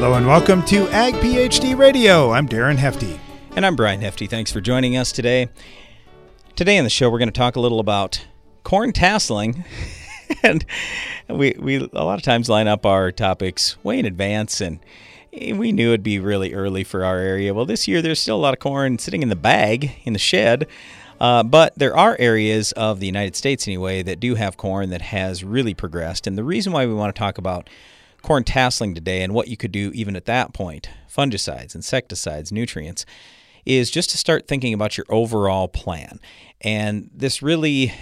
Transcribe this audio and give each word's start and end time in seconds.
Hello 0.00 0.14
and 0.14 0.26
welcome 0.26 0.64
to 0.64 0.88
Ag 0.88 1.12
PhD 1.16 1.76
Radio. 1.76 2.32
I'm 2.32 2.48
Darren 2.48 2.78
Hefty. 2.78 3.20
And 3.54 3.66
I'm 3.66 3.76
Brian 3.76 4.00
Hefty. 4.00 4.26
Thanks 4.26 4.50
for 4.50 4.62
joining 4.62 4.96
us 4.96 5.12
today. 5.12 5.50
Today 6.56 6.78
on 6.78 6.84
the 6.84 6.90
show, 6.90 7.10
we're 7.10 7.18
going 7.18 7.28
to 7.28 7.38
talk 7.38 7.54
a 7.54 7.60
little 7.60 7.80
about 7.80 8.26
corn 8.64 8.94
tasseling. 8.94 9.62
and 10.42 10.64
we, 11.28 11.54
we 11.58 11.76
a 11.92 12.02
lot 12.02 12.18
of 12.18 12.22
times 12.22 12.48
line 12.48 12.66
up 12.66 12.86
our 12.86 13.12
topics 13.12 13.76
way 13.84 13.98
in 13.98 14.06
advance, 14.06 14.62
and 14.62 14.80
we 15.32 15.70
knew 15.70 15.88
it'd 15.88 16.02
be 16.02 16.18
really 16.18 16.54
early 16.54 16.82
for 16.82 17.04
our 17.04 17.18
area. 17.18 17.52
Well, 17.52 17.66
this 17.66 17.86
year 17.86 18.00
there's 18.00 18.20
still 18.20 18.36
a 18.36 18.40
lot 18.40 18.54
of 18.54 18.58
corn 18.58 18.98
sitting 18.98 19.22
in 19.22 19.28
the 19.28 19.36
bag 19.36 19.90
in 20.04 20.14
the 20.14 20.18
shed. 20.18 20.66
Uh, 21.20 21.42
but 21.42 21.78
there 21.78 21.94
are 21.94 22.16
areas 22.18 22.72
of 22.72 23.00
the 23.00 23.06
United 23.06 23.36
States, 23.36 23.68
anyway, 23.68 24.02
that 24.02 24.18
do 24.18 24.36
have 24.36 24.56
corn 24.56 24.88
that 24.88 25.02
has 25.02 25.44
really 25.44 25.74
progressed. 25.74 26.26
And 26.26 26.38
the 26.38 26.44
reason 26.44 26.72
why 26.72 26.86
we 26.86 26.94
want 26.94 27.14
to 27.14 27.18
talk 27.18 27.36
about 27.36 27.68
corn 28.22 28.44
tasseling 28.44 28.94
today 28.94 29.22
and 29.22 29.34
what 29.34 29.48
you 29.48 29.56
could 29.56 29.72
do 29.72 29.90
even 29.94 30.16
at 30.16 30.26
that 30.26 30.52
point 30.52 30.88
fungicides, 31.08 31.74
insecticides, 31.74 32.52
nutrients 32.52 33.04
is 33.66 33.90
just 33.90 34.10
to 34.10 34.18
start 34.18 34.48
thinking 34.48 34.72
about 34.72 34.96
your 34.96 35.06
overall 35.08 35.68
plan. 35.68 36.18
And 36.60 37.10
this 37.14 37.42
really 37.42 37.92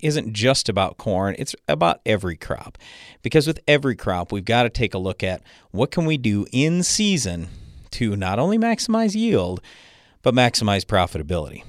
isn't 0.00 0.32
just 0.32 0.68
about 0.68 0.98
corn, 0.98 1.34
it's 1.38 1.54
about 1.66 2.00
every 2.06 2.36
crop. 2.36 2.78
Because 3.22 3.46
with 3.46 3.60
every 3.68 3.96
crop, 3.96 4.32
we've 4.32 4.44
got 4.44 4.64
to 4.64 4.70
take 4.70 4.94
a 4.94 4.98
look 4.98 5.22
at 5.22 5.42
what 5.70 5.90
can 5.90 6.06
we 6.06 6.16
do 6.16 6.46
in 6.52 6.82
season 6.82 7.48
to 7.92 8.16
not 8.16 8.38
only 8.38 8.58
maximize 8.58 9.14
yield, 9.14 9.60
but 10.22 10.34
maximize 10.34 10.84
profitability. 10.84 11.64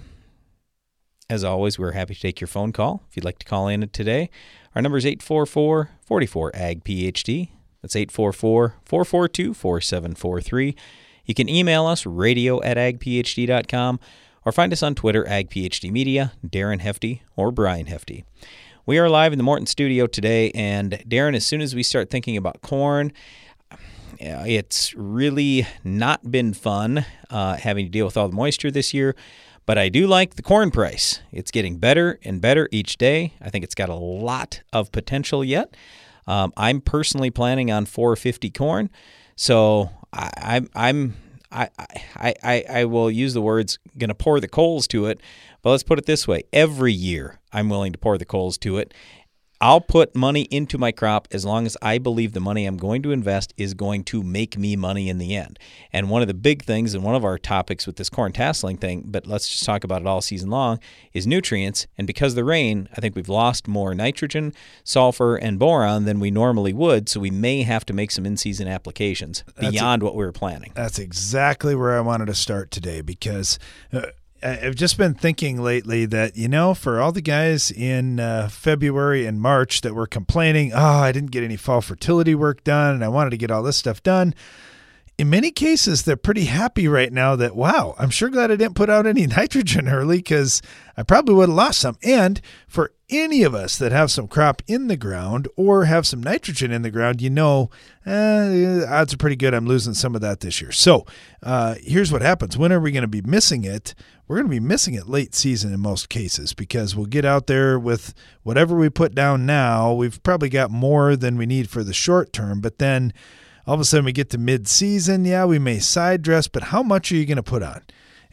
As 1.29 1.43
always, 1.43 1.77
we're 1.77 1.91
happy 1.91 2.15
to 2.15 2.19
take 2.19 2.41
your 2.41 2.47
phone 2.47 2.71
call 2.71 3.03
if 3.09 3.15
you'd 3.15 3.25
like 3.25 3.39
to 3.39 3.45
call 3.45 3.67
in 3.67 3.87
today. 3.89 4.29
Our 4.75 4.81
number 4.81 4.97
is 4.97 5.05
844 5.05 5.91
44 6.01 6.51
AG 6.55 6.81
PhD. 6.81 7.49
That's 7.81 7.95
844 7.95 8.75
442 8.83 9.53
4743. 9.53 10.75
You 11.25 11.33
can 11.33 11.47
email 11.47 11.85
us, 11.85 12.05
radio 12.05 12.61
at 12.63 12.77
agphd.com, 12.77 13.99
or 14.45 14.51
find 14.51 14.73
us 14.73 14.83
on 14.83 14.95
Twitter, 14.95 15.23
agphdmedia, 15.23 16.31
Darren 16.45 16.79
Hefty, 16.79 17.23
or 17.35 17.51
Brian 17.51 17.85
Hefty. 17.85 18.25
We 18.85 18.97
are 18.97 19.09
live 19.09 19.31
in 19.31 19.37
the 19.37 19.43
Morton 19.43 19.67
studio 19.67 20.07
today, 20.07 20.51
and 20.51 20.93
Darren, 21.07 21.35
as 21.35 21.45
soon 21.45 21.61
as 21.61 21.75
we 21.75 21.83
start 21.83 22.09
thinking 22.09 22.35
about 22.35 22.61
corn, 22.61 23.13
it's 24.19 24.93
really 24.95 25.67
not 25.83 26.31
been 26.31 26.53
fun 26.53 27.05
uh, 27.29 27.57
having 27.57 27.85
to 27.85 27.91
deal 27.91 28.05
with 28.05 28.17
all 28.17 28.27
the 28.27 28.35
moisture 28.35 28.71
this 28.71 28.93
year. 28.93 29.15
But 29.65 29.77
I 29.77 29.89
do 29.89 30.07
like 30.07 30.33
the 30.35 30.41
corn 30.41 30.71
price. 30.71 31.21
It's 31.31 31.51
getting 31.51 31.77
better 31.77 32.19
and 32.23 32.41
better 32.41 32.67
each 32.71 32.97
day. 32.97 33.33
I 33.39 33.51
think 33.51 33.63
it's 33.63 33.75
got 33.75 33.89
a 33.89 33.95
lot 33.95 34.63
of 34.73 34.91
potential 34.91 35.45
yet. 35.45 35.75
Um, 36.29 36.53
I'm 36.55 36.79
personally 36.79 37.31
planning 37.31 37.71
on 37.71 37.85
450 37.87 38.51
corn, 38.51 38.91
so 39.35 39.89
I, 40.13 40.57
am 40.57 40.69
I'm 40.75 41.15
I, 41.51 41.69
I 42.15 42.35
I 42.43 42.63
I 42.69 42.85
will 42.85 43.09
use 43.09 43.33
the 43.33 43.41
words 43.41 43.79
going 43.97 44.09
to 44.09 44.15
pour 44.15 44.39
the 44.39 44.47
coals 44.47 44.87
to 44.89 45.07
it. 45.07 45.19
But 45.63 45.71
let's 45.71 45.81
put 45.81 45.97
it 45.97 46.05
this 46.05 46.27
way: 46.27 46.43
every 46.53 46.93
year 46.93 47.39
I'm 47.51 47.67
willing 47.67 47.93
to 47.93 47.97
pour 47.97 48.19
the 48.19 48.25
coals 48.25 48.59
to 48.59 48.77
it, 48.77 48.93
I'll 49.61 49.81
put 49.81 50.15
money 50.15 50.43
into 50.43 50.77
my 50.77 50.93
crop 50.93 51.27
as 51.31 51.43
long 51.43 51.65
as 51.65 51.75
I 51.81 51.97
believe 51.97 52.31
the 52.31 52.39
money 52.39 52.65
I'm 52.65 52.77
going 52.77 53.01
to 53.03 53.11
invest 53.11 53.53
is 53.57 53.73
going 53.73 54.05
to 54.05 54.23
make 54.23 54.57
me 54.57 54.77
money 54.77 55.09
in 55.09 55.17
the 55.17 55.35
end. 55.35 55.59
And 55.91 56.09
one 56.09 56.21
of 56.21 56.29
the 56.29 56.33
big 56.33 56.63
things, 56.63 56.93
and 56.93 57.03
one 57.03 57.15
of 57.15 57.25
our 57.25 57.37
topics 57.37 57.85
with 57.85 57.97
this 57.97 58.09
corn 58.09 58.31
tasseling 58.31 58.79
thing, 58.79 59.03
but 59.07 59.27
let's 59.27 59.49
just 59.49 59.65
talk 59.65 59.83
about 59.83 60.01
it 60.01 60.07
all 60.07 60.21
season 60.21 60.49
long, 60.49 60.79
is 61.13 61.27
nutrients. 61.27 61.87
And 61.97 62.07
because 62.07 62.31
of 62.33 62.37
the 62.37 62.45
rain, 62.45 62.87
I 62.95 63.01
think 63.01 63.17
we've 63.17 63.27
lost 63.27 63.67
more 63.67 63.93
nitrogen, 63.93 64.53
sulfur, 64.85 65.35
and 65.35 65.59
boron 65.59 66.05
than 66.05 66.21
we 66.21 66.31
normally 66.31 66.71
would. 66.71 67.09
So 67.09 67.19
we 67.19 67.31
may 67.31 67.63
have 67.63 67.85
to 67.87 67.93
make 67.93 68.11
some 68.11 68.25
in 68.25 68.37
season 68.37 68.69
applications 68.69 69.43
beyond 69.59 70.01
a, 70.01 70.05
what 70.05 70.15
we 70.15 70.23
were 70.23 70.31
planning. 70.31 70.71
That's 70.73 70.99
exactly 70.99 71.75
where 71.75 71.97
I 71.97 72.01
wanted 72.01 72.27
to 72.27 72.35
start 72.35 72.71
today 72.71 73.01
because. 73.01 73.59
Uh, 73.91 74.03
I've 74.41 74.75
just 74.75 74.97
been 74.97 75.13
thinking 75.13 75.61
lately 75.61 76.05
that, 76.05 76.37
you 76.37 76.47
know, 76.47 76.73
for 76.73 77.01
all 77.01 77.11
the 77.11 77.21
guys 77.21 77.71
in 77.71 78.19
uh, 78.19 78.47
February 78.49 79.25
and 79.25 79.41
March 79.41 79.81
that 79.81 79.93
were 79.93 80.07
complaining, 80.07 80.71
oh, 80.73 80.77
I 80.77 81.11
didn't 81.11 81.31
get 81.31 81.43
any 81.43 81.57
fall 81.57 81.81
fertility 81.81 82.35
work 82.35 82.63
done 82.63 82.95
and 82.95 83.03
I 83.03 83.09
wanted 83.09 83.31
to 83.31 83.37
get 83.37 83.51
all 83.51 83.63
this 83.63 83.77
stuff 83.77 84.01
done. 84.01 84.33
In 85.19 85.29
many 85.29 85.51
cases, 85.51 86.03
they're 86.03 86.15
pretty 86.15 86.45
happy 86.45 86.87
right 86.87 87.11
now 87.11 87.35
that, 87.35 87.53
wow, 87.53 87.93
I'm 87.99 88.09
sure 88.09 88.29
glad 88.29 88.51
I 88.51 88.55
didn't 88.55 88.75
put 88.75 88.89
out 88.89 89.05
any 89.05 89.27
nitrogen 89.27 89.89
early 89.89 90.19
because 90.19 90.61
I 90.95 91.03
probably 91.03 91.35
would 91.35 91.49
have 91.49 91.57
lost 91.57 91.79
some. 91.79 91.97
And 92.01 92.39
for 92.69 92.93
any 93.09 93.43
of 93.43 93.53
us 93.53 93.77
that 93.79 93.91
have 93.91 94.11
some 94.11 94.29
crop 94.29 94.61
in 94.65 94.87
the 94.87 94.95
ground 94.95 95.49
or 95.57 95.83
have 95.83 96.07
some 96.07 96.23
nitrogen 96.23 96.71
in 96.71 96.83
the 96.83 96.89
ground, 96.89 97.21
you 97.21 97.29
know, 97.29 97.69
eh, 98.05 98.85
odds 98.87 99.13
are 99.13 99.17
pretty 99.17 99.35
good 99.35 99.53
I'm 99.53 99.65
losing 99.65 99.93
some 99.93 100.15
of 100.15 100.21
that 100.21 100.39
this 100.39 100.61
year. 100.61 100.71
So 100.71 101.05
uh, 101.43 101.75
here's 101.81 102.13
what 102.13 102.21
happens. 102.21 102.57
When 102.57 102.71
are 102.71 102.79
we 102.79 102.93
going 102.93 103.01
to 103.01 103.09
be 103.09 103.21
missing 103.21 103.65
it? 103.65 103.95
We're 104.25 104.37
going 104.37 104.47
to 104.47 104.51
be 104.51 104.61
missing 104.61 104.93
it 104.93 105.09
late 105.09 105.35
season 105.35 105.73
in 105.73 105.81
most 105.81 106.07
cases 106.07 106.53
because 106.53 106.95
we'll 106.95 107.07
get 107.07 107.25
out 107.25 107.47
there 107.47 107.77
with 107.77 108.13
whatever 108.43 108.73
we 108.77 108.89
put 108.89 109.15
down 109.15 109.45
now. 109.45 109.91
We've 109.91 110.23
probably 110.23 110.47
got 110.47 110.71
more 110.71 111.17
than 111.17 111.35
we 111.35 111.45
need 111.45 111.69
for 111.69 111.83
the 111.83 111.93
short 111.93 112.31
term, 112.31 112.61
but 112.61 112.79
then 112.79 113.11
all 113.69 113.75
of 113.75 113.81
a 113.81 113.85
sudden 113.85 114.05
we 114.05 114.11
get 114.11 114.31
to 114.31 114.39
mid 114.39 114.67
season. 114.67 115.25
Yeah, 115.25 115.45
we 115.45 115.59
may 115.59 115.77
side 115.77 116.23
dress, 116.23 116.47
but 116.47 116.63
how 116.63 116.81
much 116.81 117.11
are 117.11 117.15
you 117.15 117.27
going 117.27 117.35
to 117.35 117.43
put 117.43 117.61
on? 117.61 117.83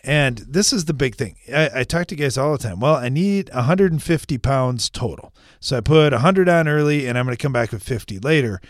And 0.02 0.38
this 0.38 0.72
is 0.72 0.86
the 0.86 0.94
big 0.94 1.14
thing. 1.14 1.36
I, 1.54 1.80
I, 1.80 1.84
talk 1.84 2.06
to 2.06 2.16
guys 2.16 2.38
all 2.38 2.52
the 2.52 2.58
time. 2.58 2.80
Well, 2.80 2.94
I 2.94 3.10
need 3.10 3.50
150 3.52 4.38
pounds 4.38 4.88
total. 4.88 5.34
So 5.60 5.76
I 5.76 5.80
put 5.82 6.14
100 6.14 6.48
on 6.48 6.68
early 6.68 7.06
and 7.06 7.18
I'm 7.18 7.26
going 7.26 7.36
to 7.36 7.42
come 7.42 7.52
back 7.52 7.70
with 7.70 7.82
50 7.82 8.18
later. 8.20 8.62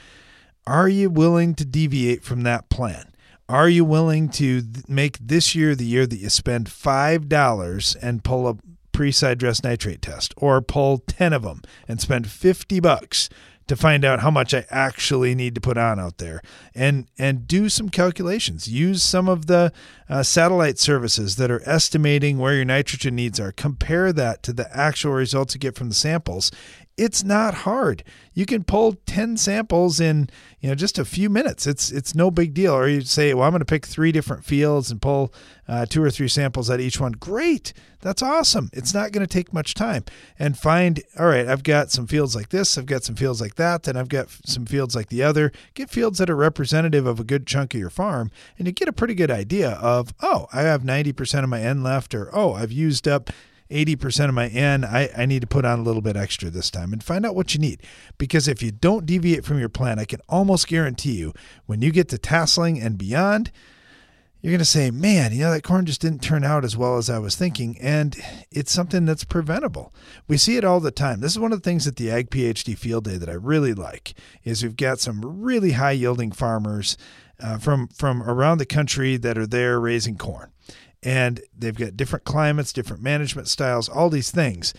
Are 0.66 0.88
you 0.88 1.08
willing 1.08 1.54
to 1.54 1.64
deviate 1.64 2.24
from 2.24 2.42
that 2.42 2.68
plan? 2.68 3.12
Are 3.48 3.68
you 3.68 3.84
willing 3.84 4.28
to 4.30 4.62
make 4.88 5.18
this 5.20 5.54
year 5.54 5.76
the 5.76 5.86
year 5.86 6.04
that 6.04 6.16
you 6.16 6.30
spend 6.30 6.66
$5 6.66 7.96
and 8.02 8.24
pull 8.24 8.48
a 8.48 8.56
pre 8.90 9.12
side 9.12 9.38
dress 9.38 9.62
nitrate 9.62 10.02
test 10.02 10.34
or 10.36 10.60
pull 10.60 10.98
10 10.98 11.32
of 11.32 11.42
them 11.42 11.62
and 11.86 12.00
spend 12.00 12.28
50 12.28 12.80
bucks 12.80 13.28
to 13.66 13.76
find 13.76 14.04
out 14.04 14.20
how 14.20 14.30
much 14.30 14.54
I 14.54 14.64
actually 14.70 15.34
need 15.34 15.54
to 15.56 15.60
put 15.60 15.76
on 15.76 15.98
out 15.98 16.18
there 16.18 16.40
and 16.74 17.06
and 17.18 17.48
do 17.48 17.68
some 17.68 17.88
calculations. 17.88 18.68
Use 18.68 19.02
some 19.02 19.28
of 19.28 19.46
the 19.46 19.72
uh, 20.08 20.22
satellite 20.22 20.78
services 20.78 21.36
that 21.36 21.50
are 21.50 21.62
estimating 21.68 22.38
where 22.38 22.54
your 22.54 22.64
nitrogen 22.64 23.16
needs 23.16 23.40
are. 23.40 23.52
Compare 23.52 24.12
that 24.12 24.42
to 24.44 24.52
the 24.52 24.74
actual 24.76 25.12
results 25.12 25.54
you 25.54 25.60
get 25.60 25.74
from 25.74 25.88
the 25.88 25.94
samples 25.94 26.50
it's 26.96 27.22
not 27.22 27.52
hard. 27.52 28.02
You 28.32 28.46
can 28.46 28.64
pull 28.64 28.94
10 29.04 29.36
samples 29.36 30.00
in, 30.00 30.30
you 30.60 30.70
know, 30.70 30.74
just 30.74 30.98
a 30.98 31.04
few 31.04 31.28
minutes. 31.28 31.66
It's 31.66 31.90
it's 31.90 32.14
no 32.14 32.30
big 32.30 32.54
deal. 32.54 32.74
Or 32.74 32.88
you 32.88 33.02
say, 33.02 33.34
well, 33.34 33.44
I'm 33.44 33.52
going 33.52 33.60
to 33.60 33.66
pick 33.66 33.86
three 33.86 34.12
different 34.12 34.44
fields 34.44 34.90
and 34.90 35.00
pull 35.00 35.32
uh, 35.68 35.84
two 35.84 36.02
or 36.02 36.10
three 36.10 36.28
samples 36.28 36.70
at 36.70 36.80
each 36.80 36.98
one. 36.98 37.12
Great. 37.12 37.74
That's 38.00 38.22
awesome. 38.22 38.70
It's 38.72 38.94
not 38.94 39.12
going 39.12 39.26
to 39.26 39.32
take 39.32 39.52
much 39.52 39.74
time. 39.74 40.04
And 40.38 40.56
find, 40.56 41.02
all 41.18 41.26
right, 41.26 41.46
I've 41.46 41.62
got 41.62 41.90
some 41.90 42.06
fields 42.06 42.34
like 42.34 42.48
this. 42.48 42.78
I've 42.78 42.86
got 42.86 43.04
some 43.04 43.16
fields 43.16 43.40
like 43.40 43.56
that. 43.56 43.86
And 43.86 43.98
I've 43.98 44.08
got 44.08 44.28
some 44.44 44.64
fields 44.64 44.94
like 44.94 45.08
the 45.08 45.22
other. 45.22 45.52
Get 45.74 45.90
fields 45.90 46.18
that 46.18 46.30
are 46.30 46.36
representative 46.36 47.06
of 47.06 47.20
a 47.20 47.24
good 47.24 47.46
chunk 47.46 47.74
of 47.74 47.80
your 47.80 47.90
farm. 47.90 48.30
And 48.58 48.66
you 48.66 48.72
get 48.72 48.88
a 48.88 48.92
pretty 48.92 49.14
good 49.14 49.30
idea 49.30 49.72
of, 49.72 50.14
oh, 50.20 50.46
I 50.52 50.62
have 50.62 50.82
90% 50.82 51.42
of 51.42 51.50
my 51.50 51.60
N 51.60 51.82
left. 51.82 52.14
Or, 52.14 52.34
oh, 52.34 52.54
I've 52.54 52.72
used 52.72 53.06
up 53.06 53.30
80% 53.70 54.28
of 54.28 54.34
my 54.34 54.48
N, 54.48 54.84
I, 54.84 55.26
need 55.26 55.40
to 55.40 55.46
put 55.46 55.64
on 55.64 55.80
a 55.80 55.82
little 55.82 56.02
bit 56.02 56.16
extra 56.16 56.50
this 56.50 56.70
time 56.70 56.92
and 56.92 57.02
find 57.02 57.26
out 57.26 57.34
what 57.34 57.54
you 57.54 57.60
need. 57.60 57.82
Because 58.18 58.46
if 58.46 58.62
you 58.62 58.70
don't 58.70 59.06
deviate 59.06 59.44
from 59.44 59.58
your 59.58 59.68
plan, 59.68 59.98
I 59.98 60.04
can 60.04 60.20
almost 60.28 60.68
guarantee 60.68 61.16
you 61.16 61.32
when 61.66 61.82
you 61.82 61.90
get 61.90 62.08
to 62.10 62.18
tasseling 62.18 62.82
and 62.84 62.96
beyond, 62.96 63.50
you're 64.40 64.52
going 64.52 64.58
to 64.60 64.64
say, 64.64 64.92
man, 64.92 65.32
you 65.32 65.40
know, 65.40 65.50
that 65.50 65.64
corn 65.64 65.86
just 65.86 66.00
didn't 66.00 66.22
turn 66.22 66.44
out 66.44 66.64
as 66.64 66.76
well 66.76 66.98
as 66.98 67.10
I 67.10 67.18
was 67.18 67.34
thinking. 67.34 67.76
And 67.80 68.16
it's 68.52 68.70
something 68.70 69.04
that's 69.04 69.24
preventable. 69.24 69.92
We 70.28 70.36
see 70.36 70.56
it 70.56 70.64
all 70.64 70.78
the 70.78 70.92
time. 70.92 71.20
This 71.20 71.32
is 71.32 71.38
one 71.38 71.52
of 71.52 71.62
the 71.62 71.68
things 71.68 71.86
at 71.88 71.96
the 71.96 72.10
Ag 72.10 72.30
PhD 72.30 72.78
field 72.78 73.04
day 73.04 73.16
that 73.16 73.28
I 73.28 73.32
really 73.32 73.74
like 73.74 74.14
is 74.44 74.62
we've 74.62 74.76
got 74.76 75.00
some 75.00 75.20
really 75.22 75.72
high 75.72 75.92
yielding 75.92 76.30
farmers 76.30 76.96
uh, 77.40 77.58
from, 77.58 77.88
from 77.88 78.22
around 78.22 78.58
the 78.58 78.66
country 78.66 79.16
that 79.16 79.36
are 79.36 79.46
there 79.46 79.80
raising 79.80 80.16
corn 80.16 80.52
and 81.06 81.40
they've 81.56 81.76
got 81.76 81.96
different 81.96 82.24
climates, 82.24 82.72
different 82.72 83.00
management 83.00 83.46
styles, 83.46 83.88
all 83.88 84.10
these 84.10 84.32
things. 84.32 84.74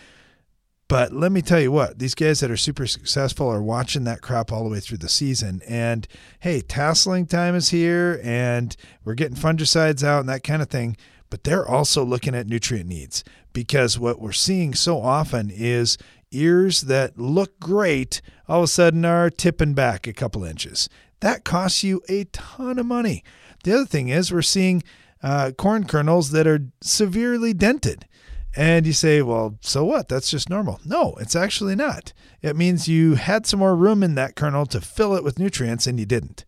But 0.86 1.10
let 1.10 1.32
me 1.32 1.40
tell 1.40 1.58
you 1.58 1.72
what, 1.72 1.98
these 1.98 2.14
guys 2.14 2.40
that 2.40 2.50
are 2.50 2.56
super 2.56 2.86
successful 2.86 3.48
are 3.48 3.62
watching 3.62 4.04
that 4.04 4.20
crop 4.20 4.52
all 4.52 4.62
the 4.62 4.68
way 4.68 4.80
through 4.80 4.98
the 4.98 5.08
season. 5.08 5.62
And 5.66 6.06
hey, 6.40 6.60
tasseling 6.60 7.26
time 7.30 7.54
is 7.54 7.70
here 7.70 8.20
and 8.22 8.76
we're 9.04 9.14
getting 9.14 9.38
fungicides 9.38 10.04
out 10.04 10.20
and 10.20 10.28
that 10.28 10.44
kind 10.44 10.60
of 10.60 10.68
thing. 10.68 10.98
But 11.30 11.44
they're 11.44 11.66
also 11.66 12.04
looking 12.04 12.34
at 12.34 12.46
nutrient 12.46 12.88
needs 12.88 13.24
because 13.54 13.98
what 13.98 14.20
we're 14.20 14.32
seeing 14.32 14.74
so 14.74 15.00
often 15.00 15.50
is 15.50 15.96
ears 16.30 16.82
that 16.82 17.18
look 17.18 17.58
great 17.58 18.20
all 18.46 18.58
of 18.58 18.64
a 18.64 18.68
sudden 18.68 19.06
are 19.06 19.30
tipping 19.30 19.72
back 19.72 20.06
a 20.06 20.12
couple 20.12 20.44
inches. 20.44 20.90
That 21.20 21.44
costs 21.44 21.82
you 21.82 22.02
a 22.06 22.24
ton 22.24 22.78
of 22.78 22.84
money. 22.84 23.24
The 23.64 23.74
other 23.74 23.86
thing 23.86 24.08
is 24.08 24.30
we're 24.30 24.42
seeing 24.42 24.82
uh, 25.22 25.52
corn 25.56 25.84
kernels 25.84 26.30
that 26.30 26.46
are 26.46 26.66
severely 26.80 27.52
dented. 27.52 28.06
And 28.56 28.86
you 28.86 28.92
say, 28.92 29.22
well, 29.22 29.56
so 29.60 29.84
what? 29.84 30.08
That's 30.08 30.30
just 30.30 30.50
normal. 30.50 30.80
No, 30.84 31.14
it's 31.20 31.36
actually 31.36 31.76
not. 31.76 32.12
It 32.42 32.56
means 32.56 32.88
you 32.88 33.14
had 33.14 33.46
some 33.46 33.60
more 33.60 33.76
room 33.76 34.02
in 34.02 34.14
that 34.16 34.36
kernel 34.36 34.66
to 34.66 34.80
fill 34.80 35.14
it 35.14 35.22
with 35.22 35.38
nutrients 35.38 35.86
and 35.86 35.98
you 35.98 36.06
didn't. 36.06 36.44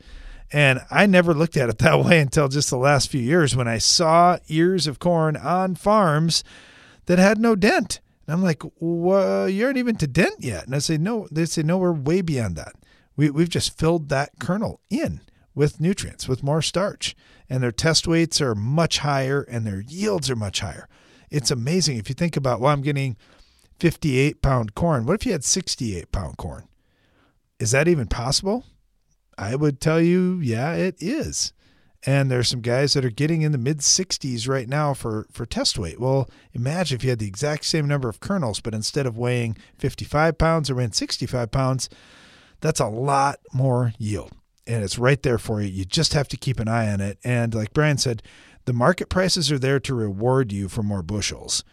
And 0.53 0.81
I 0.91 1.07
never 1.07 1.35
looked 1.35 1.57
at 1.57 1.69
it 1.69 1.79
that 1.81 2.05
way 2.05 2.21
until 2.21 2.49
just 2.49 2.71
the 2.71 2.77
last 2.77 3.11
few 3.11 3.21
years 3.21 3.55
when 3.55 3.69
I 3.69 3.79
saw 3.79 4.39
ears 4.49 4.87
of 4.87 4.99
corn 4.99 5.37
on 5.37 5.75
farms 5.75 6.43
that 7.07 7.19
had 7.19 7.39
no 7.39 7.55
dent. 7.55 8.01
And 8.27 8.35
I'm 8.35 8.43
like, 8.43 8.63
well, 8.79 9.49
you 9.49 9.67
aren't 9.67 9.79
even 9.79 9.97
to 9.97 10.07
dent 10.07 10.37
yet. 10.41 10.67
And 10.67 10.75
I 10.75 10.79
say, 10.79 10.97
no, 10.97 11.29
they 11.31 11.45
say, 11.45 11.63
no, 11.63 11.79
we're 11.79 11.93
way 11.93 12.23
beyond 12.23 12.57
that. 12.57 12.75
We, 13.17 13.31
we've 13.31 13.49
just 13.49 13.79
filled 13.79 14.09
that 14.09 14.31
kernel 14.39 14.81
in 14.89 15.21
with 15.61 15.79
nutrients, 15.79 16.27
with 16.27 16.43
more 16.43 16.63
starch. 16.63 17.15
And 17.51 17.63
their 17.63 17.71
test 17.71 18.09
weights 18.09 18.41
are 18.41 18.55
much 18.55 19.01
higher 19.01 19.43
and 19.43 19.67
their 19.67 19.83
yields 19.83 20.31
are 20.31 20.37
much 20.37 20.61
higher. 20.61 20.89
It's 21.31 21.51
amazing. 21.51 21.99
If 21.99 22.09
you 22.09 22.15
think 22.15 22.35
about, 22.35 22.61
well, 22.61 22.73
I'm 22.73 22.81
getting 22.81 23.19
58 23.79 24.41
pound 24.41 24.75
corn. 24.75 25.05
What 25.05 25.17
if 25.17 25.27
you 25.27 25.33
had 25.33 25.45
68 25.45 26.11
pound 26.13 26.39
corn? 26.39 26.67
Is 27.59 27.73
that 27.73 27.89
even 27.89 28.07
possible? 28.07 28.65
I 29.37 29.55
would 29.55 29.83
tell 29.83 30.01
you, 30.01 30.41
yeah, 30.43 30.73
it 30.73 30.97
is. 30.99 31.53
And 32.07 32.31
there's 32.31 32.49
some 32.49 32.63
guys 32.63 32.95
that 32.95 33.05
are 33.05 33.11
getting 33.11 33.43
in 33.43 33.53
the 33.53 33.59
mid 33.59 33.81
60s 33.81 34.49
right 34.49 34.67
now 34.67 34.95
for, 34.95 35.27
for 35.31 35.45
test 35.45 35.79
weight. 35.79 36.01
Well, 36.01 36.31
imagine 36.55 36.97
if 36.97 37.05
you 37.05 37.11
had 37.11 37.19
the 37.19 37.29
exact 37.29 37.67
same 37.67 37.87
number 37.87 38.09
of 38.09 38.21
kernels, 38.21 38.61
but 38.61 38.75
instead 38.75 39.05
of 39.05 39.19
weighing 39.19 39.59
55 39.77 40.39
pounds 40.39 40.71
or 40.71 40.77
weighing 40.77 40.93
65 40.93 41.51
pounds, 41.51 41.91
that's 42.63 42.81
a 42.81 42.89
lot 42.89 43.41
more 43.53 43.93
yield. 43.99 44.33
And 44.71 44.85
it's 44.85 44.99
right 44.99 45.21
there 45.23 45.39
for 45.39 45.61
you. 45.61 45.69
You 45.69 45.85
just 45.85 46.15
have 46.15 46.29
to 46.29 46.37
keep 46.37 46.61
an 46.61 46.69
eye 46.69 46.93
on 46.93 47.01
it. 47.01 47.19
And 47.25 47.55
like 47.55 47.73
Brian 47.73 47.99
said, 47.99 48.23
the 48.67 48.73
market 48.73 49.09
prices 49.09 49.51
are 49.51 49.59
there 49.59 49.81
to 49.81 49.95
reward 49.95 50.53
you 50.53 50.69
for 50.69 50.83
more 50.83 51.03
bushels. 51.03 51.65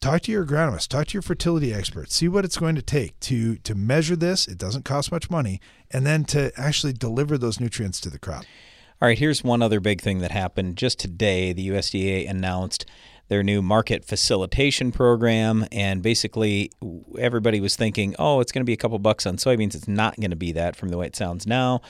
Talk 0.00 0.22
to 0.22 0.32
your 0.32 0.44
agronomist, 0.44 0.88
talk 0.88 1.06
to 1.08 1.12
your 1.14 1.22
fertility 1.22 1.72
expert, 1.72 2.10
see 2.10 2.28
what 2.28 2.44
it's 2.44 2.58
going 2.58 2.74
to 2.74 2.82
take 2.82 3.18
to 3.20 3.56
to 3.58 3.74
measure 3.74 4.16
this. 4.16 4.46
It 4.46 4.58
doesn't 4.58 4.84
cost 4.84 5.10
much 5.10 5.30
money, 5.30 5.60
and 5.90 6.04
then 6.04 6.24
to 6.26 6.52
actually 6.56 6.92
deliver 6.92 7.38
those 7.38 7.60
nutrients 7.60 8.00
to 8.02 8.10
the 8.10 8.18
crop. 8.18 8.44
All 9.00 9.08
right, 9.08 9.18
here's 9.18 9.44
one 9.44 9.62
other 9.62 9.80
big 9.80 10.00
thing 10.00 10.18
that 10.18 10.32
happened 10.32 10.76
just 10.76 10.98
today. 10.98 11.52
The 11.52 11.68
USDA 11.68 12.28
announced 12.28 12.86
their 13.28 13.42
new 13.42 13.62
market 13.62 14.04
facilitation 14.04 14.92
program, 14.92 15.66
and 15.72 16.02
basically 16.02 16.70
everybody 17.18 17.60
was 17.60 17.76
thinking, 17.76 18.14
oh, 18.18 18.40
it's 18.40 18.52
going 18.52 18.60
to 18.60 18.66
be 18.66 18.72
a 18.72 18.76
couple 18.76 18.98
bucks 18.98 19.26
on 19.26 19.36
soybeans. 19.36 19.74
It's 19.74 19.88
not 19.88 20.16
going 20.16 20.30
to 20.30 20.36
be 20.36 20.52
that 20.52 20.76
from 20.76 20.90
the 20.90 20.98
way 20.98 21.06
it 21.06 21.16
sounds 21.16 21.46
now. 21.46 21.80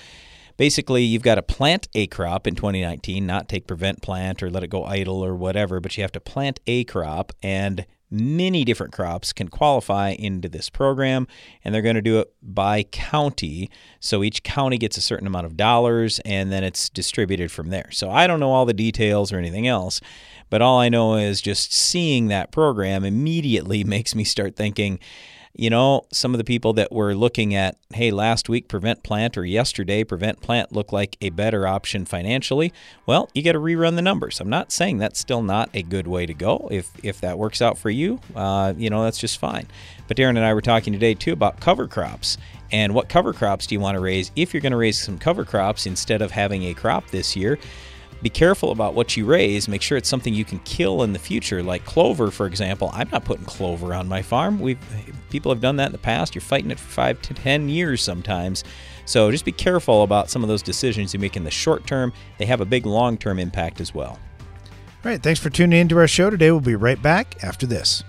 Basically, 0.56 1.02
you've 1.02 1.22
got 1.22 1.34
to 1.34 1.42
plant 1.42 1.86
a 1.94 2.06
crop 2.06 2.46
in 2.46 2.54
2019, 2.54 3.26
not 3.26 3.48
take 3.48 3.66
prevent 3.66 4.00
plant 4.00 4.42
or 4.42 4.48
let 4.48 4.64
it 4.64 4.68
go 4.68 4.84
idle 4.84 5.22
or 5.22 5.34
whatever, 5.34 5.80
but 5.80 5.96
you 5.96 6.02
have 6.02 6.12
to 6.12 6.20
plant 6.20 6.60
a 6.66 6.84
crop 6.84 7.32
and 7.42 7.84
many 8.10 8.64
different 8.64 8.92
crops 8.92 9.32
can 9.32 9.48
qualify 9.48 10.10
into 10.10 10.48
this 10.48 10.70
program 10.70 11.26
and 11.64 11.74
they're 11.74 11.82
going 11.82 11.96
to 11.96 12.02
do 12.02 12.20
it 12.20 12.32
by 12.40 12.84
county 12.84 13.68
so 13.98 14.22
each 14.22 14.44
county 14.44 14.78
gets 14.78 14.96
a 14.96 15.00
certain 15.00 15.26
amount 15.26 15.44
of 15.44 15.56
dollars 15.56 16.20
and 16.20 16.52
then 16.52 16.62
it's 16.62 16.88
distributed 16.88 17.50
from 17.50 17.70
there 17.70 17.90
so 17.90 18.08
i 18.08 18.28
don't 18.28 18.38
know 18.38 18.52
all 18.52 18.64
the 18.64 18.72
details 18.72 19.32
or 19.32 19.38
anything 19.38 19.66
else 19.66 20.00
but 20.50 20.62
all 20.62 20.80
i 20.80 20.88
know 20.88 21.14
is 21.16 21.40
just 21.40 21.72
seeing 21.72 22.28
that 22.28 22.50
program 22.50 23.04
immediately 23.04 23.84
makes 23.96 24.14
me 24.14 24.24
start 24.24 24.56
thinking 24.56 24.98
you 25.58 25.70
know, 25.70 26.02
some 26.12 26.34
of 26.34 26.38
the 26.38 26.44
people 26.44 26.74
that 26.74 26.92
were 26.92 27.14
looking 27.14 27.54
at, 27.54 27.78
hey, 27.94 28.10
last 28.10 28.48
week 28.48 28.68
Prevent 28.68 29.02
Plant 29.02 29.38
or 29.38 29.44
yesterday 29.44 30.04
Prevent 30.04 30.40
Plant 30.42 30.70
looked 30.70 30.92
like 30.92 31.16
a 31.22 31.30
better 31.30 31.66
option 31.66 32.04
financially. 32.04 32.74
Well, 33.06 33.30
you 33.34 33.42
got 33.42 33.52
to 33.52 33.58
rerun 33.58 33.96
the 33.96 34.02
numbers. 34.02 34.38
I'm 34.38 34.50
not 34.50 34.70
saying 34.70 34.98
that's 34.98 35.18
still 35.18 35.42
not 35.42 35.70
a 35.72 35.82
good 35.82 36.06
way 36.06 36.26
to 36.26 36.34
go. 36.34 36.68
If 36.70 36.90
if 37.02 37.22
that 37.22 37.38
works 37.38 37.62
out 37.62 37.78
for 37.78 37.88
you, 37.88 38.20
uh, 38.34 38.74
you 38.76 38.90
know, 38.90 39.02
that's 39.04 39.18
just 39.18 39.38
fine. 39.38 39.66
But 40.08 40.18
Darren 40.18 40.30
and 40.30 40.44
I 40.44 40.52
were 40.52 40.60
talking 40.60 40.92
today 40.92 41.14
too 41.14 41.32
about 41.32 41.58
cover 41.58 41.88
crops 41.88 42.36
and 42.70 42.94
what 42.94 43.08
cover 43.08 43.32
crops 43.32 43.66
do 43.66 43.74
you 43.74 43.80
want 43.80 43.94
to 43.94 44.00
raise 44.00 44.30
if 44.36 44.52
you're 44.52 44.60
going 44.60 44.72
to 44.72 44.76
raise 44.76 45.00
some 45.00 45.18
cover 45.18 45.44
crops 45.44 45.86
instead 45.86 46.20
of 46.20 46.32
having 46.32 46.64
a 46.64 46.74
crop 46.74 47.08
this 47.10 47.34
year 47.34 47.58
be 48.22 48.30
careful 48.30 48.72
about 48.72 48.94
what 48.94 49.16
you 49.16 49.24
raise. 49.26 49.68
Make 49.68 49.82
sure 49.82 49.98
it's 49.98 50.08
something 50.08 50.34
you 50.34 50.44
can 50.44 50.58
kill 50.60 51.02
in 51.02 51.12
the 51.12 51.18
future, 51.18 51.62
like 51.62 51.84
clover, 51.84 52.30
for 52.30 52.46
example. 52.46 52.90
I'm 52.92 53.08
not 53.10 53.24
putting 53.24 53.44
clover 53.44 53.94
on 53.94 54.08
my 54.08 54.22
farm. 54.22 54.58
We've 54.58 54.78
people 55.30 55.52
have 55.52 55.60
done 55.60 55.76
that 55.76 55.86
in 55.86 55.92
the 55.92 55.98
past. 55.98 56.34
You're 56.34 56.42
fighting 56.42 56.70
it 56.70 56.78
for 56.78 56.88
five 56.88 57.20
to 57.22 57.34
ten 57.34 57.68
years 57.68 58.02
sometimes. 58.02 58.64
So 59.04 59.30
just 59.30 59.44
be 59.44 59.52
careful 59.52 60.02
about 60.02 60.30
some 60.30 60.42
of 60.42 60.48
those 60.48 60.62
decisions 60.62 61.14
you 61.14 61.20
make 61.20 61.36
in 61.36 61.44
the 61.44 61.50
short 61.50 61.86
term. 61.86 62.12
They 62.38 62.46
have 62.46 62.60
a 62.60 62.66
big 62.66 62.86
long 62.86 63.18
term 63.18 63.38
impact 63.38 63.80
as 63.80 63.94
well. 63.94 64.18
All 65.04 65.12
right. 65.12 65.22
Thanks 65.22 65.38
for 65.38 65.50
tuning 65.50 65.78
into 65.78 65.98
our 65.98 66.08
show 66.08 66.30
today. 66.30 66.50
We'll 66.50 66.60
be 66.60 66.74
right 66.74 67.00
back 67.00 67.44
after 67.44 67.66
this. 67.66 68.02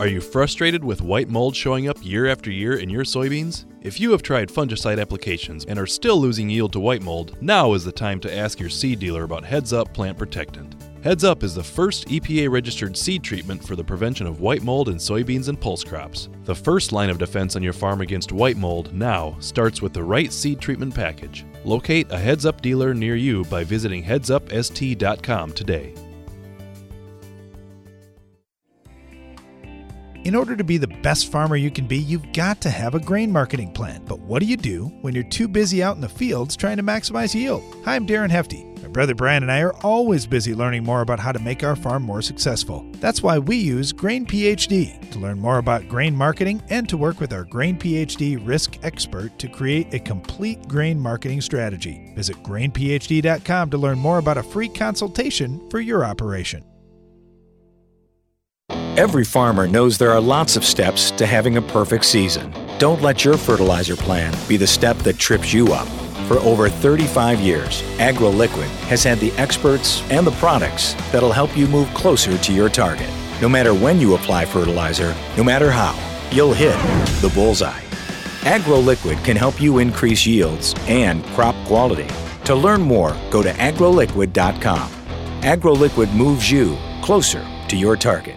Are 0.00 0.08
you 0.08 0.20
frustrated 0.20 0.82
with 0.82 1.02
white 1.02 1.28
mold 1.28 1.54
showing 1.54 1.88
up 1.88 2.04
year 2.04 2.26
after 2.26 2.50
year 2.50 2.78
in 2.78 2.90
your 2.90 3.04
soybeans? 3.04 3.64
If 3.80 4.00
you 4.00 4.10
have 4.10 4.22
tried 4.22 4.48
fungicide 4.48 5.00
applications 5.00 5.64
and 5.66 5.78
are 5.78 5.86
still 5.86 6.20
losing 6.20 6.50
yield 6.50 6.72
to 6.72 6.80
white 6.80 7.00
mold, 7.00 7.40
now 7.40 7.74
is 7.74 7.84
the 7.84 7.92
time 7.92 8.18
to 8.20 8.36
ask 8.36 8.58
your 8.58 8.70
seed 8.70 8.98
dealer 8.98 9.22
about 9.22 9.44
Heads 9.44 9.72
Up 9.72 9.94
Plant 9.94 10.18
Protectant. 10.18 10.74
Heads 11.04 11.22
Up 11.22 11.44
is 11.44 11.54
the 11.54 11.62
first 11.62 12.08
EPA 12.08 12.50
registered 12.50 12.96
seed 12.96 13.22
treatment 13.22 13.64
for 13.64 13.76
the 13.76 13.84
prevention 13.84 14.26
of 14.26 14.40
white 14.40 14.64
mold 14.64 14.88
in 14.88 14.96
soybeans 14.96 15.48
and 15.48 15.60
pulse 15.60 15.84
crops. 15.84 16.28
The 16.42 16.56
first 16.56 16.90
line 16.90 17.08
of 17.08 17.18
defense 17.18 17.54
on 17.54 17.62
your 17.62 17.72
farm 17.72 18.00
against 18.00 18.32
white 18.32 18.56
mold 18.56 18.92
now 18.92 19.36
starts 19.38 19.80
with 19.80 19.92
the 19.92 20.02
right 20.02 20.32
seed 20.32 20.58
treatment 20.58 20.92
package. 20.92 21.44
Locate 21.64 22.10
a 22.10 22.18
Heads 22.18 22.46
Up 22.46 22.60
dealer 22.62 22.94
near 22.94 23.14
you 23.14 23.44
by 23.44 23.62
visiting 23.62 24.02
headsupst.com 24.02 25.52
today. 25.52 25.94
In 30.24 30.34
order 30.34 30.56
to 30.56 30.64
be 30.64 30.78
the 30.78 30.88
best 30.88 31.30
farmer 31.30 31.54
you 31.54 31.70
can 31.70 31.86
be, 31.86 31.98
you've 31.98 32.32
got 32.32 32.58
to 32.62 32.70
have 32.70 32.94
a 32.94 32.98
grain 32.98 33.30
marketing 33.30 33.70
plan. 33.72 34.02
But 34.06 34.20
what 34.20 34.40
do 34.40 34.46
you 34.46 34.56
do 34.56 34.86
when 35.02 35.14
you're 35.14 35.22
too 35.24 35.46
busy 35.46 35.82
out 35.82 35.96
in 35.96 36.00
the 36.00 36.08
fields 36.08 36.56
trying 36.56 36.78
to 36.78 36.82
maximize 36.82 37.34
yield? 37.34 37.62
Hi, 37.84 37.94
I'm 37.94 38.06
Darren 38.06 38.30
Hefty. 38.30 38.64
My 38.80 38.88
brother 38.88 39.14
Brian 39.14 39.42
and 39.42 39.52
I 39.52 39.60
are 39.60 39.74
always 39.82 40.26
busy 40.26 40.54
learning 40.54 40.82
more 40.82 41.02
about 41.02 41.20
how 41.20 41.30
to 41.32 41.38
make 41.38 41.62
our 41.62 41.76
farm 41.76 42.02
more 42.04 42.22
successful. 42.22 42.86
That's 43.00 43.22
why 43.22 43.38
we 43.38 43.56
use 43.56 43.92
Grain 43.92 44.24
PhD 44.24 45.10
to 45.10 45.18
learn 45.18 45.38
more 45.38 45.58
about 45.58 45.88
grain 45.88 46.16
marketing 46.16 46.62
and 46.70 46.88
to 46.88 46.96
work 46.96 47.20
with 47.20 47.34
our 47.34 47.44
Grain 47.44 47.78
PhD 47.78 48.40
risk 48.46 48.78
expert 48.82 49.38
to 49.38 49.48
create 49.48 49.92
a 49.92 49.98
complete 49.98 50.66
grain 50.68 50.98
marketing 50.98 51.42
strategy. 51.42 52.12
Visit 52.16 52.42
grainphd.com 52.42 53.70
to 53.70 53.76
learn 53.76 53.98
more 53.98 54.16
about 54.16 54.38
a 54.38 54.42
free 54.42 54.70
consultation 54.70 55.68
for 55.68 55.80
your 55.80 56.02
operation. 56.02 56.64
Every 58.96 59.24
farmer 59.24 59.66
knows 59.66 59.98
there 59.98 60.12
are 60.12 60.20
lots 60.20 60.54
of 60.54 60.64
steps 60.64 61.10
to 61.12 61.26
having 61.26 61.56
a 61.56 61.62
perfect 61.62 62.04
season. 62.04 62.54
Don't 62.78 63.02
let 63.02 63.24
your 63.24 63.36
fertilizer 63.36 63.96
plan 63.96 64.32
be 64.48 64.56
the 64.56 64.68
step 64.68 64.96
that 64.98 65.18
trips 65.18 65.52
you 65.52 65.72
up. 65.72 65.88
For 66.28 66.38
over 66.38 66.68
35 66.68 67.40
years, 67.40 67.82
AgroLiquid 67.98 68.68
has 68.86 69.02
had 69.02 69.18
the 69.18 69.32
experts 69.32 70.00
and 70.12 70.24
the 70.24 70.30
products 70.38 70.94
that'll 71.10 71.32
help 71.32 71.56
you 71.56 71.66
move 71.66 71.92
closer 71.92 72.38
to 72.38 72.52
your 72.52 72.68
target. 72.68 73.10
No 73.42 73.48
matter 73.48 73.74
when 73.74 73.98
you 73.98 74.14
apply 74.14 74.44
fertilizer, 74.44 75.12
no 75.36 75.42
matter 75.42 75.72
how, 75.72 75.98
you'll 76.30 76.54
hit 76.54 76.78
the 77.20 77.32
bullseye. 77.34 77.82
AgroLiquid 78.42 79.24
can 79.24 79.36
help 79.36 79.60
you 79.60 79.78
increase 79.78 80.24
yields 80.24 80.72
and 80.86 81.24
crop 81.34 81.56
quality. 81.66 82.06
To 82.44 82.54
learn 82.54 82.80
more, 82.80 83.16
go 83.32 83.42
to 83.42 83.50
agroliquid.com. 83.54 84.88
AgroLiquid 85.40 86.14
moves 86.14 86.48
you 86.48 86.78
closer 87.02 87.44
to 87.66 87.76
your 87.76 87.96
target. 87.96 88.36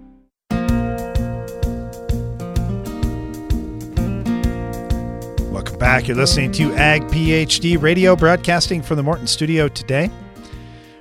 Back. 5.91 6.07
You're 6.07 6.15
listening 6.15 6.53
to 6.53 6.73
Ag 6.75 7.03
PhD 7.07 7.79
Radio, 7.81 8.15
broadcasting 8.15 8.81
from 8.81 8.95
the 8.95 9.03
Morton 9.03 9.27
studio 9.27 9.67
today. 9.67 10.09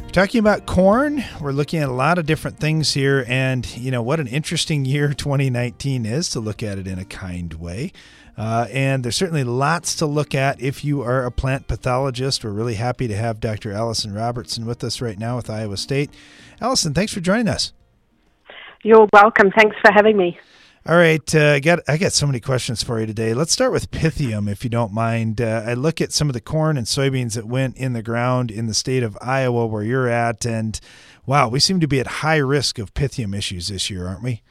We're 0.00 0.09
talking 0.09 0.40
about 0.40 0.66
corn. 0.66 1.23
We're 1.40 1.52
looking 1.52 1.78
at 1.78 1.88
a 1.88 1.92
lot 1.92 2.18
of 2.18 2.26
different 2.26 2.59
things 2.59 2.92
here, 2.92 3.25
and 3.28 3.64
you 3.76 3.92
know 3.92 4.02
what 4.02 4.18
an 4.18 4.26
interesting 4.26 4.85
year 4.85 5.14
2019 5.14 6.04
is 6.04 6.28
to 6.30 6.40
look 6.40 6.64
at 6.64 6.76
it 6.76 6.88
in 6.88 6.99
a 6.99 7.04
kind 7.04 7.54
way. 7.54 7.92
Uh, 8.37 8.66
and 8.73 9.04
there's 9.04 9.14
certainly 9.14 9.44
lots 9.44 9.94
to 9.94 10.06
look 10.06 10.35
at 10.35 10.61
if 10.61 10.85
you 10.85 11.02
are 11.02 11.25
a 11.25 11.30
plant 11.30 11.68
pathologist. 11.68 12.42
We're 12.42 12.50
really 12.50 12.75
happy 12.75 13.06
to 13.06 13.14
have 13.14 13.38
Dr. 13.38 13.70
Alison 13.70 14.12
Robertson 14.12 14.66
with 14.66 14.82
us 14.82 15.00
right 15.00 15.20
now 15.20 15.37
with 15.37 15.49
Iowa 15.49 15.76
State. 15.76 16.11
Alison, 16.61 16.94
thanks 16.94 17.14
for 17.14 17.20
joining 17.20 17.47
us. 17.47 17.73
You're 18.82 19.06
welcome. 19.12 19.52
Thanks 19.52 19.76
for 19.85 19.92
having 19.92 20.16
me. 20.16 20.37
All 20.87 20.96
right, 20.96 21.34
uh, 21.34 21.52
I 21.52 21.60
got 21.60 21.80
I 21.88 21.99
got 21.99 22.12
so 22.12 22.26
many 22.26 22.40
questions 22.40 22.82
for 22.82 22.99
you 22.99 23.04
today. 23.04 23.34
Let's 23.34 23.52
start 23.52 23.70
with 23.70 23.90
Pythium, 23.90 24.50
if 24.50 24.64
you 24.64 24.70
don't 24.70 24.94
mind. 24.94 25.38
Uh, 25.38 25.62
I 25.66 25.75
look 25.75 26.00
at 26.00 26.10
some 26.10 26.30
of 26.30 26.32
the 26.32 26.40
corn 26.40 26.78
and 26.78 26.87
soybeans 26.87 27.34
that 27.34 27.44
went 27.44 27.76
in 27.76 27.92
the 27.92 28.02
ground 28.02 28.50
in 28.50 28.66
the 28.66 28.72
state 28.72 29.02
of 29.02 29.16
Iowa, 29.20 29.66
where 29.66 29.82
you're 29.82 30.08
at, 30.08 30.46
and 30.46 30.80
wow, 31.26 31.49
we 31.49 31.60
seem 31.60 31.80
to 31.80 31.87
be 31.87 32.00
at 32.00 32.06
high 32.06 32.38
risk 32.38 32.78
of 32.78 32.94
Pythium 32.94 33.37
issues 33.37 33.68
this 33.68 33.90
year, 33.90 34.06
aren't 34.06 34.22
we? 34.22 34.42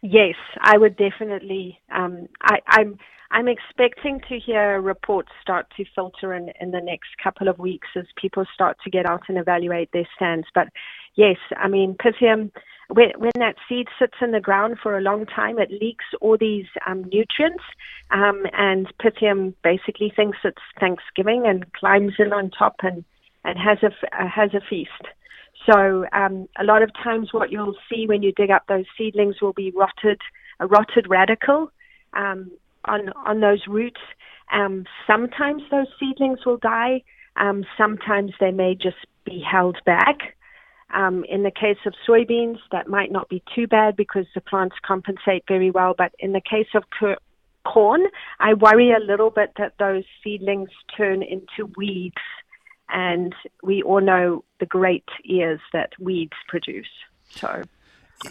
Yes, 0.00 0.36
I 0.62 0.78
would 0.78 0.96
definitely. 0.96 1.80
Um, 1.94 2.28
I, 2.40 2.60
I'm 2.68 2.98
I'm 3.30 3.46
expecting 3.46 4.22
to 4.30 4.38
hear 4.38 4.80
reports 4.80 5.32
start 5.42 5.66
to 5.76 5.84
filter 5.94 6.32
in 6.32 6.50
in 6.62 6.70
the 6.70 6.80
next 6.80 7.10
couple 7.22 7.48
of 7.48 7.58
weeks 7.58 7.88
as 7.94 8.06
people 8.18 8.46
start 8.54 8.78
to 8.84 8.90
get 8.90 9.04
out 9.04 9.24
and 9.28 9.36
evaluate 9.36 9.90
their 9.92 10.08
stands. 10.16 10.46
But 10.54 10.68
yes, 11.14 11.36
I 11.58 11.68
mean 11.68 11.94
Pythium 11.94 12.52
when, 12.88 13.10
when 13.18 13.32
that 13.36 13.56
seed 13.68 13.88
sits 13.98 14.14
in 14.20 14.30
the 14.30 14.40
ground 14.40 14.78
for 14.82 14.96
a 14.96 15.00
long 15.00 15.26
time, 15.26 15.58
it 15.58 15.70
leaks 15.70 16.04
all 16.20 16.36
these 16.38 16.66
um, 16.86 17.04
nutrients, 17.12 17.64
um, 18.10 18.44
and 18.52 18.86
Pythium 18.98 19.54
basically 19.62 20.12
thinks 20.14 20.38
it's 20.44 20.62
Thanksgiving 20.78 21.46
and 21.46 21.70
climbs 21.72 22.14
in 22.18 22.32
on 22.32 22.50
top 22.50 22.76
and, 22.82 23.04
and 23.44 23.58
has 23.58 23.78
a 23.82 23.88
uh, 24.16 24.28
has 24.28 24.54
a 24.54 24.60
feast. 24.60 24.90
So 25.68 26.06
um, 26.12 26.48
a 26.58 26.64
lot 26.64 26.82
of 26.82 26.92
times, 26.94 27.32
what 27.32 27.50
you'll 27.50 27.76
see 27.90 28.06
when 28.06 28.22
you 28.22 28.32
dig 28.32 28.50
up 28.50 28.66
those 28.68 28.84
seedlings 28.96 29.40
will 29.40 29.52
be 29.52 29.72
rotted 29.72 30.20
a 30.60 30.66
rotted 30.66 31.06
radicle 31.06 31.68
um, 32.12 32.50
on 32.84 33.10
on 33.26 33.40
those 33.40 33.66
roots. 33.66 34.00
Um, 34.52 34.84
sometimes 35.06 35.62
those 35.70 35.88
seedlings 35.98 36.46
will 36.46 36.58
die. 36.58 37.02
Um, 37.36 37.64
sometimes 37.76 38.32
they 38.38 38.52
may 38.52 38.74
just 38.74 38.96
be 39.24 39.40
held 39.40 39.78
back. 39.84 40.36
Um, 40.94 41.24
in 41.28 41.42
the 41.42 41.50
case 41.50 41.78
of 41.84 41.94
soybeans, 42.08 42.58
that 42.70 42.88
might 42.88 43.10
not 43.10 43.28
be 43.28 43.42
too 43.54 43.66
bad 43.66 43.96
because 43.96 44.26
the 44.34 44.40
plants 44.40 44.76
compensate 44.84 45.44
very 45.48 45.70
well. 45.70 45.94
But 45.96 46.12
in 46.18 46.32
the 46.32 46.40
case 46.40 46.68
of 46.74 46.84
cur- 46.90 47.18
corn, 47.64 48.06
I 48.38 48.54
worry 48.54 48.92
a 48.92 49.04
little 49.04 49.30
bit 49.30 49.52
that 49.58 49.74
those 49.78 50.04
seedlings 50.22 50.70
turn 50.96 51.22
into 51.22 51.72
weeds. 51.76 52.14
And 52.88 53.34
we 53.64 53.82
all 53.82 54.00
know 54.00 54.44
the 54.60 54.66
great 54.66 55.08
ears 55.24 55.60
that 55.72 55.90
weeds 55.98 56.36
produce. 56.46 56.86
So 57.28 57.62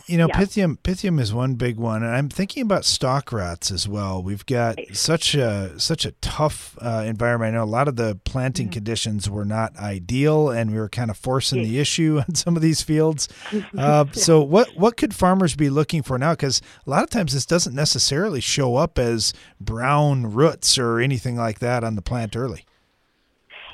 you 0.07 0.17
know, 0.17 0.27
yeah. 0.27 0.39
Pythium 0.39 0.77
Pythium 0.79 1.19
is 1.19 1.33
one 1.33 1.55
big 1.55 1.77
one, 1.77 2.03
and 2.03 2.15
I'm 2.15 2.29
thinking 2.29 2.63
about 2.63 2.85
stalk 2.85 3.31
rots 3.31 3.71
as 3.71 3.87
well. 3.87 4.21
We've 4.21 4.45
got 4.45 4.79
such 4.93 5.35
a 5.35 5.79
such 5.79 6.05
a 6.05 6.11
tough 6.21 6.77
uh, 6.81 7.03
environment. 7.05 7.53
I 7.53 7.57
know 7.57 7.63
a 7.63 7.65
lot 7.65 7.87
of 7.87 7.95
the 7.95 8.19
planting 8.25 8.67
mm-hmm. 8.67 8.73
conditions 8.73 9.29
were 9.29 9.45
not 9.45 9.75
ideal, 9.77 10.49
and 10.49 10.71
we 10.71 10.77
were 10.77 10.89
kind 10.89 11.11
of 11.11 11.17
forcing 11.17 11.59
yeah. 11.59 11.65
the 11.65 11.79
issue 11.79 12.21
on 12.27 12.35
some 12.35 12.55
of 12.55 12.61
these 12.61 12.81
fields. 12.81 13.27
Uh. 13.77 14.05
So, 14.13 14.41
what 14.41 14.69
what 14.75 14.95
could 14.95 15.13
farmers 15.13 15.55
be 15.55 15.69
looking 15.69 16.01
for 16.01 16.17
now? 16.17 16.31
Because 16.31 16.61
a 16.85 16.89
lot 16.89 17.03
of 17.03 17.09
times 17.09 17.33
this 17.33 17.45
doesn't 17.45 17.75
necessarily 17.75 18.39
show 18.39 18.75
up 18.75 18.97
as 18.97 19.33
brown 19.59 20.33
roots 20.33 20.77
or 20.77 20.99
anything 20.99 21.35
like 21.35 21.59
that 21.59 21.83
on 21.83 21.95
the 21.95 22.01
plant 22.01 22.35
early. 22.35 22.65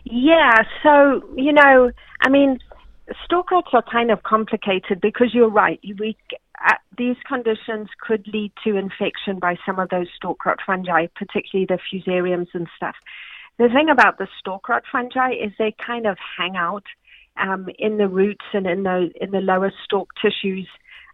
Yeah. 0.03 0.63
So 0.81 1.23
you 1.35 1.53
know, 1.53 1.91
I 2.21 2.29
mean 2.29 2.59
stalk 3.25 3.51
rots 3.51 3.69
are 3.73 3.83
kind 3.83 4.11
of 4.11 4.23
complicated 4.23 5.01
because 5.01 5.33
you're 5.33 5.49
right. 5.49 5.79
We, 5.99 6.17
uh, 6.65 6.75
these 6.97 7.17
conditions 7.27 7.89
could 7.99 8.27
lead 8.27 8.51
to 8.63 8.77
infection 8.77 9.39
by 9.39 9.57
some 9.65 9.79
of 9.79 9.89
those 9.89 10.07
stalk 10.15 10.45
rot 10.45 10.59
fungi, 10.65 11.07
particularly 11.15 11.65
the 11.67 11.79
fusariums 11.91 12.47
and 12.53 12.67
stuff. 12.75 12.95
The 13.57 13.69
thing 13.69 13.89
about 13.89 14.17
the 14.17 14.27
stalk 14.39 14.69
rot 14.69 14.83
fungi 14.91 15.31
is 15.31 15.51
they 15.57 15.75
kind 15.85 16.05
of 16.05 16.17
hang 16.37 16.55
out 16.55 16.85
um, 17.37 17.67
in 17.79 17.97
the 17.97 18.07
roots 18.07 18.45
and 18.53 18.67
in 18.67 18.83
the 18.83 19.11
in 19.19 19.31
the 19.31 19.39
lower 19.39 19.71
stalk 19.83 20.09
tissues 20.21 20.67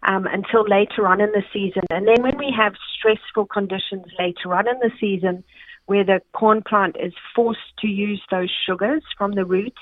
um, 0.04 0.26
until 0.26 0.68
later 0.68 1.08
on 1.08 1.22
in 1.22 1.32
the 1.32 1.44
season. 1.54 1.84
And 1.90 2.08
then 2.08 2.22
when 2.22 2.38
we 2.38 2.54
have 2.58 2.74
stressful 2.98 3.48
conditions 3.48 4.06
later 4.20 4.54
on 4.54 4.68
in 4.68 4.80
the 4.80 4.92
season, 5.00 5.44
where 5.86 6.04
the 6.04 6.22
corn 6.34 6.62
plant 6.62 6.96
is 7.00 7.14
forced 7.36 7.78
to 7.80 7.88
use 7.88 8.22
those 8.30 8.52
sugars 8.66 9.04
from 9.18 9.34
the 9.34 9.46
roots 9.46 9.82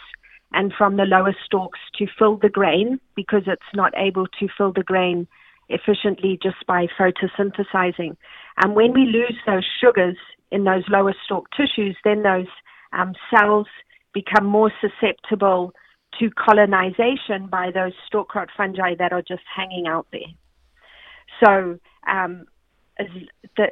and 0.54 0.74
from 0.78 0.98
the 0.98 1.04
lower 1.04 1.36
stalks 1.46 1.80
to 1.98 2.06
fill 2.18 2.38
the 2.38 2.50
grain 2.50 3.00
because 3.16 3.44
it's 3.48 3.62
not 3.74 3.94
able 3.98 4.28
to 4.40 4.48
fill 4.58 4.72
the 4.72 4.84
grain 4.84 5.28
efficiently 5.70 6.40
just 6.42 6.66
by 6.68 6.88
photosynthesizing. 7.00 8.16
And 8.62 8.76
when 8.76 8.94
we 8.94 9.06
lose 9.06 9.38
those 9.46 9.66
sugars 9.82 10.18
in 10.52 10.64
those 10.64 10.84
lower 10.90 11.14
stalk 11.26 11.48
tissues, 11.52 11.98
then 12.04 12.24
those 12.24 12.48
um, 12.94 13.14
cells 13.30 13.68
become 14.14 14.46
more 14.46 14.72
susceptible 14.80 15.74
to 16.20 16.30
colonization 16.32 17.48
by 17.50 17.72
those 17.72 17.92
stalk 18.08 18.34
rot 18.36 18.50
fungi 18.56 18.96
that 18.98 19.12
are 19.12 19.22
just 19.22 19.44
hanging 19.54 19.88
out 19.88 20.08
there. 20.12 20.22
So 21.44 21.80
um, 22.10 22.46
the, 22.98 23.68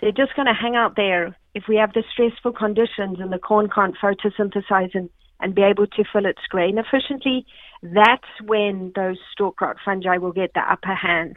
they're 0.00 0.12
just 0.12 0.36
going 0.36 0.46
to 0.46 0.54
hang 0.54 0.76
out 0.76 0.96
there 0.96 1.36
if 1.54 1.64
we 1.68 1.76
have 1.76 1.94
the 1.94 2.04
stressful 2.12 2.52
conditions 2.52 3.18
and 3.18 3.32
the 3.32 3.38
corn 3.38 3.70
can't 3.74 3.96
photosynthesize 3.96 4.94
and 4.94 5.08
and 5.40 5.54
be 5.54 5.62
able 5.62 5.86
to 5.86 6.04
fill 6.12 6.26
its 6.26 6.40
grain 6.48 6.78
efficiently, 6.78 7.46
that's 7.82 8.28
when 8.44 8.92
those 8.94 9.18
stalk 9.32 9.60
rot 9.60 9.76
fungi 9.84 10.16
will 10.16 10.32
get 10.32 10.54
the 10.54 10.60
upper 10.60 10.94
hand 10.94 11.36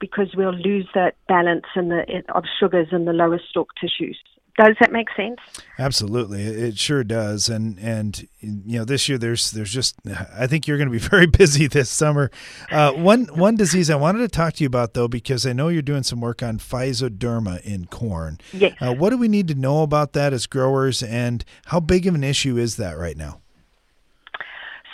because 0.00 0.34
we'll 0.36 0.54
lose 0.54 0.88
that 0.94 1.14
balance 1.28 1.66
in 1.76 1.88
the, 1.88 2.22
of 2.34 2.44
sugars 2.58 2.88
in 2.90 3.04
the 3.04 3.12
lower 3.12 3.40
stalk 3.50 3.68
tissues. 3.80 4.18
Does 4.58 4.76
that 4.80 4.92
make 4.92 5.08
sense? 5.16 5.38
Absolutely, 5.78 6.42
it 6.42 6.78
sure 6.78 7.02
does. 7.04 7.48
And 7.48 7.78
and 7.78 8.28
you 8.40 8.78
know, 8.78 8.84
this 8.84 9.08
year 9.08 9.16
there's 9.16 9.50
there's 9.50 9.72
just 9.72 9.96
I 10.36 10.46
think 10.46 10.66
you're 10.66 10.76
going 10.76 10.88
to 10.88 10.92
be 10.92 10.98
very 11.10 11.26
busy 11.26 11.66
this 11.68 11.88
summer. 11.88 12.30
Uh, 12.70 12.92
one 12.92 13.24
one 13.34 13.56
disease 13.56 13.88
I 13.88 13.96
wanted 13.96 14.18
to 14.18 14.28
talk 14.28 14.54
to 14.54 14.64
you 14.64 14.66
about 14.66 14.92
though, 14.92 15.08
because 15.08 15.46
I 15.46 15.54
know 15.54 15.68
you're 15.68 15.80
doing 15.80 16.02
some 16.02 16.20
work 16.20 16.42
on 16.42 16.58
physoderma 16.58 17.62
in 17.62 17.86
corn. 17.86 18.38
Yes. 18.52 18.76
Uh, 18.78 18.92
what 18.92 19.10
do 19.10 19.16
we 19.16 19.28
need 19.28 19.48
to 19.48 19.54
know 19.54 19.82
about 19.82 20.12
that 20.12 20.34
as 20.34 20.46
growers, 20.46 21.02
and 21.02 21.44
how 21.66 21.80
big 21.80 22.06
of 22.06 22.14
an 22.14 22.24
issue 22.24 22.58
is 22.58 22.76
that 22.76 22.98
right 22.98 23.16
now? 23.16 23.40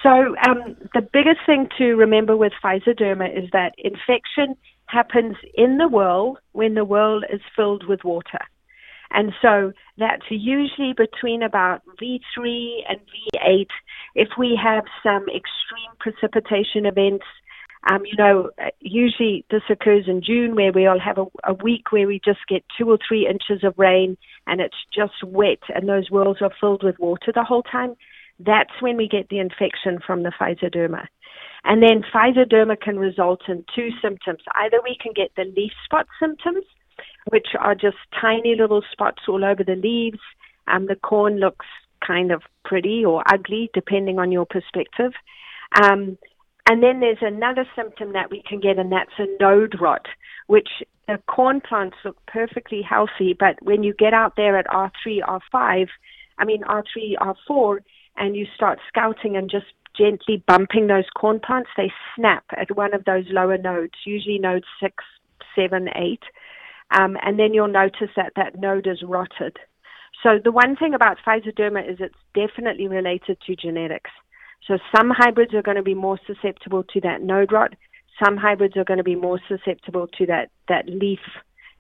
So 0.04 0.36
um, 0.46 0.76
the 0.94 1.00
biggest 1.00 1.40
thing 1.44 1.68
to 1.78 1.96
remember 1.96 2.36
with 2.36 2.52
physoderma 2.62 3.36
is 3.36 3.50
that 3.52 3.74
infection 3.78 4.56
happens 4.86 5.36
in 5.54 5.78
the 5.78 5.88
whorl 5.88 6.38
when 6.52 6.74
the 6.74 6.84
whorl 6.84 7.24
is 7.24 7.40
filled 7.56 7.88
with 7.88 8.04
water. 8.04 8.38
And 9.10 9.32
so 9.40 9.72
that's 9.96 10.24
usually 10.30 10.92
between 10.96 11.42
about 11.42 11.82
V3 12.00 12.80
and 12.88 12.98
V8. 12.98 13.66
If 14.14 14.28
we 14.38 14.58
have 14.62 14.84
some 15.02 15.24
extreme 15.28 15.92
precipitation 15.98 16.86
events, 16.86 17.24
um, 17.90 18.04
you 18.04 18.16
know, 18.16 18.50
usually 18.80 19.44
this 19.50 19.62
occurs 19.70 20.04
in 20.08 20.22
June 20.22 20.56
where 20.56 20.72
we'll 20.72 20.98
have 21.00 21.18
a, 21.18 21.26
a 21.44 21.54
week 21.54 21.92
where 21.92 22.06
we 22.06 22.20
just 22.24 22.40
get 22.48 22.64
two 22.76 22.90
or 22.90 22.98
three 23.06 23.26
inches 23.26 23.64
of 23.64 23.74
rain 23.78 24.16
and 24.46 24.60
it's 24.60 24.76
just 24.94 25.22
wet 25.24 25.62
and 25.74 25.88
those 25.88 26.10
wells 26.10 26.38
are 26.40 26.50
filled 26.60 26.82
with 26.82 26.98
water 26.98 27.32
the 27.34 27.44
whole 27.44 27.62
time. 27.62 27.94
That's 28.40 28.70
when 28.80 28.96
we 28.96 29.08
get 29.08 29.28
the 29.28 29.38
infection 29.38 30.00
from 30.04 30.22
the 30.22 30.32
physoderma. 30.38 31.06
And 31.64 31.82
then 31.82 32.02
physoderma 32.14 32.80
can 32.80 32.98
result 32.98 33.42
in 33.48 33.64
two 33.74 33.90
symptoms. 34.02 34.40
Either 34.56 34.78
we 34.82 34.96
can 35.00 35.12
get 35.14 35.30
the 35.36 35.44
leaf 35.56 35.72
spot 35.84 36.06
symptoms, 36.20 36.64
which 37.30 37.48
are 37.58 37.74
just 37.74 37.96
tiny 38.20 38.54
little 38.56 38.82
spots 38.92 39.22
all 39.28 39.44
over 39.44 39.64
the 39.64 39.76
leaves. 39.76 40.20
and 40.66 40.86
the 40.86 40.96
corn 40.96 41.38
looks 41.38 41.64
kind 42.06 42.30
of 42.30 42.42
pretty 42.64 43.04
or 43.04 43.22
ugly, 43.32 43.70
depending 43.72 44.18
on 44.18 44.30
your 44.30 44.44
perspective. 44.44 45.12
Um, 45.82 46.18
and 46.68 46.82
then 46.82 47.00
there's 47.00 47.22
another 47.22 47.66
symptom 47.74 48.12
that 48.12 48.30
we 48.30 48.42
can 48.46 48.60
get, 48.60 48.78
and 48.78 48.92
that's 48.92 49.18
a 49.18 49.26
node 49.40 49.80
rot, 49.80 50.06
which 50.46 50.68
the 51.06 51.18
corn 51.26 51.62
plants 51.66 51.96
look 52.04 52.18
perfectly 52.26 52.82
healthy, 52.82 53.34
but 53.38 53.56
when 53.62 53.82
you 53.82 53.94
get 53.94 54.12
out 54.12 54.34
there 54.36 54.58
at 54.58 54.66
R3, 54.66 55.20
R5, 55.26 55.88
I 56.38 56.44
mean 56.44 56.62
R3, 56.64 57.16
R4, 57.48 57.78
and 58.18 58.36
you 58.36 58.46
start 58.54 58.78
scouting 58.88 59.36
and 59.36 59.50
just 59.50 59.66
gently 59.96 60.42
bumping 60.46 60.86
those 60.86 61.08
corn 61.18 61.40
plants, 61.40 61.70
they 61.76 61.90
snap 62.14 62.44
at 62.56 62.76
one 62.76 62.92
of 62.92 63.04
those 63.04 63.24
lower 63.30 63.56
nodes, 63.56 63.94
usually 64.04 64.38
node 64.38 64.64
six, 64.80 65.02
seven, 65.56 65.88
eight. 65.96 66.22
Um, 66.90 67.16
and 67.22 67.38
then 67.38 67.52
you'll 67.52 67.68
notice 67.68 68.10
that 68.16 68.32
that 68.36 68.58
node 68.58 68.86
is 68.86 69.02
rotted. 69.02 69.58
So 70.22 70.38
the 70.42 70.50
one 70.50 70.74
thing 70.76 70.94
about 70.94 71.18
physoderma 71.24 71.88
is 71.88 71.98
it's 72.00 72.14
definitely 72.34 72.88
related 72.88 73.38
to 73.46 73.54
genetics. 73.54 74.10
So 74.66 74.78
some 74.94 75.10
hybrids 75.10 75.54
are 75.54 75.62
going 75.62 75.76
to 75.76 75.82
be 75.82 75.94
more 75.94 76.18
susceptible 76.26 76.82
to 76.84 77.00
that 77.02 77.22
node 77.22 77.52
rot. 77.52 77.74
Some 78.22 78.36
hybrids 78.36 78.76
are 78.76 78.84
going 78.84 78.98
to 78.98 79.04
be 79.04 79.14
more 79.14 79.40
susceptible 79.46 80.08
to 80.18 80.26
that 80.26 80.50
that 80.68 80.88
leaf 80.88 81.20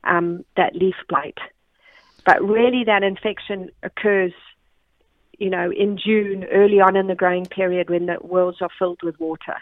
um, 0.04 0.44
that 0.56 0.76
leaf 0.76 0.94
blight. 1.08 1.38
But 2.24 2.42
really, 2.42 2.84
that 2.84 3.02
infection 3.02 3.70
occurs, 3.82 4.32
you 5.38 5.50
know, 5.50 5.72
in 5.72 5.98
June, 5.98 6.44
early 6.44 6.80
on 6.80 6.96
in 6.96 7.06
the 7.06 7.14
growing 7.14 7.46
period 7.46 7.90
when 7.90 8.06
the 8.06 8.18
wells 8.20 8.58
are 8.60 8.70
filled 8.78 9.02
with 9.02 9.18
water. 9.18 9.56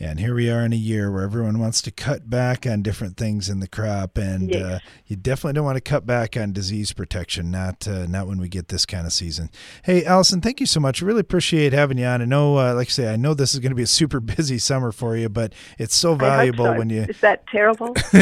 And 0.00 0.18
here 0.18 0.34
we 0.34 0.50
are 0.50 0.60
in 0.64 0.72
a 0.72 0.76
year 0.76 1.10
where 1.10 1.22
everyone 1.22 1.60
wants 1.60 1.80
to 1.82 1.92
cut 1.92 2.28
back 2.28 2.66
on 2.66 2.82
different 2.82 3.16
things 3.16 3.48
in 3.48 3.60
the 3.60 3.68
crop, 3.68 4.18
and 4.18 4.50
Yes. 4.50 4.62
uh, 4.62 4.78
you 5.06 5.14
definitely 5.14 5.52
don't 5.52 5.64
want 5.64 5.76
to 5.76 5.80
cut 5.80 6.04
back 6.04 6.36
on 6.36 6.52
disease 6.52 6.92
protection. 6.92 7.50
Not 7.52 7.86
uh, 7.86 8.06
not 8.06 8.26
when 8.26 8.38
we 8.38 8.48
get 8.48 8.68
this 8.68 8.84
kind 8.86 9.06
of 9.06 9.12
season. 9.12 9.50
Hey, 9.84 10.04
Alison, 10.04 10.40
thank 10.40 10.58
you 10.58 10.66
so 10.66 10.80
much. 10.80 11.00
I 11.00 11.06
really 11.06 11.20
appreciate 11.20 11.72
having 11.72 11.96
you 11.98 12.06
on. 12.06 12.20
I 12.20 12.24
know, 12.24 12.58
uh, 12.58 12.74
like 12.74 12.88
I 12.88 12.90
say, 12.90 13.12
I 13.12 13.16
know 13.16 13.34
this 13.34 13.54
is 13.54 13.60
going 13.60 13.70
to 13.70 13.76
be 13.76 13.84
a 13.84 13.86
super 13.86 14.18
busy 14.36 14.58
summer 14.58 14.90
for 14.90 15.16
you, 15.16 15.28
but 15.28 15.52
it's 15.78 15.94
so 15.94 16.14
I 16.14 16.18
valuable 16.18 16.64
so. 16.66 16.74
when 16.76 16.90
you. 16.90 17.02
Is 17.02 17.20
that 17.20 17.46
terrible? 17.46 17.92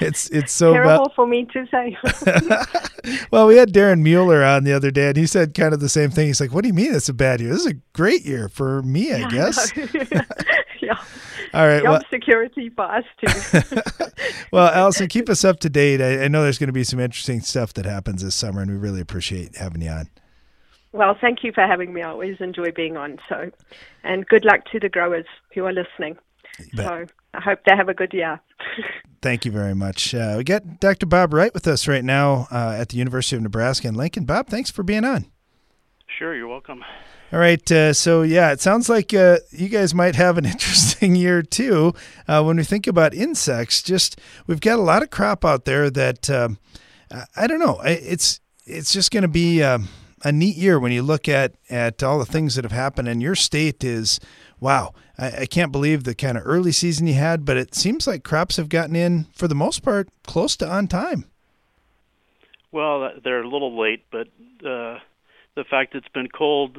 it's 0.00 0.30
it's 0.30 0.52
so 0.52 0.72
va- 0.72 0.78
terrible 0.78 1.12
for 1.14 1.26
me 1.26 1.44
to 1.52 1.66
say. 1.66 1.96
well, 3.30 3.46
we 3.46 3.56
had 3.56 3.72
Daren 3.74 4.00
Mueller 4.00 4.42
on 4.42 4.64
the 4.64 4.72
other 4.72 4.90
day, 4.90 5.08
and 5.08 5.16
he 5.18 5.26
said 5.26 5.52
kind 5.54 5.74
of 5.74 5.80
the 5.80 5.88
same 5.90 6.10
thing. 6.10 6.28
He's 6.28 6.40
like, 6.40 6.52
"What 6.52 6.62
do 6.62 6.68
you 6.68 6.74
mean 6.74 6.94
it's 6.94 7.08
a 7.10 7.14
bad 7.14 7.40
year? 7.40 7.50
This 7.50 7.60
is 7.60 7.66
a 7.72 7.74
great 7.92 8.24
year 8.24 8.48
for 8.48 8.82
me, 8.82 9.12
I 9.12 9.28
guess." 9.28 9.70
yeah. 10.80 10.98
All 11.54 11.66
right. 11.66 11.82
Job 11.82 11.90
Well, 11.90 12.02
security 12.10 12.70
for 12.70 12.84
us 12.84 13.04
too. 13.24 13.80
well, 14.52 14.68
Alison, 14.68 15.08
keep 15.08 15.28
us 15.28 15.44
up 15.44 15.60
to 15.60 15.70
date. 15.70 16.00
I, 16.00 16.24
I 16.24 16.28
know 16.28 16.42
there's 16.42 16.58
going 16.58 16.68
to 16.68 16.72
be 16.72 16.84
some 16.84 17.00
interesting 17.00 17.40
stuff 17.40 17.74
that 17.74 17.84
happens 17.84 18.22
this 18.22 18.34
summer, 18.34 18.60
and 18.62 18.70
we 18.70 18.76
really 18.76 19.00
appreciate 19.00 19.56
having 19.56 19.82
you 19.82 19.90
on. 19.90 20.08
well, 20.92 21.16
thank 21.20 21.44
you 21.44 21.52
for 21.52 21.66
having 21.66 21.92
me. 21.92 22.02
I 22.02 22.10
always 22.10 22.36
enjoy 22.40 22.70
being 22.72 22.96
on. 22.96 23.18
So, 23.28 23.50
and 24.04 24.26
good 24.26 24.44
luck 24.44 24.64
to 24.72 24.80
the 24.80 24.88
growers 24.88 25.26
who 25.54 25.64
are 25.66 25.72
listening. 25.72 26.16
So, 26.74 27.04
I 27.34 27.40
hope 27.40 27.60
they 27.66 27.76
have 27.76 27.88
a 27.90 27.94
good 27.94 28.14
year. 28.14 28.40
Thank 29.20 29.44
you 29.44 29.52
very 29.52 29.74
much. 29.74 30.14
Uh, 30.14 30.34
we 30.38 30.44
got 30.44 30.80
Dr. 30.80 31.04
Bob 31.06 31.34
Wright 31.34 31.52
with 31.52 31.66
us 31.66 31.86
right 31.86 32.04
now 32.04 32.46
uh, 32.50 32.76
at 32.78 32.88
the 32.90 32.96
University 32.96 33.36
of 33.36 33.42
Nebraska 33.42 33.88
in 33.88 33.94
Lincoln. 33.94 34.24
Bob, 34.24 34.46
thanks 34.48 34.70
for 34.70 34.82
being 34.82 35.04
on. 35.04 35.26
Sure, 36.18 36.34
you're 36.34 36.48
welcome. 36.48 36.82
All 37.36 37.42
right. 37.42 37.70
Uh, 37.70 37.92
so, 37.92 38.22
yeah, 38.22 38.52
it 38.52 38.62
sounds 38.62 38.88
like 38.88 39.12
uh, 39.12 39.36
you 39.50 39.68
guys 39.68 39.92
might 39.92 40.14
have 40.14 40.38
an 40.38 40.46
interesting 40.46 41.14
year 41.14 41.42
too. 41.42 41.92
Uh, 42.26 42.42
when 42.42 42.56
we 42.56 42.64
think 42.64 42.86
about 42.86 43.12
insects, 43.12 43.82
just 43.82 44.18
we've 44.46 44.62
got 44.62 44.78
a 44.78 44.82
lot 44.82 45.02
of 45.02 45.10
crop 45.10 45.44
out 45.44 45.66
there 45.66 45.90
that 45.90 46.30
um, 46.30 46.56
I, 47.36 47.46
don't 47.46 47.58
know. 47.58 47.82
It's 47.84 48.40
it's 48.64 48.90
just 48.90 49.10
going 49.10 49.20
to 49.20 49.28
be 49.28 49.62
um, 49.62 49.88
a 50.24 50.32
neat 50.32 50.56
year 50.56 50.80
when 50.80 50.92
you 50.92 51.02
look 51.02 51.28
at 51.28 51.52
at 51.68 52.02
all 52.02 52.18
the 52.18 52.24
things 52.24 52.54
that 52.54 52.64
have 52.64 52.72
happened. 52.72 53.06
And 53.06 53.20
your 53.20 53.34
state 53.34 53.84
is 53.84 54.18
wow. 54.58 54.94
I, 55.18 55.40
I 55.40 55.44
can't 55.44 55.72
believe 55.72 56.04
the 56.04 56.14
kind 56.14 56.38
of 56.38 56.42
early 56.46 56.72
season 56.72 57.06
you 57.06 57.12
had, 57.12 57.44
but 57.44 57.58
it 57.58 57.74
seems 57.74 58.06
like 58.06 58.24
crops 58.24 58.56
have 58.56 58.70
gotten 58.70 58.96
in 58.96 59.26
for 59.34 59.46
the 59.46 59.54
most 59.54 59.82
part 59.82 60.08
close 60.22 60.56
to 60.56 60.66
on 60.66 60.88
time. 60.88 61.26
Well, 62.72 63.10
they're 63.22 63.42
a 63.42 63.48
little 63.48 63.78
late, 63.78 64.06
but 64.10 64.28
uh, 64.66 65.00
the 65.56 65.64
fact 65.64 65.94
it's 65.94 66.08
been 66.08 66.28
cold, 66.28 66.78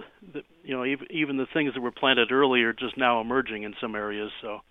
you 0.64 0.74
know, 0.74 0.86
even 0.86 1.08
even 1.10 1.38
the 1.38 1.48
things 1.52 1.74
that 1.74 1.82
were 1.82 1.92
planted 1.92 2.32
earlier 2.32 2.72
just 2.72 2.96
now 2.96 3.20
emerging 3.20 3.64
in 3.64 3.76
some 3.82 3.96
areas, 3.96 4.32
so 4.42 4.62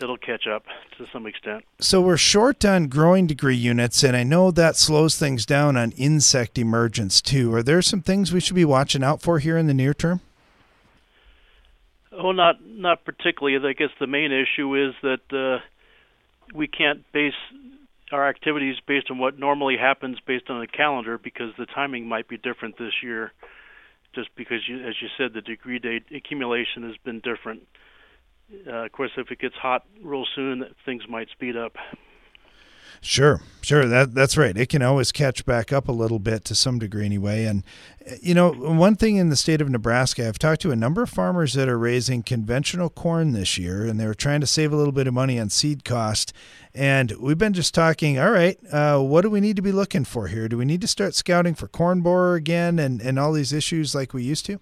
it'll 0.00 0.18
catch 0.18 0.46
up 0.46 0.64
to 0.96 1.06
some 1.12 1.26
extent. 1.26 1.64
So 1.80 2.00
we're 2.00 2.18
short 2.18 2.64
on 2.64 2.86
growing 2.86 3.26
degree 3.26 3.56
units, 3.56 4.04
and 4.04 4.16
I 4.16 4.22
know 4.22 4.50
that 4.52 4.76
slows 4.76 5.18
things 5.18 5.44
down 5.44 5.76
on 5.76 5.92
insect 5.92 6.58
emergence 6.58 7.20
too. 7.20 7.52
Are 7.54 7.62
there 7.62 7.82
some 7.82 8.02
things 8.02 8.32
we 8.32 8.40
should 8.40 8.54
be 8.54 8.66
watching 8.66 9.02
out 9.02 9.22
for 9.22 9.38
here 9.38 9.56
in 9.56 9.66
the 9.66 9.74
near 9.74 9.94
term? 9.94 10.20
Oh, 12.12 12.32
not 12.32 12.56
not 12.64 13.04
particularly. 13.04 13.56
I 13.66 13.72
guess 13.72 13.90
the 13.98 14.06
main 14.06 14.32
issue 14.32 14.74
is 14.76 14.94
that 15.02 15.32
uh, 15.32 15.64
we 16.54 16.68
can't 16.68 17.10
base 17.12 17.32
our 18.12 18.28
activities 18.28 18.76
based 18.86 19.10
on 19.10 19.18
what 19.18 19.38
normally 19.38 19.76
happens 19.76 20.18
based 20.26 20.50
on 20.50 20.60
the 20.60 20.66
calendar 20.66 21.18
because 21.18 21.52
the 21.58 21.66
timing 21.66 22.06
might 22.08 22.28
be 22.28 22.36
different 22.36 22.78
this 22.78 23.02
year. 23.02 23.32
Just 24.14 24.30
because, 24.36 24.60
you, 24.66 24.78
as 24.86 24.94
you 25.02 25.08
said, 25.18 25.34
the 25.34 25.42
degree 25.42 25.78
date 25.78 26.04
accumulation 26.14 26.82
has 26.84 26.96
been 27.04 27.20
different. 27.20 27.62
Uh, 28.66 28.86
of 28.86 28.92
course, 28.92 29.10
if 29.18 29.30
it 29.30 29.38
gets 29.38 29.54
hot 29.54 29.84
real 30.02 30.24
soon, 30.34 30.64
things 30.86 31.02
might 31.08 31.28
speed 31.30 31.56
up. 31.56 31.74
Sure, 33.00 33.40
sure. 33.62 33.86
That 33.86 34.14
that's 34.14 34.36
right. 34.36 34.56
It 34.56 34.68
can 34.68 34.82
always 34.82 35.12
catch 35.12 35.44
back 35.46 35.72
up 35.72 35.88
a 35.88 35.92
little 35.92 36.18
bit 36.18 36.44
to 36.46 36.54
some 36.54 36.78
degree, 36.78 37.04
anyway. 37.04 37.44
And 37.44 37.62
you 38.20 38.34
know, 38.34 38.52
one 38.52 38.96
thing 38.96 39.16
in 39.16 39.28
the 39.28 39.36
state 39.36 39.60
of 39.60 39.68
Nebraska, 39.68 40.26
I've 40.26 40.38
talked 40.38 40.62
to 40.62 40.70
a 40.70 40.76
number 40.76 41.02
of 41.02 41.10
farmers 41.10 41.54
that 41.54 41.68
are 41.68 41.78
raising 41.78 42.22
conventional 42.22 42.90
corn 42.90 43.32
this 43.32 43.56
year, 43.56 43.86
and 43.86 44.00
they 44.00 44.06
were 44.06 44.14
trying 44.14 44.40
to 44.40 44.46
save 44.46 44.72
a 44.72 44.76
little 44.76 44.92
bit 44.92 45.06
of 45.06 45.14
money 45.14 45.38
on 45.38 45.50
seed 45.50 45.84
cost. 45.84 46.32
And 46.74 47.12
we've 47.20 47.38
been 47.38 47.54
just 47.54 47.74
talking. 47.74 48.18
All 48.18 48.32
right, 48.32 48.58
uh, 48.72 49.00
what 49.00 49.22
do 49.22 49.30
we 49.30 49.40
need 49.40 49.56
to 49.56 49.62
be 49.62 49.72
looking 49.72 50.04
for 50.04 50.26
here? 50.26 50.48
Do 50.48 50.58
we 50.58 50.64
need 50.64 50.80
to 50.80 50.88
start 50.88 51.14
scouting 51.14 51.54
for 51.54 51.68
corn 51.68 52.00
borer 52.00 52.34
again, 52.34 52.78
and 52.78 53.00
and 53.00 53.18
all 53.18 53.32
these 53.32 53.52
issues 53.52 53.94
like 53.94 54.12
we 54.12 54.22
used 54.22 54.46
to? 54.46 54.60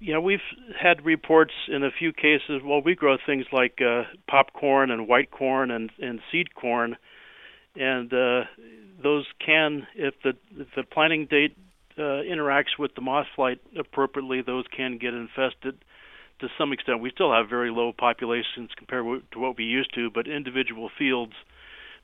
Yeah, 0.00 0.18
we've 0.18 0.40
had 0.78 1.04
reports 1.04 1.52
in 1.68 1.82
a 1.82 1.90
few 1.90 2.12
cases. 2.12 2.62
Well, 2.64 2.82
we 2.82 2.94
grow 2.94 3.16
things 3.24 3.46
like 3.52 3.80
uh, 3.80 4.02
popcorn 4.28 4.90
and 4.90 5.08
white 5.08 5.30
corn 5.30 5.70
and, 5.70 5.90
and 5.98 6.20
seed 6.30 6.54
corn, 6.54 6.96
and 7.74 8.12
uh, 8.12 8.42
those 9.02 9.24
can, 9.44 9.86
if 9.94 10.14
the 10.22 10.34
if 10.56 10.68
the 10.76 10.82
planting 10.82 11.26
date 11.26 11.56
uh, 11.96 12.22
interacts 12.22 12.78
with 12.78 12.94
the 12.94 13.00
moth 13.00 13.26
flight 13.34 13.60
appropriately, 13.78 14.42
those 14.42 14.64
can 14.76 14.98
get 14.98 15.14
infested 15.14 15.76
to 16.40 16.48
some 16.58 16.72
extent. 16.72 17.00
We 17.00 17.10
still 17.10 17.32
have 17.32 17.48
very 17.48 17.70
low 17.70 17.92
populations 17.92 18.70
compared 18.76 19.04
to 19.32 19.38
what 19.38 19.56
we 19.56 19.64
used 19.64 19.94
to, 19.94 20.10
but 20.10 20.26
individual 20.26 20.90
fields 20.98 21.32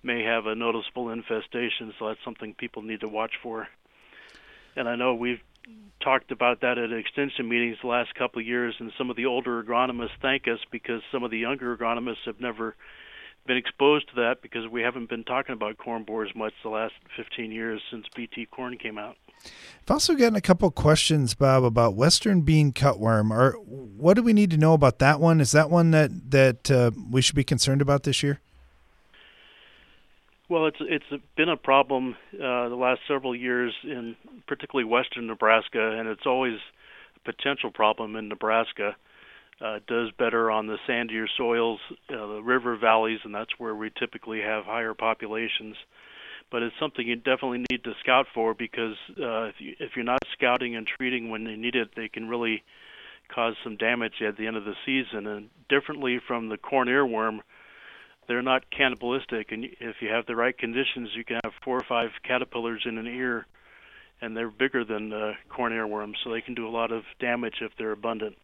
may 0.02 0.22
have 0.22 0.46
a 0.46 0.54
noticeable 0.54 1.10
infestation, 1.10 1.92
so 1.98 2.08
that's 2.08 2.24
something 2.24 2.54
people 2.54 2.82
need 2.82 3.00
to 3.00 3.08
watch 3.08 3.32
for. 3.42 3.68
And 4.76 4.88
I 4.88 4.96
know 4.96 5.14
we've 5.14 5.40
talked 6.02 6.30
about 6.32 6.60
that 6.62 6.78
at 6.78 6.92
extension 6.92 7.48
meetings 7.48 7.76
the 7.82 7.88
last 7.88 8.14
couple 8.14 8.40
of 8.40 8.46
years, 8.46 8.74
and 8.78 8.92
some 8.96 9.10
of 9.10 9.16
the 9.16 9.26
older 9.26 9.62
agronomists 9.62 10.10
thank 10.22 10.48
us 10.48 10.58
because 10.70 11.02
some 11.12 11.22
of 11.22 11.30
the 11.30 11.38
younger 11.38 11.76
agronomists 11.76 12.24
have 12.26 12.40
never 12.40 12.74
been 13.46 13.56
exposed 13.56 14.08
to 14.08 14.14
that 14.16 14.42
because 14.42 14.68
we 14.68 14.82
haven't 14.82 15.08
been 15.08 15.24
talking 15.24 15.52
about 15.52 15.78
corn 15.78 16.04
borers 16.04 16.30
much 16.34 16.52
the 16.62 16.68
last 16.68 16.94
15 17.16 17.50
years 17.50 17.80
since 17.90 18.06
BT 18.14 18.46
corn 18.46 18.76
came 18.76 18.98
out. 18.98 19.16
I've 19.44 19.90
also 19.90 20.14
gotten 20.14 20.36
a 20.36 20.40
couple 20.40 20.70
questions, 20.70 21.34
Bob, 21.34 21.64
about 21.64 21.94
western 21.94 22.42
bean 22.42 22.72
cutworm. 22.72 23.30
Or 23.30 23.52
what 23.52 24.14
do 24.14 24.22
we 24.22 24.34
need 24.34 24.50
to 24.50 24.58
know 24.58 24.74
about 24.74 24.98
that 24.98 25.20
one? 25.20 25.40
Is 25.40 25.52
that 25.52 25.70
one 25.70 25.90
that 25.92 26.30
that 26.30 26.70
uh, 26.70 26.90
we 27.10 27.22
should 27.22 27.36
be 27.36 27.44
concerned 27.44 27.80
about 27.80 28.02
this 28.02 28.22
year? 28.22 28.40
Well, 30.50 30.66
it's 30.66 30.78
it's 30.80 31.22
been 31.36 31.48
a 31.48 31.56
problem 31.56 32.16
uh, 32.34 32.68
the 32.68 32.76
last 32.76 33.02
several 33.06 33.36
years 33.36 33.72
in 33.84 34.16
particularly 34.48 34.84
western 34.84 35.28
Nebraska, 35.28 35.96
and 35.96 36.08
it's 36.08 36.26
always 36.26 36.58
a 37.14 37.32
potential 37.32 37.70
problem 37.70 38.16
in 38.16 38.28
Nebraska. 38.28 38.96
Uh, 39.62 39.74
it 39.74 39.86
does 39.86 40.10
better 40.18 40.50
on 40.50 40.66
the 40.66 40.76
sandier 40.88 41.26
soils, 41.36 41.78
uh, 42.08 42.26
the 42.26 42.42
river 42.42 42.76
valleys, 42.76 43.20
and 43.22 43.32
that's 43.32 43.52
where 43.58 43.76
we 43.76 43.92
typically 43.96 44.40
have 44.40 44.64
higher 44.64 44.92
populations. 44.92 45.76
But 46.50 46.64
it's 46.64 46.74
something 46.80 47.06
you 47.06 47.14
definitely 47.14 47.64
need 47.70 47.84
to 47.84 47.92
scout 48.02 48.26
for 48.34 48.52
because 48.52 48.96
uh, 49.10 49.44
if 49.44 49.54
you 49.60 49.74
if 49.78 49.90
you're 49.94 50.04
not 50.04 50.18
scouting 50.32 50.74
and 50.74 50.84
treating 50.84 51.30
when 51.30 51.44
they 51.44 51.54
need 51.54 51.76
it, 51.76 51.90
they 51.94 52.08
can 52.08 52.28
really 52.28 52.64
cause 53.32 53.54
some 53.62 53.76
damage 53.76 54.14
at 54.26 54.36
the 54.36 54.48
end 54.48 54.56
of 54.56 54.64
the 54.64 54.74
season. 54.84 55.28
And 55.28 55.48
differently 55.68 56.18
from 56.26 56.48
the 56.48 56.56
corn 56.56 56.88
earworm, 56.88 57.38
they're 58.30 58.42
not 58.42 58.70
cannibalistic, 58.70 59.50
and 59.50 59.64
if 59.64 59.96
you 60.00 60.08
have 60.08 60.24
the 60.26 60.36
right 60.36 60.56
conditions, 60.56 61.08
you 61.16 61.24
can 61.24 61.40
have 61.42 61.52
four 61.64 61.76
or 61.76 61.84
five 61.88 62.10
caterpillars 62.22 62.80
in 62.86 62.96
an 62.96 63.08
ear, 63.08 63.44
and 64.20 64.36
they're 64.36 64.52
bigger 64.52 64.84
than 64.84 65.12
uh, 65.12 65.32
corn 65.48 65.72
earworms, 65.72 66.14
so 66.22 66.30
they 66.30 66.40
can 66.40 66.54
do 66.54 66.68
a 66.68 66.70
lot 66.70 66.92
of 66.92 67.02
damage 67.18 67.54
if 67.60 67.72
they're 67.76 67.90
abundant. 67.90 68.36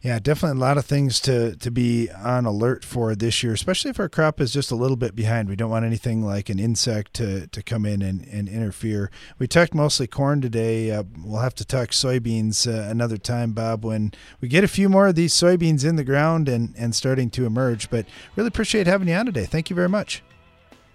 Yeah, 0.00 0.20
definitely 0.20 0.58
a 0.58 0.60
lot 0.60 0.78
of 0.78 0.84
things 0.84 1.18
to 1.22 1.56
to 1.56 1.70
be 1.72 2.08
on 2.10 2.46
alert 2.46 2.84
for 2.84 3.16
this 3.16 3.42
year, 3.42 3.52
especially 3.52 3.90
if 3.90 3.98
our 3.98 4.08
crop 4.08 4.40
is 4.40 4.52
just 4.52 4.70
a 4.70 4.76
little 4.76 4.96
bit 4.96 5.16
behind. 5.16 5.48
We 5.48 5.56
don't 5.56 5.70
want 5.70 5.84
anything 5.84 6.24
like 6.24 6.48
an 6.48 6.60
insect 6.60 7.14
to, 7.14 7.48
to 7.48 7.62
come 7.64 7.84
in 7.84 8.00
and, 8.02 8.24
and 8.28 8.48
interfere. 8.48 9.10
We 9.40 9.48
talked 9.48 9.74
mostly 9.74 10.06
corn 10.06 10.40
today. 10.40 10.92
Uh, 10.92 11.02
we'll 11.24 11.40
have 11.40 11.54
to 11.56 11.64
talk 11.64 11.88
soybeans 11.88 12.68
uh, 12.68 12.88
another 12.88 13.16
time, 13.16 13.52
Bob, 13.52 13.84
when 13.84 14.12
we 14.40 14.46
get 14.46 14.62
a 14.62 14.68
few 14.68 14.88
more 14.88 15.08
of 15.08 15.16
these 15.16 15.34
soybeans 15.34 15.84
in 15.84 15.96
the 15.96 16.04
ground 16.04 16.48
and, 16.48 16.74
and 16.78 16.94
starting 16.94 17.28
to 17.30 17.44
emerge. 17.44 17.90
But 17.90 18.06
really 18.36 18.48
appreciate 18.48 18.86
having 18.86 19.08
you 19.08 19.14
on 19.14 19.26
today. 19.26 19.46
Thank 19.46 19.68
you 19.68 19.74
very 19.74 19.88
much. 19.88 20.22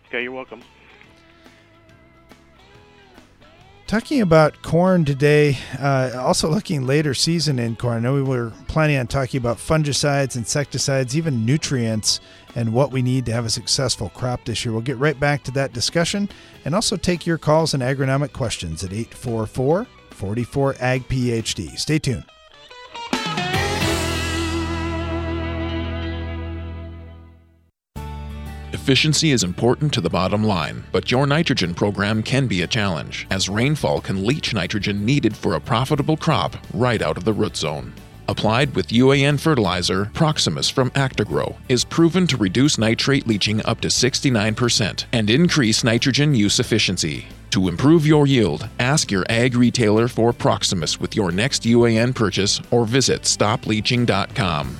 Okay, 0.07 0.23
you're 0.23 0.31
welcome. 0.31 0.61
Talking 3.93 4.21
about 4.21 4.63
corn 4.63 5.05
today, 5.05 5.55
uh, 5.79 6.13
also 6.17 6.49
looking 6.49 6.87
later 6.87 7.13
season 7.13 7.59
in 7.59 7.75
corn. 7.75 7.97
I 7.97 7.99
know 7.99 8.15
we 8.15 8.23
were 8.23 8.51
planning 8.67 8.97
on 8.97 9.05
talking 9.05 9.37
about 9.37 9.57
fungicides, 9.57 10.35
insecticides, 10.35 11.15
even 11.15 11.45
nutrients, 11.45 12.19
and 12.55 12.73
what 12.73 12.91
we 12.91 13.03
need 13.03 13.27
to 13.27 13.31
have 13.33 13.45
a 13.45 13.51
successful 13.51 14.09
crop 14.09 14.45
this 14.45 14.65
year. 14.65 14.71
We'll 14.71 14.81
get 14.81 14.97
right 14.97 15.19
back 15.19 15.43
to 15.43 15.51
that 15.51 15.73
discussion 15.73 16.27
and 16.65 16.73
also 16.73 16.97
take 16.97 17.27
your 17.27 17.37
calls 17.37 17.75
and 17.75 17.83
agronomic 17.83 18.33
questions 18.33 18.83
at 18.83 18.93
844 18.93 19.85
44 20.09 20.75
Ag 20.79 21.07
PhD. 21.07 21.77
Stay 21.77 21.99
tuned. 21.99 22.25
Efficiency 28.83 29.31
is 29.31 29.45
important 29.45 29.93
to 29.93 30.01
the 30.01 30.09
bottom 30.09 30.43
line, 30.43 30.83
but 30.91 31.09
your 31.09 31.25
nitrogen 31.25 31.73
program 31.73 32.21
can 32.21 32.47
be 32.47 32.63
a 32.63 32.67
challenge, 32.67 33.25
as 33.31 33.47
rainfall 33.47 34.01
can 34.01 34.25
leach 34.25 34.53
nitrogen 34.53 35.05
needed 35.05 35.33
for 35.37 35.53
a 35.53 35.61
profitable 35.61 36.17
crop 36.17 36.57
right 36.73 37.01
out 37.01 37.15
of 37.15 37.23
the 37.23 37.31
root 37.31 37.55
zone. 37.55 37.93
applied 38.27 38.75
with 38.75 38.89
UAN 38.89 39.39
fertilizer, 39.39 40.11
Proximus 40.13 40.69
from 40.69 40.89
Actagro, 40.91 41.55
is 41.69 41.85
proven 41.85 42.27
to 42.27 42.35
reduce 42.35 42.77
nitrate 42.77 43.25
leaching 43.25 43.65
up 43.65 43.79
to 43.79 43.87
69% 43.87 45.05
and 45.13 45.29
increase 45.29 45.85
nitrogen 45.85 46.35
use 46.35 46.59
efficiency. 46.59 47.27
To 47.51 47.69
improve 47.69 48.05
your 48.05 48.27
yield, 48.27 48.67
ask 48.79 49.11
your 49.11 49.25
ag 49.29 49.55
retailer 49.55 50.09
for 50.09 50.33
Proximus 50.33 50.99
with 50.99 51.15
your 51.15 51.31
next 51.31 51.63
UAN 51.63 52.13
purchase 52.13 52.59
or 52.69 52.85
visit 52.85 53.21
stopleaching.com. 53.21 54.77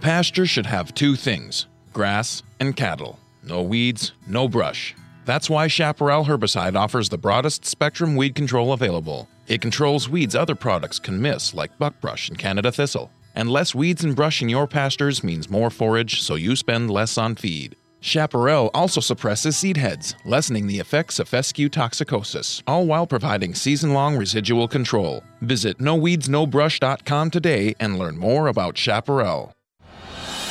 Pasture 0.00 0.46
should 0.46 0.66
have 0.66 0.94
two 0.94 1.16
things 1.16 1.66
grass 1.92 2.44
and 2.60 2.76
cattle. 2.76 3.18
No 3.42 3.62
weeds, 3.62 4.12
no 4.26 4.48
brush. 4.48 4.94
That's 5.24 5.50
why 5.50 5.66
Chaparral 5.66 6.24
herbicide 6.24 6.76
offers 6.76 7.08
the 7.08 7.18
broadest 7.18 7.64
spectrum 7.64 8.14
weed 8.14 8.36
control 8.36 8.72
available. 8.72 9.28
It 9.48 9.60
controls 9.60 10.08
weeds 10.08 10.36
other 10.36 10.54
products 10.54 11.00
can 11.00 11.20
miss, 11.20 11.52
like 11.52 11.76
buckbrush 11.78 12.28
and 12.28 12.38
Canada 12.38 12.70
thistle. 12.70 13.10
And 13.34 13.50
less 13.50 13.74
weeds 13.74 14.04
and 14.04 14.14
brush 14.14 14.40
in 14.40 14.48
your 14.48 14.68
pastures 14.68 15.24
means 15.24 15.50
more 15.50 15.70
forage, 15.70 16.22
so 16.22 16.36
you 16.36 16.54
spend 16.54 16.90
less 16.90 17.18
on 17.18 17.34
feed. 17.34 17.74
Chaparral 18.00 18.70
also 18.74 19.00
suppresses 19.00 19.56
seed 19.56 19.76
heads, 19.76 20.14
lessening 20.24 20.68
the 20.68 20.78
effects 20.78 21.18
of 21.18 21.28
fescue 21.28 21.68
toxicosis, 21.68 22.62
all 22.68 22.86
while 22.86 23.06
providing 23.06 23.54
season 23.54 23.92
long 23.92 24.16
residual 24.16 24.68
control. 24.68 25.24
Visit 25.40 25.78
noweedsnobrush.com 25.78 27.30
today 27.30 27.74
and 27.80 27.98
learn 27.98 28.16
more 28.16 28.46
about 28.46 28.78
Chaparral. 28.78 29.52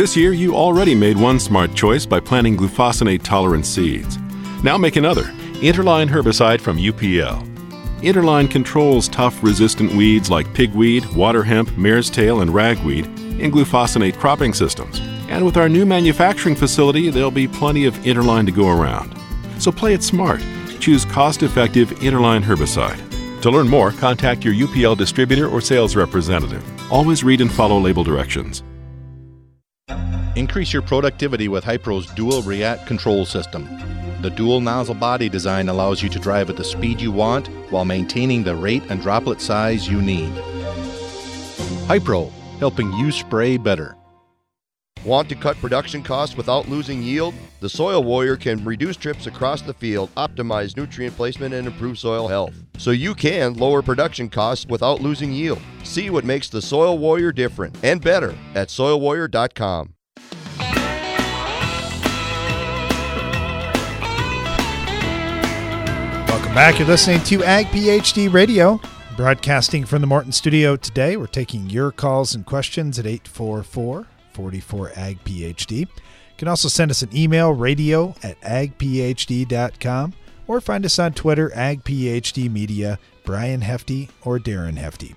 This 0.00 0.16
year, 0.16 0.32
you 0.32 0.56
already 0.56 0.94
made 0.94 1.18
one 1.18 1.38
smart 1.38 1.74
choice 1.74 2.06
by 2.06 2.20
planting 2.20 2.56
glufosinate 2.56 3.22
tolerant 3.22 3.66
seeds. 3.66 4.16
Now 4.64 4.78
make 4.78 4.96
another 4.96 5.24
Interline 5.60 6.08
herbicide 6.08 6.62
from 6.62 6.78
UPL. 6.78 7.46
Interline 8.00 8.50
controls 8.50 9.08
tough, 9.08 9.42
resistant 9.42 9.92
weeds 9.92 10.30
like 10.30 10.54
pigweed, 10.54 11.04
water 11.14 11.42
hemp, 11.42 11.76
mare's 11.76 12.08
tail, 12.08 12.40
and 12.40 12.54
ragweed 12.54 13.04
in 13.38 13.52
glufosinate 13.52 14.18
cropping 14.18 14.54
systems. 14.54 15.00
And 15.28 15.44
with 15.44 15.58
our 15.58 15.68
new 15.68 15.84
manufacturing 15.84 16.56
facility, 16.56 17.10
there'll 17.10 17.30
be 17.30 17.46
plenty 17.46 17.84
of 17.84 17.94
Interline 17.96 18.46
to 18.46 18.52
go 18.52 18.70
around. 18.70 19.14
So 19.58 19.70
play 19.70 19.92
it 19.92 20.02
smart. 20.02 20.40
Choose 20.78 21.04
cost 21.04 21.42
effective 21.42 21.90
Interline 22.00 22.42
herbicide. 22.42 23.42
To 23.42 23.50
learn 23.50 23.68
more, 23.68 23.92
contact 23.92 24.46
your 24.46 24.54
UPL 24.54 24.96
distributor 24.96 25.46
or 25.46 25.60
sales 25.60 25.94
representative. 25.94 26.64
Always 26.90 27.22
read 27.22 27.42
and 27.42 27.52
follow 27.52 27.78
label 27.78 28.02
directions. 28.02 28.62
Increase 30.36 30.72
your 30.72 30.82
productivity 30.82 31.48
with 31.48 31.64
Hypro's 31.64 32.06
dual 32.14 32.42
REACT 32.42 32.86
control 32.86 33.24
system. 33.24 33.68
The 34.22 34.30
dual 34.30 34.60
nozzle 34.60 34.94
body 34.94 35.28
design 35.28 35.68
allows 35.68 36.02
you 36.02 36.08
to 36.10 36.18
drive 36.18 36.50
at 36.50 36.56
the 36.56 36.64
speed 36.64 37.00
you 37.00 37.10
want 37.10 37.48
while 37.70 37.84
maintaining 37.84 38.44
the 38.44 38.54
rate 38.54 38.82
and 38.90 39.00
droplet 39.00 39.40
size 39.40 39.88
you 39.88 40.02
need. 40.02 40.32
Hypro, 41.86 42.30
helping 42.58 42.92
you 42.92 43.10
spray 43.10 43.56
better. 43.56 43.96
Want 45.02 45.30
to 45.30 45.34
cut 45.34 45.56
production 45.56 46.02
costs 46.02 46.36
without 46.36 46.68
losing 46.68 47.02
yield? 47.02 47.34
The 47.60 47.70
Soil 47.70 48.04
Warrior 48.04 48.36
can 48.36 48.62
reduce 48.62 48.98
trips 48.98 49.26
across 49.26 49.62
the 49.62 49.72
field, 49.72 50.14
optimize 50.14 50.76
nutrient 50.76 51.16
placement, 51.16 51.54
and 51.54 51.66
improve 51.66 51.98
soil 51.98 52.28
health. 52.28 52.52
So 52.76 52.90
you 52.90 53.14
can 53.14 53.54
lower 53.54 53.80
production 53.80 54.28
costs 54.28 54.66
without 54.66 55.00
losing 55.00 55.32
yield. 55.32 55.58
See 55.84 56.10
what 56.10 56.26
makes 56.26 56.50
the 56.50 56.60
Soil 56.60 56.98
Warrior 56.98 57.32
different 57.32 57.78
and 57.82 58.02
better 58.02 58.36
at 58.54 58.68
soilwarrior.com. 58.68 59.94
Welcome 66.28 66.54
back. 66.54 66.78
You're 66.78 66.88
listening 66.88 67.22
to 67.24 67.42
Ag 67.44 67.66
PhD 67.68 68.30
Radio, 68.30 68.78
broadcasting 69.16 69.86
from 69.86 70.02
the 70.02 70.06
Morton 70.06 70.32
Studio 70.32 70.76
today. 70.76 71.16
We're 71.16 71.26
taking 71.26 71.70
your 71.70 71.90
calls 71.90 72.34
and 72.34 72.44
questions 72.44 72.98
at 72.98 73.06
844 73.06 74.06
44 74.40 74.92
Ag 74.96 75.22
PhD. 75.22 75.80
You 75.80 75.86
can 76.38 76.48
also 76.48 76.68
send 76.68 76.90
us 76.90 77.02
an 77.02 77.14
email, 77.14 77.52
radio 77.52 78.14
at 78.22 78.40
agphd.com, 78.40 80.14
or 80.46 80.60
find 80.62 80.86
us 80.86 80.98
on 80.98 81.12
Twitter, 81.12 81.52
Ag 81.54 81.84
PhD 81.84 82.50
Media, 82.50 82.98
Brian 83.26 83.60
Hefty 83.60 84.08
or 84.24 84.38
Darren 84.38 84.78
Hefty. 84.78 85.14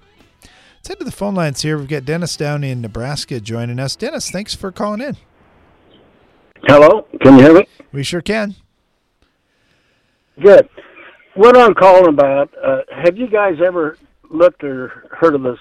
Let's 0.75 0.89
head 0.89 0.99
to 0.99 1.05
the 1.05 1.11
phone 1.11 1.35
lines 1.35 1.61
here. 1.61 1.77
We've 1.77 1.87
got 1.87 2.03
Dennis 2.03 2.35
down 2.35 2.65
in 2.65 2.81
Nebraska 2.81 3.39
joining 3.39 3.79
us. 3.79 3.95
Dennis, 3.95 4.29
thanks 4.29 4.53
for 4.53 4.73
calling 4.73 4.99
in. 4.99 5.15
Hello, 6.67 7.07
can 7.21 7.37
you 7.37 7.43
hear 7.45 7.53
me? 7.53 7.67
We 7.93 8.03
sure 8.03 8.21
can. 8.21 8.55
Good. 10.41 10.67
What 11.35 11.57
I'm 11.57 11.73
calling 11.73 12.09
about, 12.09 12.49
uh, 12.61 12.81
have 12.91 13.17
you 13.17 13.27
guys 13.27 13.55
ever 13.65 13.97
looked 14.29 14.65
or 14.65 15.07
heard 15.11 15.35
of 15.35 15.43
this, 15.43 15.59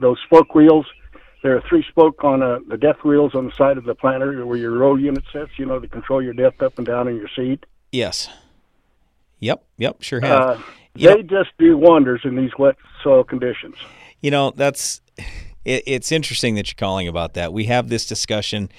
those 0.00 0.18
spoke 0.26 0.56
wheels? 0.56 0.86
There 1.42 1.56
are 1.56 1.62
three 1.68 1.84
spoke 1.88 2.24
on 2.24 2.42
uh, 2.42 2.58
the 2.66 2.76
depth 2.76 3.04
wheels 3.04 3.34
on 3.34 3.46
the 3.46 3.52
side 3.52 3.78
of 3.78 3.84
the 3.84 3.94
planter 3.94 4.44
where 4.44 4.56
your 4.56 4.72
row 4.72 4.96
unit 4.96 5.24
sits, 5.32 5.52
you 5.56 5.66
know, 5.66 5.78
to 5.78 5.86
control 5.86 6.20
your 6.20 6.32
depth 6.32 6.62
up 6.62 6.78
and 6.78 6.86
down 6.86 7.06
in 7.06 7.16
your 7.16 7.28
seat. 7.34 7.64
Yes. 7.92 8.28
Yep, 9.40 9.64
yep, 9.76 10.02
sure 10.02 10.20
have. 10.20 10.40
Uh, 10.40 10.58
they 10.94 11.22
just 11.22 11.50
do 11.58 11.76
wonders 11.76 12.22
in 12.24 12.34
these 12.34 12.50
wet 12.58 12.76
soil 13.04 13.22
conditions. 13.22 13.76
You 14.20 14.32
know, 14.32 14.50
that's 14.50 15.00
it, 15.64 15.84
it's 15.86 16.10
interesting 16.10 16.56
that 16.56 16.68
you're 16.68 16.78
calling 16.78 17.06
about 17.06 17.34
that. 17.34 17.52
We 17.52 17.64
have 17.64 17.88
this 17.88 18.04
discussion 18.06 18.70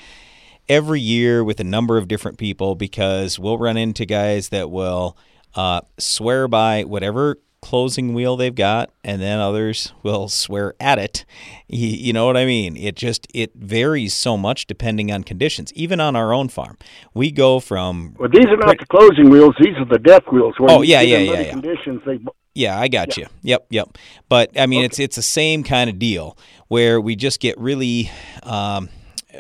every 0.68 1.00
year 1.00 1.44
with 1.44 1.60
a 1.60 1.64
number 1.64 1.98
of 1.98 2.08
different 2.08 2.38
people 2.38 2.76
because 2.76 3.40
we'll 3.40 3.58
run 3.58 3.78
into 3.78 4.06
guys 4.06 4.50
that 4.50 4.70
will 4.70 5.18
uh, 5.56 5.82
swear 5.98 6.48
by 6.48 6.84
whatever 6.84 7.38
closing 7.62 8.14
wheel 8.14 8.38
they've 8.38 8.56
got 8.56 8.90
and 9.04 9.22
then 9.22 9.40
others 9.40 9.94
will 10.04 10.28
swear 10.30 10.74
at 10.80 10.98
it. 10.98 11.26
You, 11.68 11.88
you, 11.88 12.14
know 12.14 12.26
what 12.26 12.38
i 12.38 12.46
mean? 12.46 12.78
It 12.78 12.96
just 12.96 13.28
it 13.34 13.52
varies 13.56 14.14
so 14.14 14.38
much 14.38 14.68
depending 14.68 15.12
on 15.12 15.24
conditions 15.24 15.74
even 15.74 16.00
on 16.00 16.16
our 16.16 16.34
own 16.34 16.50
farm. 16.50 16.78
We 17.14 17.32
go 17.32 17.60
from 17.60 18.16
well 18.18 18.30
these 18.32 18.46
are 18.46 18.58
not 18.58 18.78
the 18.80 18.86
closing 18.86 19.30
wheels 19.30 19.56
these 19.60 19.76
are 19.78 19.86
the 19.86 20.00
depth 20.00 20.32
wheels 20.32 20.56
oh 20.60 20.82
yeah 20.82 21.02
yeah 21.02 21.18
yeah, 21.18 21.40
yeah. 21.40 21.50
conditions 21.52 22.02
they 22.06 22.20
yeah 22.54 22.80
i 22.80 22.88
got 22.88 23.18
yeah. 23.18 23.26
you. 23.26 23.30
Yep 23.42 23.66
yep. 23.70 23.98
But 24.30 24.60
i 24.60 24.66
mean 24.66 24.80
okay. 24.80 24.86
it's 24.86 25.00
it's 25.00 25.16
the 25.16 25.22
same 25.22 25.64
kind 25.64 25.90
of 25.90 26.00
deal 26.00 26.38
where 26.68 27.02
we 27.02 27.16
just 27.16 27.40
get 27.40 27.58
really 27.60 28.10
um, 28.44 28.90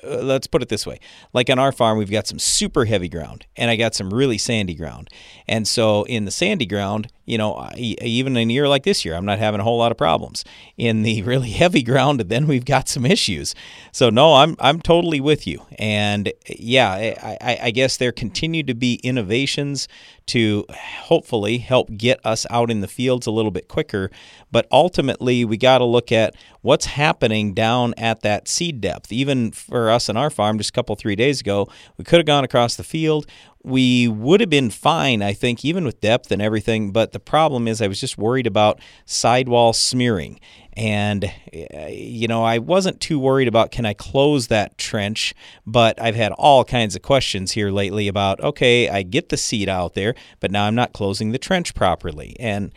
uh, 0.04 0.18
let's 0.18 0.48
put 0.48 0.62
it 0.62 0.70
this 0.70 0.86
way. 0.86 1.00
Like 1.34 1.50
on 1.50 1.60
our 1.60 1.72
farm 1.72 1.98
we've 1.98 2.12
got 2.12 2.28
some 2.28 2.40
super 2.40 2.86
heavy 2.86 3.10
ground 3.10 3.46
and 3.56 3.72
i 3.72 3.76
got 3.76 3.96
some 3.96 4.14
really 4.14 4.38
sandy 4.38 4.76
ground. 4.76 5.10
And 5.48 5.68
so 5.68 6.04
in 6.04 6.26
the 6.26 6.32
sandy 6.32 6.66
ground 6.66 7.08
you 7.30 7.38
know, 7.38 7.70
even 7.78 8.36
in 8.36 8.50
a 8.50 8.54
year 8.54 8.68
like 8.68 8.84
this 8.84 9.06
year, 9.06 9.13
I'm 9.13 9.26
not 9.26 9.38
having 9.38 9.62
a 9.62 9.63
whole 9.63 9.78
lot 9.78 9.92
of 9.92 9.98
problems. 10.00 10.44
In 10.78 11.04
the 11.04 11.22
really 11.30 11.52
heavy 11.52 11.84
ground, 11.84 12.20
then 12.22 12.48
we've 12.48 12.65
got 12.65 12.89
some 12.89 13.06
issues. 13.06 13.54
So 13.92 14.10
no, 14.10 14.34
I'm 14.34 14.56
I'm 14.60 14.82
totally 14.82 15.22
with 15.22 15.46
you. 15.46 15.62
And 15.78 16.34
yeah, 16.48 16.92
I, 16.92 17.60
I 17.63 17.72
guess 17.72 17.98
there 17.98 18.12
continue 18.12 18.63
to 18.63 18.74
be 18.74 18.96
innovations 19.04 19.88
to 20.28 20.65
hopefully 20.70 21.60
help 21.60 21.89
get 21.98 22.20
us 22.26 22.46
out 22.50 22.70
in 22.70 22.82
the 22.82 22.88
fields 22.88 23.28
a 23.28 23.32
little 23.32 23.52
bit 23.52 23.68
quicker. 23.68 24.10
But 24.52 24.68
ultimately, 24.72 25.46
we 25.46 25.58
got 25.58 25.80
to 25.80 25.86
look 25.86 26.12
at 26.12 26.36
what's 26.62 26.86
happening 26.86 27.54
down 27.54 27.94
at 27.98 28.22
that 28.22 28.48
seed 28.48 28.82
depth. 28.82 29.12
Even 29.12 29.52
for 29.52 29.89
us 29.92 30.10
in 30.10 30.18
our 30.18 30.30
farm, 30.30 30.58
just 30.58 30.70
a 30.72 30.74
couple 30.74 30.96
three 30.96 31.15
days 31.15 31.42
ago, 31.42 31.68
we 31.98 32.04
could 32.04 32.18
have 32.18 32.26
gone 32.26 32.44
across 32.44 32.76
the 32.76 32.84
field. 32.84 33.28
We 33.63 34.08
would 34.08 34.39
have 34.39 34.50
been 34.50 34.69
fine, 34.69 35.22
I 35.22 35.34
think, 35.34 35.65
even 35.65 35.84
with 35.84 36.00
depth 36.00 36.32
and 36.32 36.41
everything. 36.41 36.91
But 36.91 37.12
the 37.12 37.19
problem 37.19 37.67
is, 37.67 37.82
I 37.82 37.88
was 37.88 38.00
just 38.00 38.17
worried 38.17 38.48
about 38.48 38.80
sidewall 39.06 39.74
smearing. 39.74 40.39
And, 40.74 41.26
eh, 41.52 41.89
you 41.89 42.28
know, 42.28 42.43
I 42.43 42.58
wasn't 42.58 43.02
too 43.02 43.19
worried 43.19 43.50
about 43.50 43.72
can 43.72 43.86
I 43.86 43.93
close 43.93 44.48
that 44.48 44.78
trench, 44.78 45.34
but 45.65 46.02
I've 46.02 46.15
had 46.15 46.32
all 46.34 46.63
kinds 46.63 46.95
of 46.95 47.02
questions 47.02 47.52
here 47.52 47.69
lately 47.69 48.08
about 48.08 48.39
okay, 48.39 48.88
I 48.88 49.04
get 49.04 49.30
the 49.30 49.38
seed 49.38 49.67
out 49.67 49.93
there, 49.93 50.15
but 50.39 50.52
now 50.52 50.65
I'm 50.65 50.76
not 50.76 50.93
closing 50.93 51.32
the 51.32 51.38
trench 51.38 51.76
properly. 51.76 52.36
And, 52.39 52.74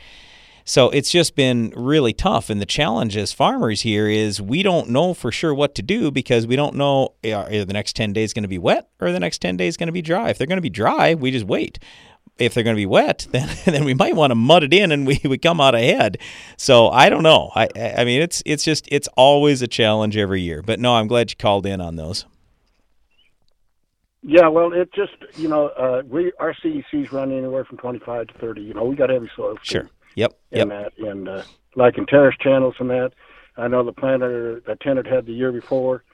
so 0.64 0.90
it's 0.90 1.10
just 1.10 1.34
been 1.34 1.72
really 1.76 2.12
tough. 2.12 2.50
And 2.50 2.60
the 2.60 2.66
challenge 2.66 3.16
as 3.16 3.32
farmers 3.32 3.82
here 3.82 4.08
is 4.08 4.40
we 4.40 4.62
don't 4.62 4.88
know 4.90 5.14
for 5.14 5.32
sure 5.32 5.54
what 5.54 5.74
to 5.76 5.82
do 5.82 6.10
because 6.10 6.46
we 6.46 6.56
don't 6.56 6.76
know 6.76 7.14
are 7.24 7.64
the 7.64 7.72
next 7.72 7.96
10 7.96 8.12
days 8.12 8.32
going 8.32 8.42
to 8.42 8.48
be 8.48 8.58
wet 8.58 8.88
or 9.00 9.12
the 9.12 9.20
next 9.20 9.40
10 9.40 9.56
days 9.56 9.76
going 9.76 9.88
to 9.88 9.92
be 9.92 10.02
dry. 10.02 10.30
If 10.30 10.38
they're 10.38 10.46
going 10.46 10.58
to 10.58 10.62
be 10.62 10.70
dry, 10.70 11.14
we 11.14 11.30
just 11.30 11.46
wait. 11.46 11.78
If 12.38 12.54
they're 12.54 12.64
going 12.64 12.76
to 12.76 12.80
be 12.80 12.86
wet, 12.86 13.26
then 13.32 13.48
then 13.66 13.84
we 13.84 13.94
might 13.94 14.16
want 14.16 14.30
to 14.30 14.34
mud 14.34 14.62
it 14.62 14.72
in 14.72 14.92
and 14.92 15.06
we, 15.06 15.20
we 15.24 15.38
come 15.38 15.60
out 15.60 15.74
ahead. 15.74 16.18
So 16.56 16.88
I 16.88 17.08
don't 17.08 17.22
know. 17.22 17.50
I 17.54 17.68
I 17.76 18.04
mean 18.04 18.22
it's 18.22 18.42
it's 18.46 18.64
just 18.64 18.88
it's 18.90 19.08
always 19.16 19.62
a 19.62 19.68
challenge 19.68 20.16
every 20.16 20.40
year. 20.40 20.62
But 20.62 20.80
no, 20.80 20.94
I'm 20.94 21.08
glad 21.08 21.30
you 21.30 21.36
called 21.36 21.66
in 21.66 21.80
on 21.80 21.96
those. 21.96 22.24
Yeah, 24.24 24.46
well, 24.46 24.72
it 24.72 24.92
just 24.94 25.16
you 25.36 25.48
know 25.48 25.66
uh, 25.68 26.02
we 26.08 26.32
our 26.38 26.54
CECs 26.54 27.10
run 27.10 27.32
anywhere 27.32 27.64
from 27.64 27.78
25 27.78 28.28
to 28.28 28.34
30. 28.34 28.62
You 28.62 28.74
know, 28.74 28.84
we 28.84 28.94
got 28.94 29.10
heavy 29.10 29.28
soil. 29.34 29.56
Sure. 29.62 29.90
Yep. 30.16 30.38
In 30.50 30.58
yep. 30.58 30.68
that, 30.68 31.06
and 31.08 31.28
uh, 31.28 31.42
like 31.76 31.98
in 31.98 32.06
terrace 32.06 32.36
channels 32.40 32.74
and 32.78 32.90
that, 32.90 33.12
I 33.56 33.68
know 33.68 33.84
the 33.84 33.92
planter 33.92 34.60
that 34.66 34.80
Tennant 34.80 35.06
had 35.06 35.26
the 35.26 35.32
year 35.32 35.52
before. 35.52 36.04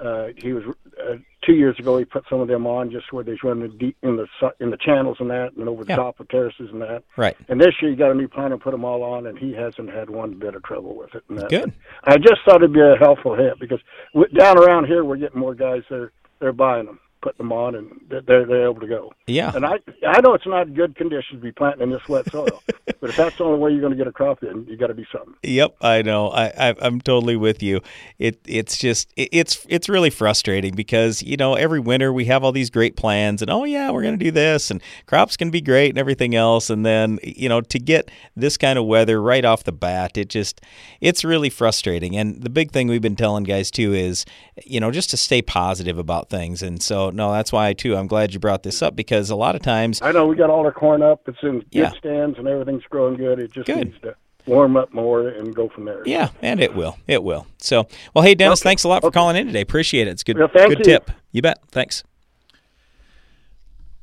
Uh, 0.00 0.28
he 0.36 0.52
was 0.52 0.62
uh, 1.02 1.16
two 1.44 1.54
years 1.54 1.76
ago. 1.80 1.98
He 1.98 2.04
put 2.04 2.22
some 2.30 2.38
of 2.40 2.46
them 2.46 2.68
on 2.68 2.88
just 2.92 3.12
where 3.12 3.24
they's 3.24 3.42
running 3.42 3.76
deep 3.78 3.96
in 4.02 4.16
the 4.16 4.26
in 4.60 4.70
the 4.70 4.76
channels 4.76 5.16
and 5.18 5.28
that, 5.30 5.54
and 5.56 5.68
over 5.68 5.82
the 5.82 5.90
Yeah. 5.90 5.96
top 5.96 6.20
of 6.20 6.28
terraces 6.28 6.70
and 6.72 6.80
that. 6.82 7.02
Right. 7.16 7.36
And 7.48 7.60
this 7.60 7.74
year, 7.82 7.90
he 7.90 7.96
got 7.96 8.12
a 8.12 8.14
new 8.14 8.28
planter, 8.28 8.58
put 8.58 8.70
them 8.70 8.84
all 8.84 9.02
on, 9.02 9.26
and 9.26 9.36
he 9.36 9.52
hasn't 9.54 9.90
had 9.92 10.08
one 10.08 10.38
bit 10.38 10.54
of 10.54 10.62
trouble 10.62 10.94
with 10.96 11.16
it. 11.16 11.24
And 11.28 11.38
that. 11.38 11.50
Good. 11.50 11.72
I 12.04 12.16
just 12.16 12.36
thought 12.44 12.56
it'd 12.56 12.72
be 12.72 12.80
a 12.80 12.94
helpful 12.96 13.34
hit 13.34 13.58
because 13.58 13.80
w- 14.14 14.32
down 14.38 14.56
around 14.56 14.86
here, 14.86 15.04
we're 15.04 15.16
getting 15.16 15.40
more 15.40 15.54
guys. 15.56 15.82
They're 15.90 16.12
they're 16.38 16.52
buying 16.52 16.86
them, 16.86 17.00
putting 17.20 17.38
them 17.38 17.52
on, 17.52 17.74
and 17.74 18.00
they're 18.08 18.20
they're 18.20 18.46
they're 18.46 18.70
able 18.70 18.80
to 18.80 18.86
go. 18.86 19.12
Yeah. 19.26 19.50
And 19.52 19.66
I 19.66 19.80
I 20.06 20.20
know 20.20 20.34
it's 20.34 20.46
not 20.46 20.74
good 20.74 20.94
conditions 20.94 21.40
to 21.40 21.44
be 21.44 21.50
planting 21.50 21.82
in 21.82 21.90
this 21.90 22.08
wet 22.08 22.30
soil, 22.30 22.62
but 23.00 23.10
if 23.10 23.16
that's 23.16 23.36
the 23.38 23.44
only 23.44 23.58
way 23.58 23.70
you're 23.70 23.80
going 23.80 23.92
to 23.92 23.96
get 23.96 24.06
a 24.06 24.12
crop 24.12 24.42
in, 24.42 24.66
you 24.66 24.76
got 24.76 24.88
to 24.88 24.94
do 24.94 25.04
something. 25.12 25.34
Yep, 25.42 25.76
I 25.80 26.02
know. 26.02 26.28
I, 26.28 26.46
I 26.70 26.74
I'm 26.80 27.00
totally 27.00 27.36
with 27.36 27.62
you. 27.62 27.80
It 28.18 28.40
it's 28.46 28.76
just 28.76 29.12
it, 29.16 29.28
it's 29.32 29.66
it's 29.68 29.88
really 29.88 30.10
frustrating 30.10 30.74
because 30.74 31.22
you 31.22 31.36
know 31.36 31.54
every 31.54 31.80
winter 31.80 32.12
we 32.12 32.24
have 32.26 32.44
all 32.44 32.52
these 32.52 32.70
great 32.70 32.96
plans 32.96 33.42
and 33.42 33.50
oh 33.50 33.64
yeah 33.64 33.90
we're 33.90 34.02
gonna 34.02 34.16
do 34.16 34.30
this 34.30 34.70
and 34.70 34.82
crops 35.06 35.36
can 35.36 35.50
be 35.50 35.60
great 35.60 35.90
and 35.90 35.98
everything 35.98 36.34
else 36.34 36.70
and 36.70 36.84
then 36.84 37.18
you 37.22 37.48
know 37.48 37.60
to 37.60 37.78
get 37.78 38.10
this 38.36 38.56
kind 38.56 38.78
of 38.78 38.86
weather 38.86 39.20
right 39.22 39.44
off 39.44 39.64
the 39.64 39.72
bat 39.72 40.16
it 40.18 40.28
just 40.28 40.60
it's 41.00 41.24
really 41.24 41.50
frustrating 41.50 42.16
and 42.16 42.42
the 42.42 42.50
big 42.50 42.70
thing 42.72 42.88
we've 42.88 43.02
been 43.02 43.16
telling 43.16 43.44
guys 43.44 43.70
too 43.70 43.92
is 43.94 44.24
you 44.64 44.80
know 44.80 44.90
just 44.90 45.10
to 45.10 45.16
stay 45.16 45.40
positive 45.42 45.98
about 45.98 46.28
things 46.30 46.62
and 46.62 46.82
so 46.82 47.10
no 47.10 47.32
that's 47.32 47.52
why 47.52 47.72
too 47.72 47.96
I'm 47.96 48.06
glad 48.06 48.34
you 48.34 48.40
brought 48.40 48.62
this 48.62 48.82
up 48.82 48.96
because 48.96 49.30
a 49.30 49.36
lot 49.36 49.54
of 49.54 49.62
times 49.62 50.00
I 50.02 50.12
know 50.12 50.26
we 50.26 50.36
got 50.36 50.50
all 50.50 50.64
our 50.64 50.72
corn 50.72 51.02
up. 51.02 51.22
It's 51.28 51.38
in 51.42 51.60
good 51.60 51.66
Yeah. 51.72 51.90
stands 51.92 52.38
and 52.38 52.48
everything's 52.48 52.84
growing 52.88 53.16
good. 53.16 53.38
It 53.38 53.52
just 53.52 53.66
Good. 53.66 53.76
needs 53.76 54.00
to 54.02 54.14
warm 54.46 54.76
up 54.76 54.92
more 54.92 55.28
and 55.28 55.54
go 55.54 55.68
from 55.68 55.84
there. 55.84 56.02
Yeah, 56.06 56.30
and 56.42 56.60
it 56.60 56.74
will. 56.74 56.98
It 57.06 57.22
will. 57.22 57.46
So, 57.58 57.86
well, 58.14 58.24
hey, 58.24 58.34
Dennis, 58.34 58.62
thanks 58.62 58.84
a 58.84 58.88
lot 58.88 59.02
for 59.02 59.10
calling 59.10 59.36
in 59.36 59.46
today. 59.46 59.60
Appreciate 59.60 60.08
it. 60.08 60.12
It's 60.12 60.22
good. 60.22 60.38
Well, 60.38 60.48
thank 60.52 60.70
good 60.70 60.78
you. 60.78 60.84
tip. 60.84 61.10
You 61.32 61.42
bet. 61.42 61.58
Thanks. 61.70 62.02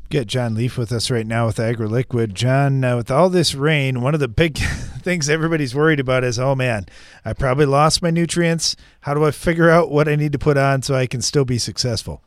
Get 0.09 0.27
John 0.27 0.53
Leaf 0.53 0.77
with 0.77 0.91
us 0.91 1.09
right 1.09 1.25
now 1.25 1.47
with 1.47 1.57
AgroLiquid. 1.57 2.33
John, 2.33 2.83
uh, 2.83 2.95
with 2.95 3.09
all 3.09 3.29
this 3.29 3.55
rain, 3.55 4.01
one 4.01 4.13
of 4.13 4.19
the 4.19 4.27
big 4.27 4.57
things 5.01 5.29
everybody's 5.29 5.73
worried 5.73 5.99
about 5.99 6.23
is, 6.23 6.37
oh 6.37 6.53
man, 6.53 6.85
I 7.25 7.33
probably 7.33 7.65
lost 7.65 8.03
my 8.03 8.11
nutrients. 8.11 8.75
How 9.01 9.15
do 9.15 9.25
I 9.25 9.31
figure 9.31 9.69
out 9.69 9.89
what 9.89 10.07
I 10.07 10.15
need 10.15 10.31
to 10.33 10.39
put 10.39 10.57
on 10.57 10.83
so 10.83 10.93
I 10.93 11.07
can 11.07 11.21
still 11.21 11.43
be 11.43 11.57
successful? 11.57 12.21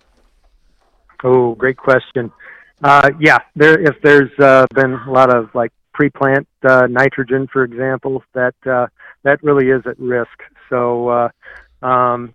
Oh, 1.22 1.54
great 1.54 1.76
question. 1.76 2.32
Uh, 2.82 3.10
yeah, 3.20 3.38
there. 3.56 3.78
If 3.80 4.00
there's 4.02 4.30
uh, 4.38 4.66
been 4.74 4.92
a 4.92 5.10
lot 5.10 5.34
of 5.34 5.52
like 5.54 5.72
pre-plant 5.98 6.46
uh, 6.62 6.86
nitrogen, 6.88 7.48
for 7.52 7.64
example, 7.64 8.22
that 8.32 8.54
uh, 8.64 8.86
that 9.24 9.42
really 9.42 9.68
is 9.68 9.82
at 9.84 9.98
risk. 9.98 10.38
So, 10.70 11.08
uh, 11.08 11.28
um, 11.82 12.32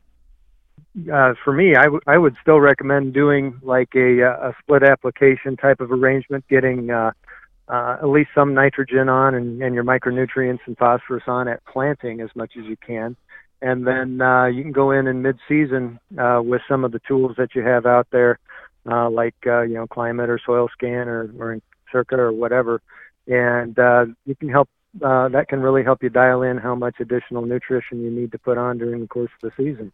uh, 1.11 1.33
for 1.45 1.53
me, 1.53 1.73
I, 1.73 1.85
w- 1.85 2.01
I 2.05 2.17
would 2.17 2.35
still 2.41 2.59
recommend 2.59 3.13
doing 3.13 3.57
like 3.61 3.95
a, 3.95 4.21
uh, 4.21 4.49
a 4.49 4.53
split 4.59 4.83
application 4.83 5.55
type 5.55 5.79
of 5.79 5.93
arrangement, 5.93 6.43
getting 6.49 6.91
uh, 6.91 7.11
uh, 7.69 7.99
at 8.01 8.09
least 8.09 8.31
some 8.35 8.53
nitrogen 8.53 9.07
on 9.07 9.33
and, 9.33 9.63
and 9.63 9.73
your 9.73 9.85
micronutrients 9.85 10.59
and 10.65 10.77
phosphorus 10.77 11.23
on 11.27 11.47
at 11.47 11.65
planting 11.65 12.19
as 12.19 12.29
much 12.35 12.51
as 12.59 12.65
you 12.65 12.75
can. 12.85 13.15
And 13.61 13.87
then 13.87 14.19
uh, 14.19 14.47
you 14.47 14.61
can 14.61 14.73
go 14.73 14.91
in 14.91 15.07
in 15.07 15.21
mid-season 15.21 16.01
uh, 16.19 16.41
with 16.43 16.61
some 16.67 16.83
of 16.83 16.91
the 16.91 16.99
tools 17.07 17.35
that 17.37 17.55
you 17.55 17.61
have 17.61 17.85
out 17.85 18.07
there, 18.11 18.39
uh, 18.91 19.09
like 19.09 19.35
uh, 19.47 19.61
you 19.61 19.75
know 19.75 19.87
climate 19.87 20.29
or 20.29 20.37
soil 20.45 20.67
scan 20.73 21.07
or, 21.07 21.31
or 21.39 21.59
circa 21.89 22.15
or 22.17 22.33
whatever, 22.33 22.81
and 23.27 23.77
uh, 23.77 24.05
you 24.25 24.35
can 24.35 24.49
help. 24.49 24.69
Uh, 25.03 25.27
that 25.29 25.47
can 25.47 25.59
really 25.59 25.83
help 25.83 26.03
you 26.03 26.09
dial 26.09 26.43
in 26.43 26.57
how 26.57 26.75
much 26.75 26.97
additional 26.99 27.43
nutrition 27.43 28.03
you 28.03 28.11
need 28.11 28.31
to 28.31 28.37
put 28.37 28.59
on 28.59 28.77
during 28.77 29.01
the 29.01 29.07
course 29.07 29.31
of 29.41 29.49
the 29.49 29.63
season. 29.63 29.91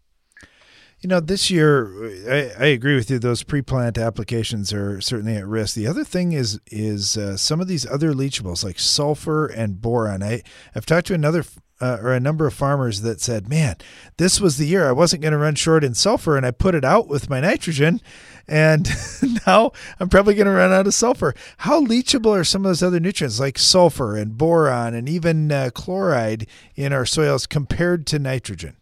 You 1.00 1.08
know, 1.08 1.22
this 1.22 1.50
year, 1.50 2.12
I, 2.30 2.66
I 2.66 2.68
agree 2.68 2.96
with 2.96 3.10
you. 3.10 3.20
Those 3.20 3.44
pre-plant 3.44 3.98
applications 3.98 4.74
are 4.74 5.00
certainly 5.00 5.38
at 5.38 5.48
risk. 5.48 5.76
The 5.76 5.88
other 5.88 6.04
thing 6.04 6.34
is 6.34 6.60
is 6.68 7.16
uh, 7.16 7.38
some 7.38 7.62
of 7.62 7.68
these 7.70 7.86
other 7.86 8.14
leachables 8.14 8.66
like 8.66 8.80
sulfur 8.80 9.48
and 9.48 9.82
boron. 9.82 10.22
I 10.22 10.42
I've 10.76 10.86
talked 10.86 11.08
to 11.08 11.14
another 11.14 11.46
uh, 11.82 11.98
or 12.02 12.14
a 12.14 12.20
number 12.20 12.46
of 12.46 12.54
farmers 12.54 13.02
that 13.02 13.22
said, 13.22 13.50
"Man, 13.50 13.76
this 14.18 14.40
was 14.42 14.58
the 14.58 14.66
year 14.66 14.88
I 14.88 14.92
wasn't 14.92 15.22
going 15.22 15.32
to 15.32 15.38
run 15.38 15.56
short 15.56 15.84
in 15.84 15.94
sulfur, 15.94 16.38
and 16.38 16.46
I 16.46 16.52
put 16.52 16.76
it 16.76 16.84
out 16.84 17.08
with 17.08 17.30
my 17.30 17.40
nitrogen, 17.40 18.02
and 18.48 18.90
now 19.48 19.72
I'm 20.00 20.10
probably 20.10 20.36
going 20.36 20.48
to 20.48 20.52
run 20.52 20.72
out 20.72 20.88
of 20.88 20.94
sulfur." 20.94 21.34
How 21.60 21.84
leachable 21.84 22.38
are 22.38 22.44
some 22.44 22.66
of 22.66 22.70
those 22.70 22.84
other 22.84 23.00
nutrients 23.00 23.40
like 23.40 23.58
sulfur 23.58 24.18
and 24.18 24.38
boron 24.38 24.94
and 24.94 25.08
even 25.08 25.52
uh, 25.52 25.70
chloride 25.74 26.48
in 26.76 26.94
our 26.94 27.06
soils 27.06 27.46
compared 27.46 28.06
to 28.08 28.20
nitrogen? 28.20 28.76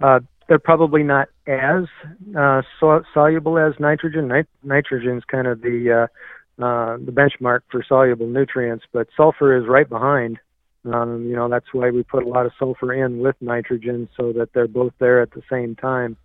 Uh, 0.00 0.20
they're 0.48 0.58
probably 0.58 1.02
not 1.02 1.28
as 1.46 1.84
uh, 2.36 2.62
so- 2.78 3.02
soluble 3.14 3.58
as 3.58 3.74
nitrogen. 3.78 4.28
Nit- 4.28 4.48
nitrogen 4.62 5.16
is 5.16 5.24
kind 5.24 5.46
of 5.46 5.62
the 5.62 6.08
uh, 6.60 6.62
uh, 6.62 6.98
the 6.98 7.12
benchmark 7.12 7.60
for 7.70 7.82
soluble 7.82 8.26
nutrients, 8.26 8.84
but 8.92 9.08
sulfur 9.16 9.56
is 9.56 9.66
right 9.66 9.88
behind. 9.88 10.38
Um, 10.84 11.26
you 11.26 11.36
know 11.36 11.48
that's 11.48 11.72
why 11.72 11.90
we 11.90 12.02
put 12.02 12.24
a 12.24 12.28
lot 12.28 12.46
of 12.46 12.52
sulfur 12.58 12.92
in 12.92 13.18
with 13.18 13.36
nitrogen 13.40 14.08
so 14.16 14.32
that 14.32 14.52
they're 14.52 14.66
both 14.66 14.92
there 14.98 15.22
at 15.22 15.30
the 15.30 15.42
same 15.50 15.76
time. 15.76 16.16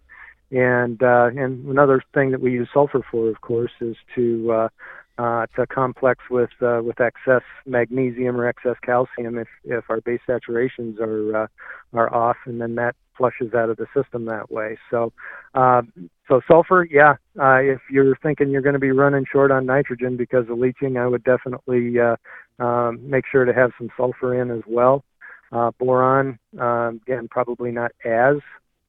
And 0.52 1.02
uh, 1.04 1.30
and 1.36 1.68
another 1.68 2.02
thing 2.14 2.32
that 2.32 2.42
we 2.42 2.54
use 2.54 2.70
sulfur 2.74 3.02
for, 3.12 3.30
of 3.30 3.42
course, 3.42 3.72
is 3.82 3.98
to 4.16 4.52
uh, 4.52 4.70
uh, 5.18 5.46
to 5.56 5.68
complex 5.68 6.24
with 6.30 6.50
uh, 6.62 6.82
with 6.84 7.02
excess 7.02 7.42
magnesium 7.66 8.40
or 8.40 8.48
excess 8.48 8.76
calcium 8.84 9.38
if 9.38 9.48
if 9.66 9.84
our 9.90 10.00
base 10.02 10.22
saturations 10.28 11.00
are 11.00 11.44
uh, 11.44 11.48
are 11.94 12.14
off, 12.14 12.38
and 12.46 12.62
then 12.62 12.76
that 12.76 12.96
flushes 13.18 13.54
out 13.54 13.70
of 13.70 13.78
the 13.78 13.88
system 13.96 14.26
that 14.26 14.50
way. 14.52 14.78
So 14.90 15.12
uh, 15.54 15.82
so 16.28 16.42
sulfur, 16.48 16.88
yeah. 16.90 17.16
Uh, 17.40 17.58
if 17.58 17.82
you're 17.92 18.16
thinking 18.24 18.50
you're 18.50 18.62
going 18.62 18.74
to 18.74 18.80
be 18.80 18.92
running 18.92 19.26
short 19.32 19.52
on 19.52 19.66
nitrogen 19.66 20.18
because 20.18 20.48
of 20.50 20.58
leaching, 20.58 20.98
I 20.98 21.08
would 21.08 21.24
definitely 21.24 22.00
uh, 22.00 22.16
um, 22.60 23.00
make 23.10 23.26
sure 23.32 23.46
to 23.46 23.54
have 23.54 23.72
some 23.78 23.90
sulfur 23.98 24.40
in 24.42 24.52
as 24.52 24.64
well. 24.68 25.04
Uh, 25.52 25.72
boron, 25.80 26.38
uh, 26.60 26.90
again, 26.90 27.28
probably 27.30 27.72
not 27.72 27.92
as 28.04 28.38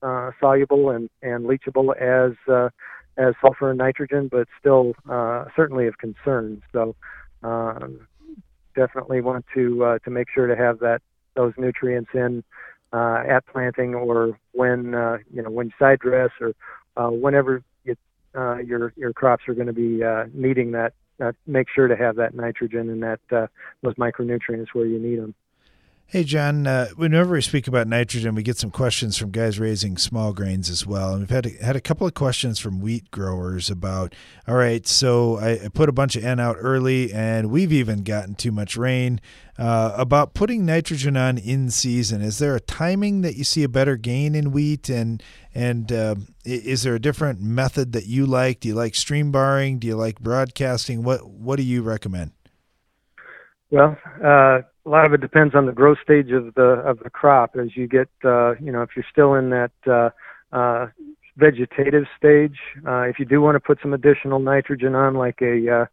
uh, 0.03 0.31
soluble 0.41 0.91
and, 0.91 1.09
and 1.23 1.45
leachable 1.45 1.95
as 1.97 2.37
uh, 2.53 2.69
as 3.17 3.35
sulfur 3.41 3.71
and 3.71 3.79
nitrogen, 3.79 4.29
but 4.31 4.49
still 4.59 4.95
uh, 5.09 5.45
certainly 5.57 5.87
of 5.87 5.99
concern. 5.99 6.63
So 6.73 6.95
um, 7.43 8.07
definitely 8.75 9.21
want 9.21 9.45
to 9.55 9.85
uh, 9.85 9.99
to 10.01 10.11
make 10.11 10.29
sure 10.33 10.47
to 10.47 10.57
have 10.57 10.81
that 10.81 11.01
those 11.35 11.53
nutrients 11.59 12.11
in 12.15 12.43
uh, 12.93 13.23
at 13.29 13.47
planting 13.47 13.95
or 13.95 14.39
when 14.53 14.87
you 15.33 15.43
know 15.43 15.51
when 15.51 15.67
you 15.67 15.73
side 15.79 15.99
dress 16.01 16.31
or 16.41 16.55
whenever 17.11 17.63
you, 17.85 17.95
your 18.35 18.93
your 18.97 19.13
crops 19.13 19.45
are 19.49 19.55
going 19.55 19.67
to 19.69 19.73
be 19.73 20.03
needing 20.33 20.73
that. 20.73 20.93
Uh, 21.23 21.33
make 21.47 21.67
sure 21.75 21.89
to 21.89 21.97
have 21.97 22.17
that 22.17 22.35
nitrogen 22.35 22.91
and 22.91 23.03
that 23.03 23.21
uh, 23.33 23.47
those 23.83 23.95
micronutrients 23.95 24.69
where 24.73 24.87
you 24.87 24.99
need 24.99 25.19
them. 25.19 25.35
Hey, 26.11 26.25
John, 26.25 26.67
uh, 26.67 26.87
whenever 26.97 27.35
we 27.35 27.43
speak 27.43 27.69
about 27.69 27.87
nitrogen, 27.87 28.35
we 28.35 28.43
get 28.43 28.57
some 28.57 28.71
questions 28.71 29.19
from 29.19 29.31
guys 29.31 29.59
raising 29.59 29.99
small 29.99 30.33
grains 30.33 30.71
as 30.71 30.87
well. 30.87 31.11
And 31.11 31.21
we've 31.21 31.29
had, 31.29 31.45
had 31.61 31.77
a 31.77 31.83
couple 31.83 32.07
of 32.07 32.15
questions 32.15 32.59
from 32.59 32.81
wheat 32.81 33.11
growers 33.11 33.69
about, 33.69 34.15
all 34.47 34.55
right, 34.55 34.87
so 34.87 35.37
I, 35.37 35.67
I 35.67 35.69
put 35.69 35.91
a 35.91 35.93
bunch 35.93 36.17
of 36.17 36.25
N 36.25 36.41
out 36.41 36.57
early 36.59 37.13
and 37.13 37.51
we've 37.51 37.75
even 37.75 38.05
gotten 38.05 38.37
too 38.37 38.51
much 38.51 38.75
rain. 38.75 39.21
Uh, 39.59 39.93
about 39.99 40.33
putting 40.33 40.65
nitrogen 40.65 41.15
on 41.19 41.37
in 41.37 41.69
season, 41.69 42.23
is 42.23 42.39
there 42.39 42.57
a 42.57 42.61
timing 42.61 43.21
that 43.21 43.37
you 43.37 43.45
see 43.45 43.63
a 43.63 43.69
better 43.69 43.99
gain 43.99 44.35
in 44.35 44.51
wheat? 44.51 44.89
And, 44.89 45.23
and 45.55 45.93
uh, 45.93 46.15
is 46.43 46.85
there 46.85 46.95
a 46.95 47.01
different 47.01 47.43
method 47.43 47.93
that 47.93 48.07
you 48.07 48.25
like? 48.25 48.61
Do 48.61 48.69
you 48.69 48.75
like 48.75 48.95
stream 48.95 49.31
barring? 49.31 49.79
Do 49.79 49.87
you 49.87 49.95
like 49.95 50.21
broadcasting? 50.21 51.03
What, 51.03 51.29
what 51.29 51.57
do 51.57 51.65
you 51.65 51.83
recommend? 51.83 52.33
Well, 53.71 53.99
uh, 54.25 54.61
a 54.89 54.91
lot 54.91 55.07
of 55.07 55.13
it 55.13 55.21
depends 55.21 55.55
on 55.55 55.67
the 55.67 55.73
growth 55.73 55.99
stage 56.03 56.31
of 56.31 56.55
the 56.55 56.83
of 56.85 56.99
the 57.01 57.11
crop. 57.11 57.57
As 57.57 57.77
you 57.77 57.87
get, 57.87 58.09
uh, 58.25 58.55
you 58.55 58.73
know, 58.73 58.81
if 58.81 58.91
you're 58.97 59.05
still 59.11 59.35
in 59.35 59.51
that 59.51 59.71
uh, 59.87 60.09
uh, 60.57 60.87
vegetative 61.37 62.05
stage, 62.17 62.57
uh, 62.87 63.03
if 63.03 63.19
you 63.19 63.27
do 63.27 63.43
want 63.43 63.57
to 63.57 63.61
put 63.61 63.79
some 63.83 63.93
additional 63.93 64.39
nitrogen 64.39 64.95
on, 64.95 65.15
like 65.15 65.41
a 65.43 65.71
uh, 65.71 65.87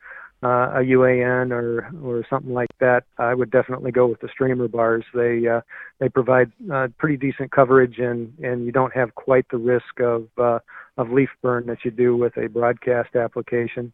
uh, 0.46 0.80
a 0.80 0.84
UAN 0.96 1.52
or 1.52 1.92
or 2.02 2.26
something 2.30 2.54
like 2.54 2.70
that, 2.80 3.04
I 3.18 3.34
would 3.34 3.52
definitely 3.52 3.92
go 3.92 4.08
with 4.08 4.22
the 4.22 4.30
streamer 4.30 4.70
bars. 4.70 5.04
They 5.14 5.46
uh, 5.46 5.60
they 6.00 6.08
provide 6.08 6.54
uh, 6.74 6.88
pretty 6.98 7.18
decent 7.18 7.52
coverage, 7.52 8.00
and 8.00 8.34
and 8.42 8.66
you 8.66 8.72
don't 8.72 8.96
have 8.96 9.14
quite 9.16 9.46
the 9.50 9.58
risk 9.58 10.00
of 10.00 10.28
uh, 10.38 10.60
of 10.98 11.12
leaf 11.12 11.30
burn 11.42 11.66
that 11.66 11.80
you 11.84 11.92
do 11.92 12.16
with 12.16 12.38
a 12.38 12.48
broadcast 12.48 13.18
application. 13.18 13.92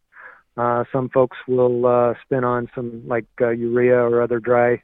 Uh, 0.56 0.84
some 0.92 1.08
folks 1.08 1.38
will 1.48 1.86
uh, 1.86 2.14
spin 2.24 2.44
on 2.44 2.70
some 2.72 3.02
like 3.08 3.26
uh, 3.40 3.48
urea 3.48 3.96
or 3.96 4.22
other 4.22 4.38
dry 4.38 4.80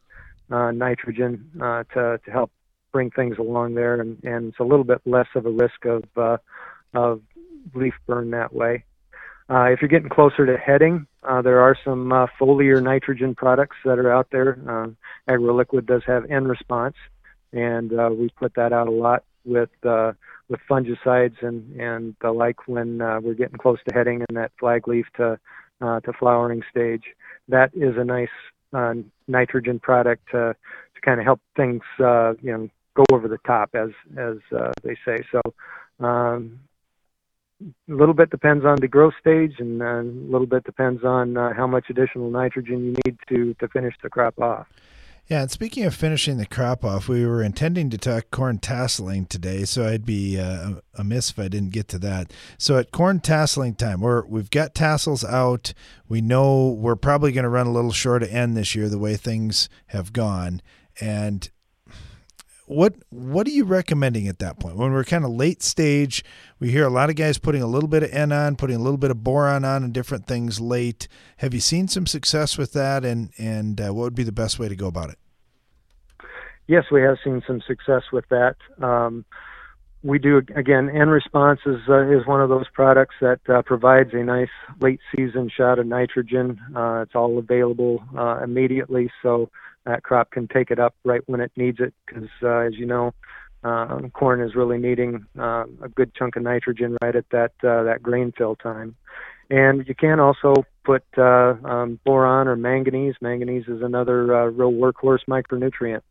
uh, 0.50 0.70
nitrogen 0.70 1.50
uh, 1.60 1.84
to 1.94 2.20
to 2.24 2.30
help 2.30 2.50
bring 2.92 3.10
things 3.10 3.36
along 3.38 3.74
there, 3.74 4.00
and, 4.00 4.22
and 4.24 4.48
it's 4.48 4.60
a 4.60 4.64
little 4.64 4.84
bit 4.84 5.00
less 5.04 5.26
of 5.34 5.46
a 5.46 5.50
risk 5.50 5.84
of 5.84 6.04
uh, 6.16 6.38
of 6.94 7.20
leaf 7.74 7.94
burn 8.06 8.30
that 8.30 8.52
way. 8.52 8.84
Uh, 9.50 9.64
if 9.64 9.80
you're 9.80 9.88
getting 9.88 10.10
closer 10.10 10.44
to 10.44 10.58
heading, 10.58 11.06
uh, 11.22 11.40
there 11.40 11.60
are 11.60 11.76
some 11.84 12.12
uh, 12.12 12.26
foliar 12.38 12.82
nitrogen 12.82 13.34
products 13.34 13.76
that 13.84 13.98
are 13.98 14.12
out 14.12 14.28
there. 14.30 14.58
Uh, 14.68 14.88
AgroLiquid 15.32 15.86
does 15.86 16.02
have 16.06 16.30
N-Response, 16.30 16.96
and 17.52 17.92
uh, 17.98 18.10
we 18.12 18.28
put 18.36 18.54
that 18.54 18.72
out 18.74 18.88
a 18.88 18.90
lot 18.90 19.24
with 19.44 19.70
uh, 19.84 20.12
with 20.48 20.60
fungicides 20.70 21.42
and 21.42 21.80
and 21.80 22.14
the 22.20 22.30
like 22.30 22.68
when 22.68 23.00
uh, 23.00 23.20
we're 23.22 23.34
getting 23.34 23.58
close 23.58 23.78
to 23.88 23.94
heading 23.94 24.24
in 24.28 24.34
that 24.34 24.52
flag 24.58 24.86
leaf 24.86 25.06
to 25.16 25.38
uh, 25.80 26.00
to 26.00 26.12
flowering 26.12 26.62
stage. 26.70 27.04
That 27.48 27.70
is 27.74 27.96
a 27.96 28.04
nice 28.04 28.28
uh, 28.72 28.94
nitrogen 29.26 29.78
product 29.78 30.30
to 30.30 30.54
to 30.94 31.00
kind 31.00 31.20
of 31.20 31.24
help 31.24 31.40
things 31.56 31.82
uh, 32.00 32.34
you 32.42 32.52
know 32.52 32.68
go 32.94 33.04
over 33.12 33.28
the 33.28 33.38
top 33.46 33.70
as 33.74 33.90
as 34.16 34.36
uh, 34.56 34.72
they 34.82 34.96
say. 35.04 35.18
So 35.32 35.40
um, 36.04 36.60
a 37.62 37.92
little 37.92 38.14
bit 38.14 38.30
depends 38.30 38.64
on 38.64 38.76
the 38.80 38.88
growth 38.88 39.14
stage, 39.20 39.54
and 39.58 39.82
uh, 39.82 40.00
a 40.00 40.02
little 40.02 40.46
bit 40.46 40.64
depends 40.64 41.04
on 41.04 41.36
uh, 41.36 41.52
how 41.54 41.66
much 41.66 41.86
additional 41.90 42.30
nitrogen 42.30 42.84
you 42.84 42.94
need 43.04 43.18
to 43.28 43.54
to 43.54 43.68
finish 43.68 43.94
the 44.02 44.10
crop 44.10 44.38
off. 44.38 44.66
Yeah, 45.28 45.42
and 45.42 45.50
speaking 45.50 45.84
of 45.84 45.94
finishing 45.94 46.38
the 46.38 46.46
crop 46.46 46.86
off, 46.86 47.06
we 47.06 47.26
were 47.26 47.42
intending 47.42 47.90
to 47.90 47.98
talk 47.98 48.30
corn 48.30 48.58
tasseling 48.58 49.28
today, 49.28 49.66
so 49.66 49.86
I'd 49.86 50.06
be 50.06 50.40
uh, 50.40 50.76
amiss 50.94 51.30
if 51.30 51.38
I 51.38 51.48
didn't 51.48 51.72
get 51.72 51.86
to 51.88 51.98
that. 51.98 52.32
So 52.56 52.78
at 52.78 52.92
corn 52.92 53.20
tasseling 53.20 53.76
time, 53.76 54.00
we're 54.00 54.24
we've 54.24 54.48
got 54.48 54.74
tassels 54.74 55.24
out. 55.24 55.74
We 56.08 56.22
know 56.22 56.70
we're 56.70 56.96
probably 56.96 57.32
going 57.32 57.42
to 57.42 57.50
run 57.50 57.66
a 57.66 57.72
little 57.72 57.92
short 57.92 58.22
of 58.22 58.30
N 58.30 58.54
this 58.54 58.74
year, 58.74 58.88
the 58.88 58.98
way 58.98 59.16
things 59.16 59.68
have 59.88 60.14
gone. 60.14 60.62
And 60.98 61.50
what 62.68 62.94
what 63.10 63.46
are 63.46 63.50
you 63.50 63.64
recommending 63.64 64.28
at 64.28 64.38
that 64.38 64.60
point? 64.60 64.76
When 64.76 64.92
we're 64.92 65.04
kind 65.04 65.24
of 65.24 65.30
late 65.30 65.62
stage 65.62 66.24
we 66.60 66.70
hear 66.70 66.84
a 66.84 66.90
lot 66.90 67.10
of 67.10 67.16
guys 67.16 67.38
putting 67.38 67.62
a 67.62 67.66
little 67.66 67.88
bit 67.88 68.02
of 68.02 68.12
n 68.12 68.32
on 68.32 68.56
putting 68.56 68.76
a 68.76 68.80
little 68.80 68.98
bit 68.98 69.10
of 69.10 69.24
boron 69.24 69.64
on 69.64 69.82
and 69.84 69.92
different 69.92 70.26
things 70.26 70.60
late. 70.60 71.08
Have 71.38 71.54
you 71.54 71.60
seen 71.60 71.88
some 71.88 72.06
success 72.06 72.58
with 72.58 72.72
that? 72.72 73.04
And 73.04 73.30
and 73.38 73.80
uh, 73.80 73.94
what 73.94 74.02
would 74.04 74.14
be 74.14 74.22
the 74.22 74.32
best 74.32 74.58
way 74.58 74.68
to 74.68 74.76
go 74.76 74.86
about 74.86 75.10
it? 75.10 75.18
Yes 76.66 76.84
we 76.90 77.00
have 77.02 77.16
seen 77.24 77.42
some 77.46 77.60
success 77.66 78.02
with 78.12 78.28
that. 78.28 78.56
Um, 78.82 79.24
we 80.02 80.18
do 80.18 80.38
again 80.54 80.90
N-Response 80.90 81.60
is 81.66 81.80
uh, 81.88 82.06
is 82.08 82.26
one 82.26 82.40
of 82.40 82.48
those 82.48 82.68
products 82.72 83.16
that 83.20 83.40
uh, 83.48 83.62
provides 83.62 84.10
a 84.12 84.22
nice 84.22 84.48
late 84.80 85.00
season 85.14 85.50
shot 85.54 85.78
of 85.78 85.86
nitrogen. 85.86 86.60
Uh, 86.76 87.02
it's 87.02 87.14
all 87.14 87.38
available 87.38 88.04
uh, 88.16 88.40
immediately. 88.42 89.10
So 89.22 89.50
that 89.88 90.02
crop 90.02 90.30
can 90.30 90.46
take 90.46 90.70
it 90.70 90.78
up 90.78 90.94
right 91.04 91.22
when 91.26 91.40
it 91.40 91.50
needs 91.56 91.80
it 91.80 91.94
because, 92.06 92.28
uh, 92.42 92.58
as 92.58 92.74
you 92.74 92.86
know, 92.86 93.14
uh, 93.64 93.98
corn 94.12 94.40
is 94.40 94.54
really 94.54 94.78
needing 94.78 95.26
uh, 95.38 95.64
a 95.82 95.88
good 95.88 96.14
chunk 96.14 96.36
of 96.36 96.42
nitrogen 96.42 96.96
right 97.02 97.16
at 97.16 97.28
that 97.30 97.52
uh, 97.64 97.82
that 97.82 98.02
grain 98.02 98.32
fill 98.36 98.54
time. 98.54 98.94
And 99.50 99.88
you 99.88 99.94
can 99.94 100.20
also 100.20 100.66
put 100.84 101.02
uh, 101.16 101.54
um, 101.64 101.98
boron 102.04 102.48
or 102.48 102.54
manganese. 102.54 103.14
Manganese 103.22 103.66
is 103.66 103.80
another 103.80 104.36
uh, 104.36 104.44
real 104.50 104.72
workhorse 104.72 105.24
micronutrient 105.26 106.02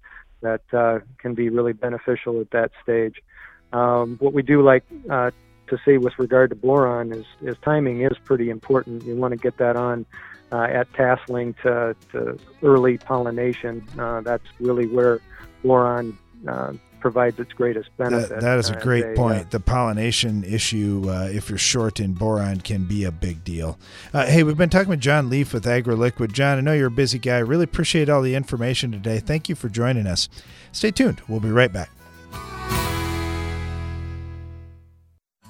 that 0.41 0.61
uh, 0.73 0.99
can 1.19 1.35
be 1.35 1.49
really 1.49 1.73
beneficial 1.73 2.41
at 2.41 2.49
that 2.51 2.71
stage. 2.81 3.21
Um, 3.71 4.17
what 4.19 4.33
we 4.33 4.41
do 4.41 4.63
like 4.63 4.83
uh, 5.09 5.31
to 5.67 5.77
see 5.85 5.97
with 5.97 6.17
regard 6.17 6.49
to 6.49 6.55
boron 6.55 7.13
is, 7.13 7.25
is 7.41 7.55
timing 7.63 8.01
is 8.01 8.17
pretty 8.25 8.49
important. 8.49 9.03
You 9.03 9.15
want 9.15 9.33
to 9.33 9.37
get 9.37 9.57
that 9.57 9.75
on 9.75 10.05
uh, 10.51 10.61
at 10.61 10.91
tasseling 10.93 11.55
to, 11.61 11.95
to 12.11 12.37
early 12.63 12.97
pollination. 12.97 13.85
Uh, 13.97 14.21
that's 14.21 14.45
really 14.59 14.87
where 14.87 15.19
boron 15.63 16.17
uh, 16.47 16.73
provides 16.99 17.39
its 17.39 17.53
greatest 17.53 17.89
benefit. 17.97 18.29
that, 18.29 18.41
that 18.41 18.57
is 18.57 18.69
a 18.69 18.79
great 18.79 19.15
point. 19.15 19.51
the 19.51 19.59
pollination 19.59 20.43
issue, 20.43 21.05
uh, 21.07 21.29
if 21.31 21.49
you're 21.49 21.57
short 21.57 21.99
in 21.99 22.13
boron, 22.13 22.59
can 22.59 22.85
be 22.85 23.03
a 23.03 23.11
big 23.11 23.43
deal. 23.43 23.77
Uh, 24.13 24.25
hey, 24.25 24.43
we've 24.43 24.57
been 24.57 24.69
talking 24.69 24.89
with 24.89 24.99
John 24.99 25.29
Leaf 25.29 25.53
with 25.53 25.65
AgroLiquid. 25.65 26.31
John, 26.31 26.57
I 26.57 26.61
know 26.61 26.73
you're 26.73 26.87
a 26.87 26.91
busy 26.91 27.19
guy. 27.19 27.39
Really 27.39 27.63
appreciate 27.63 28.09
all 28.09 28.21
the 28.21 28.35
information 28.35 28.91
today. 28.91 29.19
Thank 29.19 29.49
you 29.49 29.55
for 29.55 29.69
joining 29.69 30.07
us. 30.07 30.27
Stay 30.71 30.91
tuned. 30.91 31.21
We'll 31.27 31.39
be 31.39 31.51
right 31.51 31.71
back. 31.71 31.89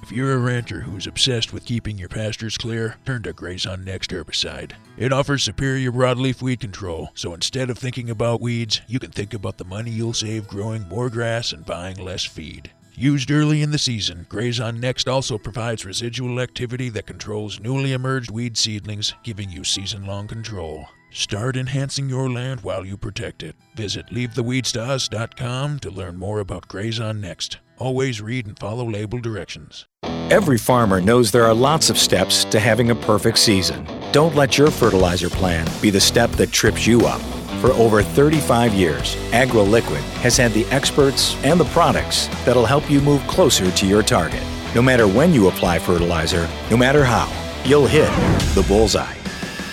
If 0.08 0.16
you're 0.16 0.32
a 0.32 0.38
rancher 0.38 0.80
who's 0.80 1.06
obsessed 1.06 1.52
with 1.52 1.66
keeping 1.66 1.98
your 1.98 2.08
pastures 2.08 2.56
clear, 2.56 2.96
turn 3.04 3.24
to 3.24 3.34
Grazon 3.34 3.84
Next 3.84 4.08
herbicide. 4.08 4.72
It 4.96 5.12
offers 5.12 5.42
superior 5.42 5.92
broadleaf 5.92 6.40
weed 6.40 6.60
control, 6.60 7.10
so 7.12 7.34
instead 7.34 7.68
of 7.68 7.76
thinking 7.76 8.08
about 8.08 8.40
weeds, 8.40 8.80
you 8.86 8.98
can 8.98 9.10
think 9.10 9.34
about 9.34 9.58
the 9.58 9.66
money 9.66 9.90
you'll 9.90 10.14
save 10.14 10.48
growing 10.48 10.88
more 10.88 11.10
grass 11.10 11.52
and 11.52 11.66
buying 11.66 11.98
less 11.98 12.24
feed. 12.24 12.70
Used 12.94 13.30
early 13.30 13.60
in 13.60 13.70
the 13.70 13.76
season, 13.76 14.24
Grazon 14.30 14.80
Next 14.80 15.08
also 15.08 15.36
provides 15.36 15.84
residual 15.84 16.40
activity 16.40 16.88
that 16.88 17.06
controls 17.06 17.60
newly 17.60 17.92
emerged 17.92 18.30
weed 18.30 18.56
seedlings, 18.56 19.12
giving 19.22 19.50
you 19.50 19.62
season 19.62 20.06
long 20.06 20.26
control. 20.26 20.86
Start 21.10 21.56
enhancing 21.56 22.08
your 22.08 22.30
land 22.30 22.60
while 22.60 22.84
you 22.84 22.96
protect 22.96 23.42
it. 23.42 23.56
Visit 23.74 24.06
leavetheweedstars.com 24.08 25.78
to 25.80 25.90
learn 25.90 26.16
more 26.18 26.40
about 26.40 26.68
Grazon 26.68 27.20
Next. 27.20 27.58
Always 27.78 28.20
read 28.20 28.46
and 28.46 28.58
follow 28.58 28.88
label 28.88 29.18
directions. 29.18 29.86
Every 30.30 30.58
farmer 30.58 31.00
knows 31.00 31.30
there 31.30 31.46
are 31.46 31.54
lots 31.54 31.88
of 31.88 31.96
steps 31.96 32.44
to 32.46 32.60
having 32.60 32.90
a 32.90 32.94
perfect 32.94 33.38
season. 33.38 33.86
Don't 34.12 34.34
let 34.34 34.58
your 34.58 34.70
fertilizer 34.70 35.30
plan 35.30 35.66
be 35.80 35.88
the 35.88 36.00
step 36.00 36.30
that 36.32 36.52
trips 36.52 36.86
you 36.86 37.06
up. 37.06 37.20
For 37.62 37.72
over 37.72 38.02
35 38.02 38.74
years, 38.74 39.16
AgroLiquid 39.32 40.02
has 40.20 40.36
had 40.36 40.52
the 40.52 40.66
experts 40.66 41.34
and 41.42 41.58
the 41.58 41.64
products 41.66 42.26
that'll 42.44 42.66
help 42.66 42.90
you 42.90 43.00
move 43.00 43.26
closer 43.26 43.70
to 43.70 43.86
your 43.86 44.02
target. 44.02 44.42
No 44.74 44.82
matter 44.82 45.08
when 45.08 45.32
you 45.32 45.48
apply 45.48 45.78
fertilizer, 45.78 46.48
no 46.70 46.76
matter 46.76 47.02
how, 47.04 47.32
you'll 47.64 47.86
hit 47.86 48.10
the 48.54 48.64
bullseye. 48.68 49.17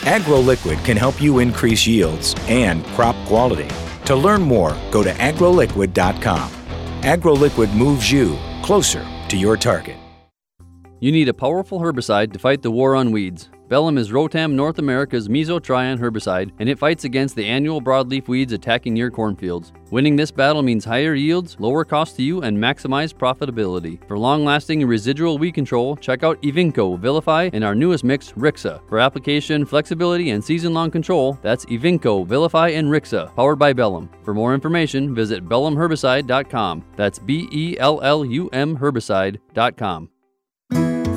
AgroLiquid 0.05 0.85
can 0.85 0.97
help 0.97 1.19
you 1.19 1.39
increase 1.39 1.87
yields 1.87 2.35
and 2.47 2.85
crop 2.93 3.15
quality. 3.25 3.67
To 4.05 4.15
learn 4.15 4.43
more, 4.43 4.77
go 4.91 5.01
to 5.01 5.11
agroliquid.com. 5.11 6.51
AgroLiquid 7.01 7.73
moves 7.73 8.11
you 8.11 8.37
closer 8.61 9.03
to 9.29 9.35
your 9.35 9.57
target. 9.57 9.97
You 10.99 11.11
need 11.11 11.27
a 11.27 11.33
powerful 11.33 11.79
herbicide 11.79 12.33
to 12.33 12.39
fight 12.39 12.61
the 12.61 12.69
war 12.69 12.95
on 12.95 13.11
weeds. 13.11 13.49
Bellum 13.67 13.97
is 13.97 14.11
Rotam 14.11 14.53
North 14.53 14.77
America's 14.77 15.27
mesotrione 15.27 15.97
herbicide, 15.97 16.51
and 16.59 16.69
it 16.69 16.77
fights 16.77 17.03
against 17.03 17.35
the 17.35 17.45
annual 17.45 17.81
broadleaf 17.81 18.27
weeds 18.27 18.53
attacking 18.53 18.95
your 18.95 19.09
cornfields. 19.09 19.73
Winning 19.89 20.15
this 20.15 20.29
battle 20.29 20.61
means 20.61 20.85
higher 20.85 21.15
yields, 21.15 21.55
lower 21.59 21.83
cost 21.83 22.15
to 22.17 22.21
you, 22.21 22.43
and 22.43 22.55
maximized 22.55 23.15
profitability. 23.15 24.07
For 24.07 24.19
long-lasting 24.19 24.85
residual 24.85 25.39
weed 25.39 25.53
control, 25.53 25.95
check 25.95 26.21
out 26.23 26.39
Evinco, 26.43 26.99
Vilify, 26.99 27.49
and 27.53 27.63
our 27.63 27.73
newest 27.73 28.03
mix, 28.03 28.33
Rixa. 28.33 28.87
For 28.87 28.99
application, 28.99 29.65
flexibility, 29.65 30.29
and 30.29 30.43
season-long 30.43 30.91
control, 30.91 31.39
that's 31.41 31.65
Evinco, 31.65 32.27
Vilify, 32.27 32.69
and 32.69 32.89
Rixa, 32.89 33.35
powered 33.35 33.57
by 33.57 33.73
Bellum. 33.73 34.11
For 34.23 34.35
more 34.35 34.53
information, 34.53 35.15
visit 35.15 35.43
bellumherbicide.com. 35.43 36.85
That's 36.95 37.17
B-E-L-L-U-M 37.17 38.77
herbicide.com. 38.77 40.09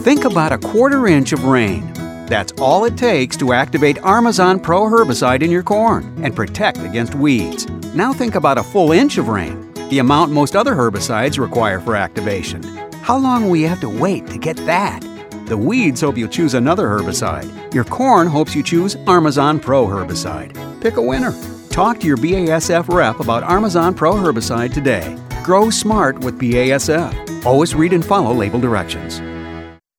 Think 0.03 0.25
about 0.25 0.53
a 0.53 0.59
quarter 0.59 1.07
inch 1.09 1.33
of 1.33 1.45
rain 1.45 2.08
That's 2.29 2.53
all 2.61 2.85
it 2.85 2.99
takes 2.99 3.39
to 3.39 3.55
activate 3.55 3.97
Armezon 3.97 4.63
Pro 4.63 4.83
herbicide 4.83 5.43
in 5.43 5.51
your 5.51 5.63
corn 5.63 6.13
and 6.23 6.37
protect 6.37 6.79
against 6.79 7.15
weeds. 7.15 7.67
Now 7.95 8.13
think 8.13 8.35
about 8.35 8.59
a 8.59 8.63
full 8.63 8.93
inch 8.93 9.17
of 9.17 9.29
rain, 9.29 9.73
the 9.89 10.01
amount 10.01 10.31
most 10.31 10.55
other 10.55 10.75
herbicides 10.75 11.39
require 11.39 11.81
for 11.81 11.97
activation. 11.97 12.63
How 13.01 13.17
long 13.17 13.49
will 13.49 13.57
you 13.57 13.69
have 13.69 13.81
to 13.81 13.89
wait 13.89 14.27
to 14.27 14.37
get 14.37 14.59
that? 14.67 15.01
The 15.47 15.57
weeds 15.57 16.03
hope 16.03 16.19
you 16.19 16.29
choose 16.29 16.53
another 16.53 16.87
herbicide. 16.89 17.73
Your 17.73 17.85
corn 17.85 18.27
hopes 18.27 18.55
you 18.55 18.63
choose 18.63 18.97
Armezon 19.07 19.63
Pro 19.63 19.87
herbicide. 19.87 20.53
Pick 20.83 20.99
a 20.99 21.03
winner. 21.03 21.33
Talk 21.71 21.99
to 22.01 22.07
your 22.07 22.19
BASF 22.19 22.89
rep 22.95 23.21
about 23.21 23.43
Armezon 23.43 23.97
Pro 23.97 24.13
herbicide 24.13 24.75
today. 24.75 25.17
Grow 25.43 25.71
smart 25.71 26.19
with 26.19 26.39
BASF. 26.39 27.47
Always 27.47 27.75
read 27.75 27.95
and 27.95 28.05
follow 28.05 28.35
label 28.35 28.61
directions. 28.61 29.23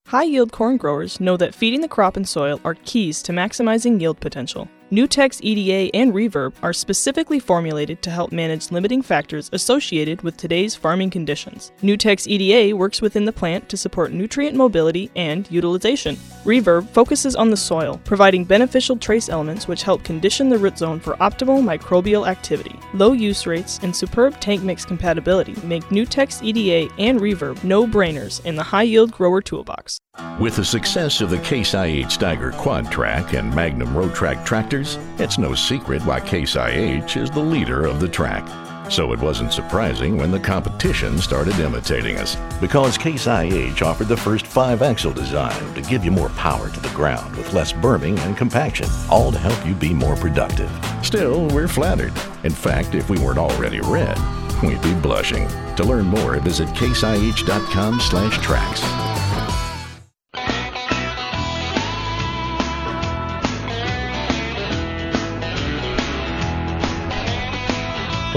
High 0.10 0.24
yield 0.24 0.51
corn 0.51 0.78
growers 0.78 1.20
know 1.20 1.38
that 1.38 1.53
feeding 1.53 1.82
the 1.82 1.88
crop 1.88 2.18
and 2.18 2.28
soil 2.28 2.60
are 2.66 2.74
keys 2.74 3.22
to 3.22 3.32
maximizing 3.32 4.01
yield 4.01 4.20
potential. 4.20 4.68
Nutex 4.92 5.40
EDA 5.44 5.96
and 5.96 6.14
Reverb 6.14 6.52
are 6.64 6.74
specifically 6.74 7.40
formulated 7.40 8.02
to 8.02 8.10
help 8.10 8.32
manage 8.32 8.72
limiting 8.72 9.04
factors 9.04 9.48
associated 9.54 10.24
with 10.24 10.36
today's 10.36 10.74
farming 10.74 11.12
conditions. 11.12 11.72
Nutex 11.84 12.26
EDA 12.26 12.76
works 12.76 13.00
within 13.00 13.26
the 13.26 13.32
plant 13.32 13.70
to 13.70 13.78
support 13.78 14.12
nutrient 14.12 14.58
mobility 14.58 15.12
and 15.16 15.50
utilization. 15.52 16.16
Reverb 16.44 16.90
focuses 16.90 17.36
on 17.36 17.52
the 17.52 17.58
soil, 17.58 18.02
providing 18.04 18.44
beneficial 18.44 18.98
trace 18.98 19.30
elements 19.30 19.68
which 19.68 19.84
help 19.84 20.04
condition 20.04 20.50
the 20.50 20.58
root 20.58 20.80
zone 20.80 21.00
for 21.00 21.14
optimal 21.18 21.62
microbial 21.62 22.28
activity. 22.28 22.76
Low 22.96 23.12
use 23.12 23.46
rates 23.46 23.80
and 23.84 23.96
superb 23.96 24.40
tank 24.40 24.64
mix 24.64 24.86
compatibility 24.86 25.54
make 25.62 25.84
Nutex 25.90 26.42
EDA 26.42 26.92
and 26.98 27.20
Reverb 27.20 27.64
no-brainers 27.64 28.44
in 28.44 28.56
the 28.56 28.64
high-yield 28.64 29.12
grower 29.12 29.42
toolbox. 29.42 30.00
With 30.40 30.56
the 30.56 30.66
success 30.66 31.22
of 31.22 31.30
the 31.30 31.38
Case 31.40 31.74
IH 31.74 32.08
Steiger 32.08 32.54
Quad 32.58 32.92
Track 32.92 33.34
and 33.34 33.54
Magnum 33.54 33.96
Road 33.96 34.16
Track 34.16 34.46
tractors, 34.84 35.20
it's 35.20 35.38
no 35.38 35.54
secret 35.54 36.04
why 36.06 36.20
Case 36.20 36.56
IH 36.56 37.18
is 37.18 37.30
the 37.30 37.40
leader 37.40 37.86
of 37.86 38.00
the 38.00 38.08
track. 38.08 38.48
So 38.92 39.14
it 39.14 39.20
wasn't 39.20 39.54
surprising 39.54 40.18
when 40.18 40.32
the 40.32 40.40
competition 40.40 41.20
started 41.20 41.60
imitating 41.60 42.18
us, 42.18 42.38
because 42.60 42.98
Case 42.98 43.28
IH 43.28 43.84
offered 43.84 44.08
the 44.08 44.18
first 44.18 44.48
five 44.48 44.82
axle 44.82 45.14
design 45.14 45.74
to 45.76 45.82
give 45.82 46.04
you 46.04 46.12
more 46.12 46.30
power 46.30 46.70
to 46.70 46.80
the 46.80 46.90
ground 46.90 47.36
with 47.36 47.54
less 47.54 47.72
berming 47.72 48.18
and 48.20 48.36
compaction, 48.36 48.90
all 49.10 49.32
to 49.32 49.38
help 49.38 49.66
you 49.66 49.76
be 49.76 49.94
more 49.94 50.16
productive. 50.16 50.72
Still, 51.04 51.48
we're 51.50 51.68
flattered. 51.68 52.14
In 52.44 52.52
fact, 52.52 52.96
if 52.96 53.10
we 53.10 53.20
weren't 53.20 53.38
already 53.38 53.80
red, 53.82 54.18
we'd 54.64 54.82
be 54.82 54.94
blushing. 54.96 55.48
To 55.76 55.84
learn 55.84 56.06
more, 56.06 56.40
visit 56.40 56.68
caseih.com 56.70 58.00
slash 58.00 58.38
tracks. 58.40 59.09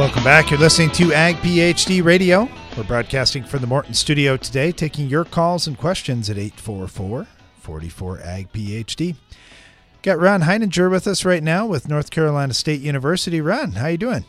Welcome 0.03 0.25
back. 0.25 0.51
You're 0.51 0.59
listening 0.59 0.91
to 0.95 1.13
Ag 1.13 1.37
PhD 1.37 2.03
Radio. 2.03 2.49
We're 2.77 2.83
broadcasting 2.83 3.45
from 3.45 3.61
the 3.61 3.69
Morton 3.69 3.95
studio 3.95 4.37
today, 4.37 4.73
taking 4.73 5.09
your 5.09 5.25
calls 5.25 5.69
and 5.69 5.79
questions 5.79 6.29
at 6.29 6.37
844 6.37 7.29
44 7.61 8.21
Ag 8.21 8.53
PhD. 8.53 9.15
Got 10.03 10.19
Ron 10.19 10.41
Heiniger 10.43 10.91
with 10.91 11.07
us 11.07 11.25
right 11.25 11.41
now 11.41 11.67
with 11.67 11.89
North 11.89 12.11
Carolina 12.11 12.53
State 12.53 12.81
University. 12.81 13.41
Ron, 13.41 13.71
how 13.71 13.87
you 13.87 13.97
doing? 13.97 14.25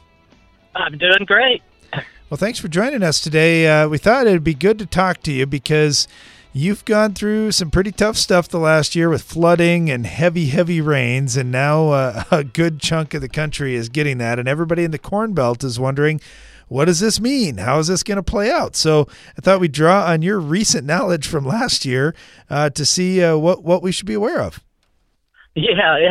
I'm 0.75 0.95
doing 0.99 1.25
great. 1.25 1.63
Well, 2.29 2.37
thanks 2.37 2.59
for 2.59 2.67
joining 2.67 3.01
us 3.01 3.19
today. 3.19 3.67
Uh, 3.67 3.89
we 3.89 3.97
thought 3.97 4.27
it'd 4.27 4.43
be 4.43 4.53
good 4.53 4.77
to 4.77 4.85
talk 4.85 5.23
to 5.23 5.31
you 5.31 5.47
because 5.47 6.07
you've 6.53 6.85
gone 6.85 7.13
through 7.13 7.51
some 7.51 7.71
pretty 7.71 7.91
tough 7.91 8.15
stuff 8.15 8.47
the 8.47 8.59
last 8.59 8.95
year 8.95 9.09
with 9.09 9.23
flooding 9.23 9.89
and 9.89 10.05
heavy, 10.05 10.47
heavy 10.47 10.79
rains, 10.79 11.35
and 11.35 11.51
now 11.51 11.89
uh, 11.89 12.23
a 12.31 12.43
good 12.43 12.79
chunk 12.79 13.13
of 13.13 13.21
the 13.21 13.29
country 13.29 13.75
is 13.75 13.89
getting 13.89 14.19
that, 14.19 14.39
and 14.39 14.47
everybody 14.47 14.83
in 14.83 14.91
the 14.91 14.99
Corn 14.99 15.33
Belt 15.33 15.63
is 15.63 15.79
wondering. 15.79 16.21
What 16.69 16.85
does 16.85 17.01
this 17.01 17.19
mean? 17.19 17.57
How 17.57 17.77
is 17.77 17.87
this 17.87 18.01
going 18.01 18.15
to 18.15 18.23
play 18.23 18.49
out? 18.49 18.75
So 18.75 19.07
I 19.37 19.41
thought 19.41 19.59
we'd 19.59 19.73
draw 19.73 20.05
on 20.05 20.23
your 20.23 20.39
recent 20.39 20.87
knowledge 20.87 21.27
from 21.27 21.45
last 21.45 21.85
year 21.85 22.15
uh, 22.49 22.71
to 22.71 22.85
see 22.85 23.21
uh, 23.21 23.37
what 23.37 23.63
what 23.63 23.83
we 23.83 23.91
should 23.91 24.07
be 24.07 24.13
aware 24.13 24.39
of. 24.41 24.59
Yeah, 25.55 26.09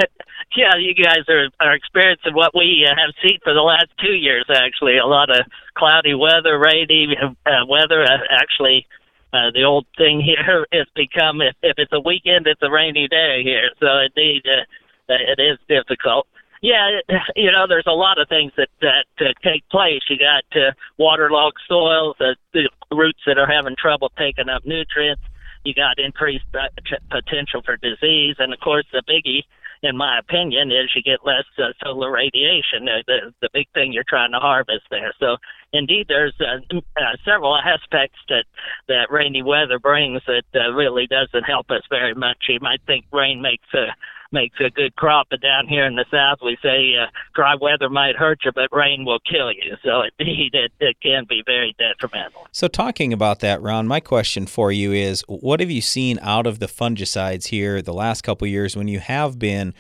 yeah, 0.55 0.77
you 0.79 0.95
guys 0.95 1.25
are 1.29 1.49
are 1.59 1.75
experiencing 1.75 2.35
what 2.35 2.55
we 2.55 2.87
uh, 2.87 2.95
have 2.95 3.15
seen 3.23 3.39
for 3.43 3.55
the 3.55 3.61
last 3.61 3.89
two 4.01 4.13
years. 4.13 4.45
Actually, 4.49 4.99
a 4.99 5.07
lot 5.07 5.31
of 5.31 5.47
cloudy 5.75 6.15
weather, 6.15 6.59
rainy 6.59 7.17
uh, 7.19 7.67
weather. 7.67 8.03
Uh, 8.05 8.19
actually, 8.31 8.87
uh, 9.33 9.51
the 9.55 9.65
old 9.65 9.87
thing 9.97 10.21
here 10.25 10.67
has 10.73 10.87
become 10.95 11.41
if, 11.41 11.57
if 11.63 11.75
it's 11.79 11.93
a 11.93 12.01
weekend, 12.01 12.47
it's 12.47 12.63
a 12.63 12.71
rainy 12.71 13.09
day 13.09 13.43
here. 13.43 13.71
So 13.81 13.87
indeed, 13.99 14.43
uh, 14.47 14.65
it 15.09 15.41
is 15.41 15.59
difficult. 15.69 16.27
Yeah, 16.63 17.01
you 17.37 17.51
know, 17.51 17.67
there's 17.69 17.89
a 17.89 17.93
lot 17.93 18.21
of 18.21 18.29
things 18.29 18.53
that 18.57 18.69
that 18.81 19.07
uh, 19.21 19.33
take 19.43 19.69
place. 19.69 20.03
You 20.09 20.17
got 20.17 20.45
uh, 20.55 20.73
waterlogged 20.97 21.59
soils, 21.67 22.15
uh, 22.21 22.35
the 22.53 22.71
roots 22.93 23.19
that 23.27 23.37
are 23.37 23.51
having 23.51 23.75
trouble 23.77 24.13
taking 24.17 24.49
up 24.49 24.65
nutrients. 24.65 25.23
You 25.65 25.75
got 25.75 25.99
increased 25.99 26.45
uh, 26.55 26.69
potential 27.11 27.63
for 27.65 27.77
disease, 27.79 28.37
and 28.39 28.53
of 28.53 28.61
course, 28.61 28.87
the 28.93 29.03
biggie 29.09 29.43
in 29.83 29.97
my 29.97 30.19
opinion, 30.19 30.71
is 30.71 30.91
you 30.95 31.03
get 31.03 31.27
less 31.27 31.45
uh, 31.59 31.73
solar 31.83 32.11
radiation. 32.11 32.89
Uh, 32.89 33.03
the 33.07 33.35
the 33.41 33.49
big 33.53 33.67
thing 33.75 33.93
you're 33.93 34.05
trying 34.09 34.33
to 34.33 34.39
harvest 34.39 34.85
there. 34.91 35.13
So 35.19 35.37
indeed, 35.73 36.07
there's 36.09 36.35
uh, 36.41 36.61
uh, 36.77 37.01
several 37.25 37.57
aspects 37.57 38.19
that 38.29 38.45
that 38.89 39.11
rainy 39.11 39.43
weather 39.43 39.79
brings 39.79 40.23
that 40.27 40.45
uh, 40.55 40.73
really 40.73 41.07
doesn't 41.07 41.45
help 41.45 41.71
us 41.71 41.83
very 41.91 42.15
much. 42.15 42.37
You 42.49 42.61
might 42.61 42.81
think 42.87 43.07
rain 43.13 43.43
makes 43.43 43.67
a 43.75 43.87
makes 44.33 44.59
a 44.61 44.71
good 44.71 44.97
crop, 44.97 45.29
but 45.31 45.41
down 45.41 45.67
here 45.69 45.87
in 45.87 45.97
the 45.97 46.05
south, 46.11 46.39
we 46.43 46.57
say 46.63 46.95
uh, 46.97 47.07
dry 47.35 47.55
weather 47.55 47.89
might 47.89 48.17
hurt 48.17 48.41
you, 48.45 48.53
but 48.53 48.69
rain 48.73 49.05
will 49.05 49.21
kill 49.21 49.53
you. 49.53 49.77
So 49.85 50.03
indeed, 50.19 50.51
it, 50.55 50.73
it 50.81 50.97
can 51.03 51.25
be 51.29 51.43
very 51.45 51.75
detrimental. 51.79 52.47
So, 52.53 52.69
talking 52.69 53.13
about 53.13 53.41
that, 53.41 53.61
Ron, 53.63 53.87
my 53.87 54.01
question 54.01 54.47
for 54.47 54.73
you 54.73 54.93
is: 54.93 55.23
What 55.29 55.61
have 55.61 55.71
you 55.71 55.81
seen 55.81 56.19
out 56.23 56.47
of 56.47 56.59
the 56.59 56.67
fungicides 56.67 57.49
here 57.49 57.83
the 57.83 57.95
last 57.95 58.23
couple 58.23 58.47
years 58.47 58.77
when 58.77 58.89
you 58.89 59.01
have 59.01 59.39
been? 59.39 59.75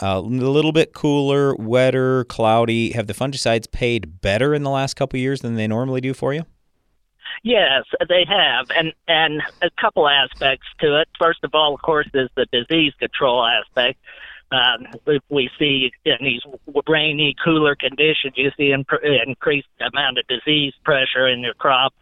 Uh, 0.00 0.18
a 0.18 0.20
little 0.20 0.70
bit 0.70 0.92
cooler, 0.92 1.56
wetter, 1.56 2.22
cloudy. 2.26 2.92
Have 2.92 3.08
the 3.08 3.14
fungicides 3.14 3.68
paid 3.68 4.20
better 4.20 4.54
in 4.54 4.62
the 4.62 4.70
last 4.70 4.94
couple 4.94 5.18
years 5.18 5.40
than 5.40 5.56
they 5.56 5.66
normally 5.66 6.00
do 6.00 6.14
for 6.14 6.32
you? 6.32 6.44
Yes, 7.42 7.84
they 8.08 8.24
have, 8.28 8.66
and 8.76 8.92
and 9.06 9.42
a 9.62 9.70
couple 9.80 10.08
aspects 10.08 10.66
to 10.80 11.00
it. 11.00 11.08
First 11.18 11.44
of 11.44 11.54
all, 11.54 11.74
of 11.74 11.82
course, 11.82 12.08
is 12.14 12.28
the 12.36 12.46
disease 12.52 12.92
control 12.98 13.44
aspect. 13.44 13.98
Um, 14.50 14.86
we, 15.28 15.50
see 15.58 15.92
in 16.06 16.16
these 16.22 16.40
rainy, 16.88 17.36
cooler 17.44 17.76
conditions, 17.76 18.32
you 18.34 18.50
see 18.56 18.72
an 18.72 18.86
increased 19.26 19.68
amount 19.78 20.16
of 20.18 20.26
disease 20.26 20.72
pressure 20.84 21.28
in 21.28 21.40
your 21.40 21.52
crop, 21.52 21.92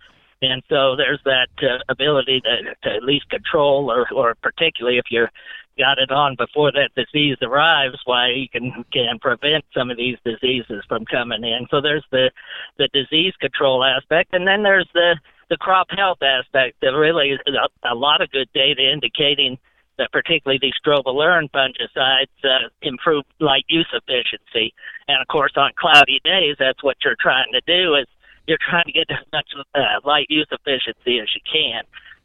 and 0.40 0.62
so 0.68 0.94
there's 0.94 1.20
that 1.24 1.48
uh, 1.60 1.78
ability 1.88 2.40
to, 2.42 2.74
to 2.88 2.96
at 2.96 3.02
least 3.02 3.28
control, 3.30 3.90
or 3.90 4.06
or 4.14 4.36
particularly 4.36 4.98
if 4.98 5.06
you're 5.10 5.30
got 5.78 5.98
it 5.98 6.10
on 6.10 6.36
before 6.36 6.72
that 6.72 6.90
disease 6.96 7.36
arrives, 7.42 7.98
why 8.04 8.30
you 8.30 8.48
can 8.48 8.84
can 8.92 9.18
prevent 9.20 9.64
some 9.74 9.90
of 9.90 9.96
these 9.96 10.18
diseases 10.24 10.82
from 10.88 11.04
coming 11.04 11.44
in. 11.44 11.66
So 11.70 11.80
there's 11.80 12.04
the 12.10 12.30
the 12.78 12.88
disease 12.92 13.34
control 13.40 13.84
aspect, 13.84 14.34
and 14.34 14.46
then 14.46 14.62
there's 14.62 14.88
the 14.94 15.16
the 15.48 15.56
crop 15.56 15.88
health 15.90 16.22
aspect. 16.22 16.76
That 16.82 16.92
really 16.92 17.30
is 17.30 17.40
a, 17.46 17.92
a 17.92 17.94
lot 17.94 18.20
of 18.20 18.30
good 18.30 18.48
data 18.52 18.82
indicating 18.92 19.58
that 19.98 20.12
particularly 20.12 20.58
these 20.60 20.74
strobilurin 20.84 21.50
fungicides 21.50 22.26
uh, 22.44 22.68
improve 22.82 23.24
light 23.40 23.64
use 23.68 23.88
efficiency. 23.92 24.74
And 25.08 25.20
of 25.22 25.28
course, 25.28 25.52
on 25.56 25.70
cloudy 25.78 26.20
days, 26.22 26.56
that's 26.58 26.82
what 26.82 26.96
you're 27.04 27.16
trying 27.18 27.52
to 27.52 27.62
do 27.66 27.94
is 27.94 28.06
you're 28.46 28.58
trying 28.60 28.84
to 28.84 28.92
get 28.92 29.10
as 29.10 29.24
much 29.32 29.46
uh, 29.74 29.80
light 30.04 30.26
use 30.28 30.48
efficiency 30.50 31.18
as 31.20 31.28
you 31.34 31.40
can. 31.50 31.84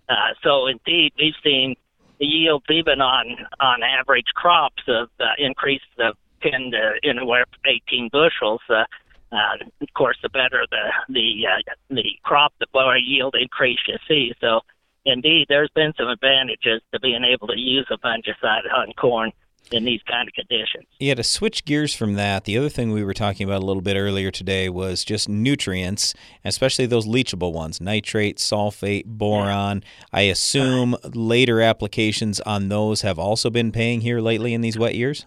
Uh, 0.10 0.34
so 0.43 0.68
indeed, 0.68 1.14
we've 1.18 1.34
seen 1.43 1.76
the 2.22 2.28
yields 2.28 2.65
even 2.69 3.01
on 3.01 3.36
on 3.59 3.82
average 3.84 4.28
crops 4.36 4.84
have 4.88 5.09
uh, 5.19 5.34
increased 5.39 5.84
of 5.99 6.15
10 6.43 6.72
to 6.72 6.91
anywhere 7.03 7.45
from 7.49 7.74
18 7.91 8.09
bushels. 8.11 8.61
Uh, 8.69 8.86
uh, 9.32 9.65
of 9.82 9.93
course, 9.95 10.17
the 10.22 10.30
better 10.30 10.65
the 10.69 10.91
the 11.09 11.47
uh, 11.47 11.74
the 11.89 12.03
crop, 12.24 12.53
the 12.59 12.67
lower 12.74 12.97
yield 12.97 13.36
increase 13.39 13.80
you 13.88 13.97
see. 14.07 14.34
So, 14.39 14.61
indeed, 15.05 15.47
there's 15.49 15.72
been 15.74 15.93
some 15.97 16.09
advantages 16.09 16.82
to 16.93 16.99
being 16.99 17.24
able 17.24 17.47
to 17.47 17.59
use 17.59 17.88
a 17.89 17.97
fungicide 17.97 18.72
on 18.74 18.93
corn 18.93 19.32
in 19.74 19.86
these 19.86 20.01
kind 20.07 20.28
of 20.28 20.34
conditions. 20.34 20.86
Yeah, 20.99 21.15
to 21.15 21.24
switch 21.24 21.65
gears 21.65 21.93
from 21.93 22.13
that, 22.15 22.45
the 22.45 22.57
other 22.57 22.69
thing 22.69 22.91
we 22.91 23.03
were 23.03 23.13
talking 23.13 23.47
about 23.47 23.61
a 23.61 23.65
little 23.65 23.82
bit 23.82 23.95
earlier 23.95 24.32
today 24.32 24.69
was 24.69 25.03
just 25.03 25.30
nutrients, 25.30 26.13
especially 26.43 26.86
those 26.86 27.07
leachable 27.07 27.53
ones 27.53 27.82
nitrate, 27.82 28.38
sulfate, 28.38 29.05
boron. 29.05 29.84
I 30.11 30.22
assume 30.22 30.95
later 31.03 31.61
applications 31.61 32.39
on 32.41 32.69
those 32.69 33.01
have 33.01 33.19
also 33.19 33.49
been 33.49 33.72
paying 33.72 34.01
here 34.01 34.19
lately 34.19 34.53
in 34.53 34.61
these 34.61 34.78
wet 34.78 34.95
years? 34.95 35.26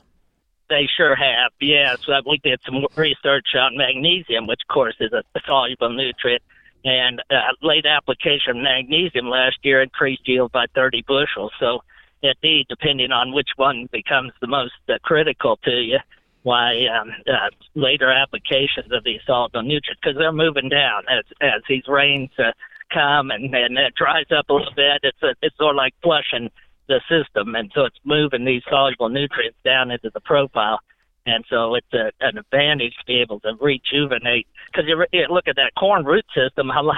They 0.71 0.89
sure 0.97 1.15
have, 1.15 1.53
yes. 1.61 1.99
Uh, 2.09 2.23
we 2.27 2.39
did 2.39 2.61
some 2.65 2.87
research 2.97 3.49
on 3.55 3.77
magnesium, 3.77 4.47
which, 4.47 4.61
of 4.69 4.73
course, 4.73 4.97
is 4.99 5.13
a 5.13 5.23
soluble 5.47 5.91
nutrient. 5.91 6.43
And 6.85 7.23
uh, 7.31 7.53
late 7.63 7.87
application 7.87 8.57
of 8.57 8.57
magnesium 8.57 9.29
last 9.29 9.57
year 9.63 9.83
increased 9.83 10.27
yield 10.27 10.53
by 10.53 10.67
30 10.75 11.03
bushels. 11.07 11.53
So, 11.59 11.83
indeed, 12.25 12.67
depending 12.69 13.13
on 13.13 13.33
which 13.33 13.51
one 13.57 13.89
becomes 13.93 14.33
the 14.41 14.47
most 14.47 14.73
uh, 14.89 14.95
critical 15.03 15.59
to 15.65 15.71
you, 15.71 15.99
why 16.43 16.87
um, 16.87 17.11
uh, 17.27 17.51
later 17.75 18.11
applications 18.11 18.93
of 18.93 19.03
these 19.05 19.21
soluble 19.27 19.63
nutrients 19.63 20.01
because 20.03 20.17
they're 20.19 20.33
moving 20.33 20.69
down 20.69 21.03
as 21.09 21.25
as 21.41 21.63
these 21.69 21.85
rains 21.89 22.31
uh, 22.39 22.53
come 22.93 23.31
and 23.31 23.55
and 23.55 23.79
it 23.79 23.95
dries 23.95 24.27
up 24.37 24.49
a 24.49 24.53
little 24.53 24.75
bit. 24.75 25.01
It's 25.03 25.23
a, 25.23 25.35
it's 25.43 25.57
sort 25.57 25.75
of 25.75 25.77
like 25.77 25.95
flushing 26.03 26.51
the 26.87 27.01
system, 27.09 27.55
and 27.55 27.71
so 27.75 27.85
it's 27.85 27.99
moving 28.05 28.45
these 28.45 28.63
soluble 28.69 29.09
nutrients 29.09 29.59
down 29.65 29.91
into 29.91 30.11
the 30.13 30.21
profile. 30.21 30.81
And 31.27 31.43
so 31.49 31.75
it's 31.75 31.93
a, 31.95 32.13
an 32.21 32.37
advantage 32.37 32.93
to 32.99 33.07
be 33.07 33.23
able 33.23 33.41
to 33.41 33.55
rejuvenate 33.59 34.47
because 34.67 34.87
you, 34.87 35.03
you 35.11 35.27
look 35.31 35.49
at 35.49 35.57
that 35.57 35.73
corn 35.79 36.05
root 36.05 36.27
system. 36.35 36.69
Lo- 36.69 36.93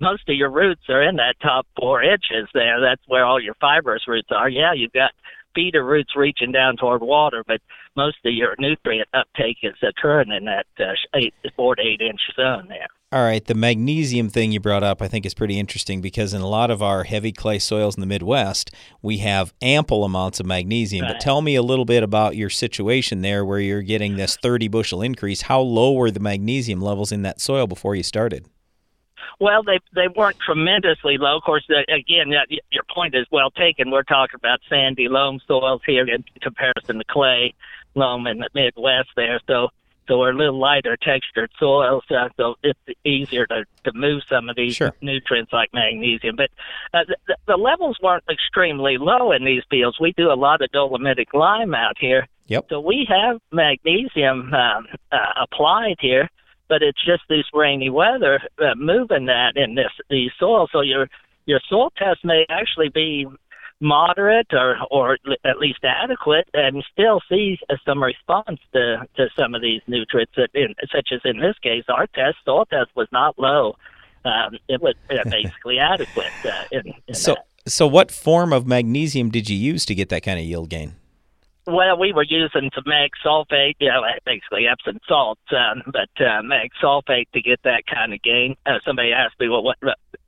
most 0.00 0.28
of 0.28 0.34
your 0.34 0.50
roots 0.50 0.82
are 0.88 1.02
in 1.02 1.16
that 1.16 1.34
top 1.40 1.66
four 1.78 2.02
inches 2.02 2.48
there. 2.54 2.80
That's 2.80 3.02
where 3.06 3.24
all 3.24 3.40
your 3.40 3.54
fibrous 3.60 4.06
roots 4.06 4.28
are. 4.30 4.48
Yeah, 4.48 4.72
you've 4.74 4.92
got 4.92 5.12
feeder 5.54 5.84
roots 5.84 6.16
reaching 6.16 6.52
down 6.52 6.76
toward 6.76 7.02
water, 7.02 7.44
but 7.46 7.60
most 7.96 8.16
of 8.24 8.32
your 8.32 8.54
nutrient 8.58 9.08
uptake 9.12 9.58
is 9.62 9.74
occurring 9.82 10.30
in 10.32 10.44
that 10.46 10.66
uh, 10.80 10.92
eight, 11.14 11.34
four 11.56 11.76
to 11.76 11.82
eight 11.82 12.00
inch 12.00 12.20
zone 12.36 12.66
there. 12.68 12.88
All 13.12 13.22
right, 13.22 13.44
the 13.44 13.54
magnesium 13.54 14.30
thing 14.30 14.52
you 14.52 14.60
brought 14.60 14.82
up, 14.82 15.02
I 15.02 15.08
think, 15.08 15.26
is 15.26 15.34
pretty 15.34 15.58
interesting 15.58 16.00
because 16.00 16.32
in 16.32 16.40
a 16.40 16.48
lot 16.48 16.70
of 16.70 16.82
our 16.82 17.04
heavy 17.04 17.30
clay 17.30 17.58
soils 17.58 17.94
in 17.94 18.00
the 18.00 18.06
Midwest, 18.06 18.70
we 19.02 19.18
have 19.18 19.52
ample 19.60 20.04
amounts 20.04 20.40
of 20.40 20.46
magnesium. 20.46 21.04
Right. 21.04 21.12
But 21.12 21.20
tell 21.20 21.42
me 21.42 21.54
a 21.54 21.62
little 21.62 21.84
bit 21.84 22.02
about 22.02 22.36
your 22.36 22.48
situation 22.48 23.20
there 23.20 23.44
where 23.44 23.60
you're 23.60 23.82
getting 23.82 24.16
this 24.16 24.38
30 24.38 24.68
bushel 24.68 25.02
increase. 25.02 25.42
How 25.42 25.60
low 25.60 25.92
were 25.92 26.10
the 26.10 26.20
magnesium 26.20 26.80
levels 26.80 27.12
in 27.12 27.20
that 27.20 27.38
soil 27.38 27.66
before 27.66 27.94
you 27.94 28.02
started? 28.02 28.48
Well, 29.40 29.62
they 29.62 29.78
they 29.94 30.08
weren't 30.08 30.38
tremendously 30.38 31.18
low. 31.18 31.36
Of 31.36 31.42
course, 31.42 31.64
the, 31.68 31.84
again, 31.92 32.30
that, 32.30 32.48
your 32.70 32.84
point 32.94 33.14
is 33.14 33.26
well 33.30 33.50
taken. 33.50 33.90
We're 33.90 34.02
talking 34.02 34.36
about 34.36 34.60
sandy 34.68 35.08
loam 35.08 35.40
soils 35.46 35.82
here 35.86 36.08
in 36.08 36.24
comparison 36.40 36.98
to 36.98 37.04
clay 37.08 37.54
loam 37.94 38.26
in 38.26 38.38
the 38.38 38.48
Midwest 38.54 39.10
there. 39.16 39.40
So 39.46 39.68
so 40.08 40.18
we're 40.18 40.32
a 40.32 40.36
little 40.36 40.58
lighter 40.58 40.96
textured 40.96 41.50
soils, 41.58 42.02
uh, 42.10 42.28
so 42.36 42.56
it's 42.62 42.78
easier 43.04 43.46
to, 43.46 43.64
to 43.84 43.92
move 43.94 44.22
some 44.28 44.48
of 44.48 44.56
these 44.56 44.76
Sure. 44.76 44.92
nutrients 45.00 45.52
like 45.52 45.70
magnesium. 45.72 46.36
But 46.36 46.50
uh, 46.92 47.04
the, 47.26 47.36
the 47.46 47.56
levels 47.56 47.98
weren't 48.02 48.24
extremely 48.30 48.98
low 48.98 49.32
in 49.32 49.44
these 49.44 49.62
fields. 49.70 49.98
We 50.00 50.12
do 50.16 50.32
a 50.32 50.34
lot 50.34 50.60
of 50.60 50.70
dolomitic 50.72 51.32
lime 51.34 51.74
out 51.74 51.96
here. 51.98 52.26
Yep. 52.46 52.66
So 52.68 52.80
we 52.80 53.06
have 53.08 53.40
magnesium 53.52 54.52
um, 54.52 54.86
uh, 55.12 55.16
applied 55.40 55.96
here, 56.00 56.28
but 56.72 56.82
it's 56.82 57.04
just 57.04 57.22
this 57.28 57.44
rainy 57.52 57.90
weather 57.90 58.40
uh, 58.58 58.74
moving 58.78 59.26
that 59.26 59.52
in 59.56 59.74
this 59.74 59.92
these 60.08 60.30
soils. 60.38 60.70
So 60.72 60.80
your 60.80 61.06
your 61.44 61.60
soil 61.68 61.92
test 61.98 62.24
may 62.24 62.46
actually 62.48 62.88
be 62.88 63.26
moderate 63.80 64.46
or 64.54 64.78
or 64.90 65.18
at 65.44 65.58
least 65.58 65.80
adequate, 65.84 66.48
and 66.54 66.82
still 66.90 67.20
see 67.28 67.58
some 67.84 68.02
response 68.02 68.58
to 68.72 69.06
to 69.18 69.28
some 69.38 69.54
of 69.54 69.60
these 69.60 69.82
nutrients. 69.86 70.32
That 70.34 70.48
in, 70.54 70.74
such 70.90 71.10
as 71.12 71.20
in 71.26 71.40
this 71.40 71.58
case, 71.62 71.84
our 71.90 72.06
test 72.06 72.38
soil 72.42 72.64
test 72.64 72.88
was 72.96 73.08
not 73.12 73.38
low. 73.38 73.76
Um, 74.24 74.56
it 74.66 74.80
was 74.80 74.94
uh, 75.10 75.24
basically 75.30 75.78
adequate. 75.78 76.32
Uh, 76.42 76.64
in, 76.72 76.94
in 77.06 77.14
So, 77.14 77.36
so 77.66 77.86
what 77.86 78.10
form 78.10 78.54
of 78.54 78.66
magnesium 78.66 79.30
did 79.30 79.50
you 79.50 79.58
use 79.58 79.84
to 79.84 79.94
get 79.94 80.08
that 80.08 80.22
kind 80.22 80.38
of 80.38 80.46
yield 80.46 80.70
gain? 80.70 80.94
Well, 81.66 81.96
we 81.96 82.12
were 82.12 82.24
using 82.24 82.70
some 82.74 82.84
mag 82.86 83.10
sulfate, 83.24 83.76
you 83.78 83.88
know, 83.88 84.02
basically 84.26 84.66
Epsom 84.66 84.98
salts, 85.06 85.40
um, 85.52 85.82
but 85.86 86.24
uh, 86.24 86.42
mag 86.42 86.70
sulfate 86.82 87.30
to 87.34 87.40
get 87.40 87.60
that 87.62 87.84
kind 87.86 88.12
of 88.12 88.20
gain. 88.22 88.56
Uh, 88.66 88.78
somebody 88.84 89.12
asked 89.12 89.38
me, 89.38 89.48
well, 89.48 89.62
what 89.62 89.76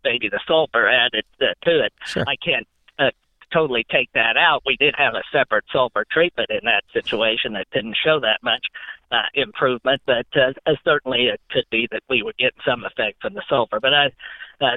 maybe 0.05 0.29
the 0.29 0.41
sulfur 0.47 0.89
added 0.89 1.25
uh, 1.41 1.47
to 1.65 1.85
it. 1.85 1.93
Sure. 2.07 2.25
I 2.29 2.37
can't 2.37 2.69
uh, 3.01 3.11
totally 3.53 3.85
take 3.91 4.11
that 4.15 4.37
out. 4.37 4.63
We 4.65 4.77
did 4.77 4.95
have 4.97 5.15
a 5.15 5.23
separate 5.33 5.65
sulfur 5.73 6.05
treatment 6.09 6.51
in 6.51 6.61
that 6.65 6.85
situation 6.93 7.55
that 7.55 7.67
didn't 7.73 7.97
show 8.05 8.21
that 8.21 8.39
much 8.45 8.67
uh, 9.11 9.23
improvement, 9.35 10.03
but 10.07 10.27
uh, 10.37 10.53
uh, 10.67 10.75
certainly 10.85 11.27
it 11.27 11.41
could 11.51 11.67
be 11.71 11.89
that 11.91 12.03
we 12.09 12.23
would 12.23 12.37
get 12.37 12.53
some 12.65 12.85
effect 12.85 13.21
from 13.23 13.35
the 13.35 13.43
sulfur. 13.49 13.81
But 13.81 13.95
I, 13.95 14.07
uh, 14.61 14.77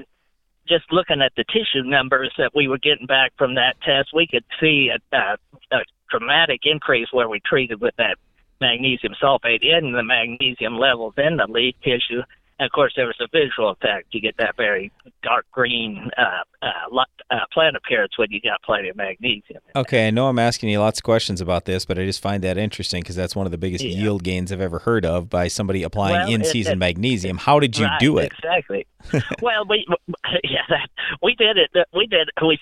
just 0.67 0.91
looking 0.91 1.21
at 1.21 1.33
the 1.37 1.45
tissue 1.45 1.83
numbers 1.83 2.33
that 2.37 2.51
we 2.55 2.67
were 2.67 2.77
getting 2.77 3.07
back 3.07 3.33
from 3.37 3.55
that 3.55 3.79
test, 3.81 4.09
we 4.13 4.27
could 4.27 4.43
see 4.59 4.89
a, 4.89 5.15
a, 5.15 5.37
a 5.71 5.79
dramatic 6.09 6.61
increase 6.63 7.07
where 7.11 7.29
we 7.29 7.39
treated 7.45 7.81
with 7.81 7.95
that 7.97 8.17
magnesium 8.59 9.13
sulfate 9.21 9.61
in 9.61 9.91
the 9.91 10.03
magnesium 10.03 10.77
levels 10.77 11.13
in 11.17 11.37
the 11.37 11.47
leaf 11.47 11.75
tissue. 11.83 12.21
And 12.59 12.65
of 12.65 12.71
course, 12.71 12.93
there 12.95 13.05
was 13.05 13.17
a 13.21 13.27
visual 13.31 13.69
effect. 13.69 14.07
You 14.11 14.21
get 14.21 14.37
that 14.37 14.55
very 14.57 14.91
dark 15.21 15.45
green 15.51 16.09
uh, 16.17 16.43
uh, 16.63 17.03
uh, 17.29 17.35
plant 17.53 17.75
appearance 17.75 18.17
when 18.17 18.31
you 18.31 18.41
got 18.41 18.61
plenty 18.63 18.89
of 18.89 18.95
magnesium. 18.95 19.61
Okay, 19.75 20.07
I 20.07 20.09
know 20.09 20.27
I'm 20.27 20.39
asking 20.39 20.69
you 20.69 20.79
lots 20.79 20.99
of 20.99 21.03
questions 21.03 21.39
about 21.39 21.65
this, 21.65 21.85
but 21.85 21.99
I 21.99 22.05
just 22.05 22.21
find 22.21 22.43
that 22.43 22.57
interesting 22.57 23.01
because 23.01 23.15
that's 23.15 23.35
one 23.35 23.45
of 23.45 23.51
the 23.51 23.57
biggest 23.59 23.83
yield 23.83 24.23
gains 24.23 24.51
I've 24.51 24.61
ever 24.61 24.79
heard 24.79 25.05
of 25.05 25.29
by 25.29 25.49
somebody 25.49 25.83
applying 25.83 26.15
Well, 26.17 26.29
in-season 26.33 26.73
it- 26.73 26.77
magnesium. 26.77 27.37
How 27.37 27.59
did 27.59 27.77
you 27.77 27.85
Right, 27.85 27.99
do 27.99 28.17
it? 28.17 28.31
Exactly. 28.33 28.87
well, 29.41 29.63
we 29.69 29.85
yeah, 30.43 30.61
that, 30.69 30.89
we 31.21 31.35
did 31.35 31.57
it. 31.57 31.69
We 31.93 32.07
did 32.07 32.29
we, 32.41 32.57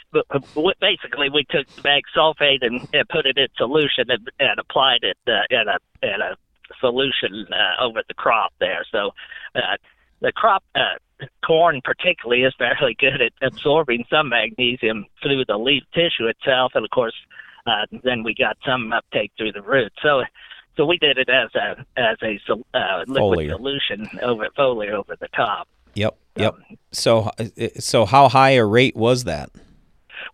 we 0.55 0.73
basically 0.81 1.29
we 1.29 1.45
took 1.49 1.67
the 1.75 1.81
mag 1.83 2.03
sulfate 2.15 2.59
and, 2.61 2.85
and 2.93 3.07
put 3.07 3.25
it 3.25 3.37
in 3.37 3.47
solution 3.55 4.09
and, 4.09 4.29
and 4.39 4.59
applied 4.59 5.03
it 5.03 5.17
uh, 5.27 5.41
in 5.49 5.67
a 5.69 5.77
in 6.03 6.21
a 6.21 6.35
solution 6.80 7.47
uh, 7.51 7.84
over 7.84 8.01
the 8.07 8.13
crop 8.13 8.53
there. 8.59 8.86
So 8.91 9.11
uh, 9.55 9.78
the 10.22 10.32
crop 10.32 10.63
uh, 10.76 11.26
corn 11.45 11.82
particularly 11.84 12.43
is 12.43 12.53
fairly 12.57 12.95
good 12.99 13.22
at 13.22 13.34
absorbing 13.41 14.05
some 14.09 14.30
magnesium 14.30 15.05
through 15.22 15.45
the 15.45 15.57
leaf 15.57 15.84
tissue 15.93 16.28
itself, 16.28 16.74
and 16.76 16.84
of 16.84 16.91
course, 16.91 17.16
uh, 17.68 17.86
then 18.03 18.24
we 18.24 18.36
got 18.36 18.57
some 18.66 18.93
uptake 18.93 19.32
through 19.38 19.51
the 19.51 19.61
root. 19.61 19.91
So. 20.01 20.24
So 20.78 20.86
we 20.86 20.97
did 20.97 21.18
it 21.18 21.30
as 21.30 21.55
a 21.55 21.86
as 21.95 22.18
a 22.22 22.38
uh, 22.51 23.05
liquid 23.07 23.39
Foliar. 23.39 23.51
solution 23.51 24.09
over 24.22 24.49
foliar 24.57 24.91
over 24.91 25.16
the 25.18 25.30
top. 25.30 25.70
Yep, 25.93 26.18
yep. 26.36 26.55
So, 26.91 27.32
so 27.80 28.03
how 28.03 28.28
high 28.28 28.55
a 28.57 28.66
rate 28.66 28.97
was 28.97 29.24
that? 29.24 29.51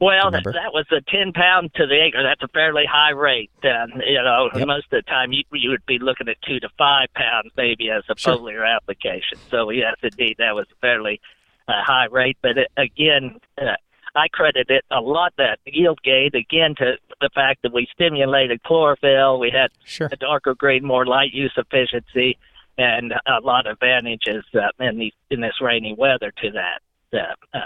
Well, 0.02 0.32
that, 0.32 0.44
that 0.44 0.74
was 0.74 0.88
a 0.92 1.00
ten 1.02 1.32
pound 1.32 1.76
to 1.76 1.86
the 1.86 1.94
acre. 1.94 2.24
That's 2.24 2.42
a 2.42 2.48
fairly 2.48 2.86
high 2.92 3.12
rate. 3.12 3.52
Um, 3.64 4.02
you 4.04 4.22
know, 4.22 4.50
Yep. 4.56 4.68
most 4.68 4.86
of 4.86 4.90
the 4.92 5.02
time 5.04 5.32
you 5.32 5.44
you 5.54 5.70
would 5.70 5.86
be 5.86 6.00
looking 6.00 6.28
at 6.28 6.42
two 6.42 6.60
to 6.60 6.70
five 6.76 7.10
pounds 7.14 7.52
maybe 7.56 7.92
as 7.92 8.04
a 8.10 8.18
Sure. 8.18 8.36
foliar 8.36 8.68
application. 8.68 9.38
So 9.52 9.70
yes, 9.70 9.96
indeed, 10.02 10.38
that 10.40 10.56
was 10.56 10.66
a 10.72 10.76
fairly 10.82 11.22
uh, 11.68 11.84
high 11.84 12.08
rate. 12.08 12.38
But 12.42 12.58
it, 12.58 12.72
again, 12.78 13.38
uh, 13.62 13.76
I 14.16 14.28
credit 14.28 14.72
it 14.72 14.84
a 14.90 15.02
lot 15.02 15.34
that 15.38 15.60
yield 15.66 16.00
gain 16.04 16.32
again 16.34 16.74
to 16.80 16.98
the 17.22 17.30
fact 17.36 17.62
that 17.62 17.72
we 17.72 17.88
stimulated 17.94 18.64
chlorophyll. 18.64 19.40
We 19.40 19.52
had 19.52 19.70
Sure. 19.86 20.10
a 20.12 20.16
darker 20.16 20.56
green, 20.56 20.84
more 20.84 21.06
light 21.06 21.32
use 21.32 21.54
efficiency, 21.58 22.40
and 22.76 23.14
a 23.28 23.40
lot 23.44 23.68
of 23.68 23.74
advantages 23.74 24.46
uh, 24.56 24.70
in 24.84 24.98
these 24.98 25.14
in 25.30 25.42
this 25.42 25.62
rainy 25.62 25.94
weather 25.94 26.32
to 26.42 26.50
that 26.54 26.82
uh, 27.14 27.36
uh, 27.56 27.60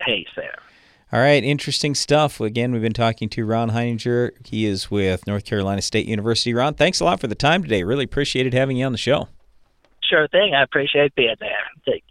haze 0.00 0.28
there. 0.36 0.60
All 1.12 1.18
right, 1.18 1.42
interesting 1.42 1.96
stuff. 1.96 2.40
Again, 2.40 2.70
we've 2.70 2.82
been 2.82 2.92
talking 2.92 3.28
to 3.30 3.44
Ron 3.44 3.70
Heiniger. 3.72 4.30
He 4.46 4.64
is 4.64 4.92
with 4.92 5.26
North 5.26 5.44
Carolina 5.44 5.82
State 5.82 6.06
University. 6.06 6.54
Ron, 6.54 6.74
thanks 6.74 7.00
a 7.00 7.04
lot 7.04 7.20
for 7.20 7.26
the 7.26 7.34
time 7.34 7.64
today. 7.64 7.82
Really 7.82 8.04
appreciated 8.04 8.54
having 8.54 8.76
you 8.76 8.86
on 8.86 8.92
the 8.92 8.98
show. 8.98 9.26
Sure 10.08 10.28
thing. 10.28 10.54
I 10.54 10.62
appreciate 10.62 11.12
being 11.16 11.34
there. 11.40 11.50
Take 11.84 12.04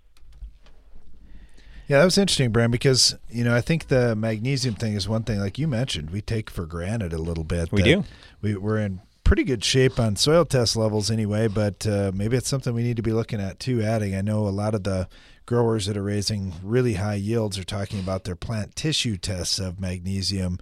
Yeah, 1.88 2.00
that 2.00 2.04
was 2.04 2.18
interesting, 2.18 2.52
Brian, 2.52 2.72
because 2.72 3.16
you 3.30 3.46
know 3.46 3.56
I 3.56 3.62
think 3.62 3.88
the 3.88 4.18
magnesium 4.18 4.76
thing 4.76 4.96
is 4.96 5.08
one 5.08 5.24
thing, 5.24 5.40
like 5.40 5.58
you 5.58 5.70
mentioned, 5.70 6.10
we 6.10 6.20
take 6.20 6.50
for 6.50 6.66
granted 6.66 7.14
a 7.14 7.20
little 7.20 7.46
bit. 7.46 7.72
We 7.72 7.82
do. 7.82 8.04
We, 8.42 8.58
we're 8.58 8.80
in 8.80 9.00
pretty 9.24 9.46
good 9.46 9.64
shape 9.64 9.98
on 9.98 10.18
soil 10.18 10.44
test 10.44 10.76
levels 10.76 11.10
anyway, 11.10 11.48
but 11.48 11.88
uh, 11.88 12.12
maybe 12.14 12.36
it's 12.36 12.50
something 12.50 12.74
we 12.74 12.84
need 12.84 12.98
to 12.98 13.04
be 13.04 13.14
looking 13.14 13.40
at 13.40 13.62
too. 13.62 13.82
Adding, 13.82 14.14
I 14.14 14.22
know 14.22 14.46
a 14.46 14.50
lot 14.50 14.76
of 14.76 14.84
the 14.84 15.08
growers 15.50 15.88
that 15.88 15.98
are 15.98 16.04
raising 16.04 16.54
really 16.62 16.94
high 16.94 17.16
yields 17.16 17.58
are 17.58 17.64
talking 17.64 18.00
about 18.00 18.24
their 18.24 18.36
plant 18.36 18.76
tissue 18.76 19.18
tests 19.18 19.58
of 19.58 19.80
magnesium 19.80 20.60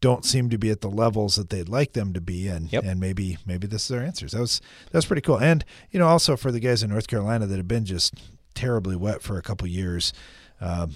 don't 0.00 0.24
seem 0.24 0.48
to 0.48 0.56
be 0.56 0.70
at 0.70 0.80
the 0.80 0.88
levels 0.88 1.34
that 1.34 1.50
they'd 1.50 1.68
like 1.68 1.92
them 1.92 2.12
to 2.12 2.20
be 2.20 2.46
and 2.46 2.72
and 2.72 3.00
maybe 3.00 3.36
maybe 3.44 3.66
this 3.66 3.82
is 3.82 3.88
their 3.88 4.00
answers. 4.00 4.30
That 4.30 4.40
was 4.40 4.60
that 4.92 4.94
was 4.98 5.06
pretty 5.06 5.22
cool. 5.22 5.40
And 5.40 5.64
you 5.90 5.98
know 5.98 6.06
also 6.06 6.36
for 6.36 6.52
the 6.52 6.60
guys 6.60 6.84
in 6.84 6.90
North 6.90 7.08
Carolina 7.08 7.48
that 7.48 7.56
have 7.56 7.66
been 7.66 7.84
just 7.84 8.14
terribly 8.54 8.94
wet 8.94 9.22
for 9.22 9.38
a 9.38 9.42
couple 9.42 9.66
years, 9.66 10.12
um, 10.60 10.92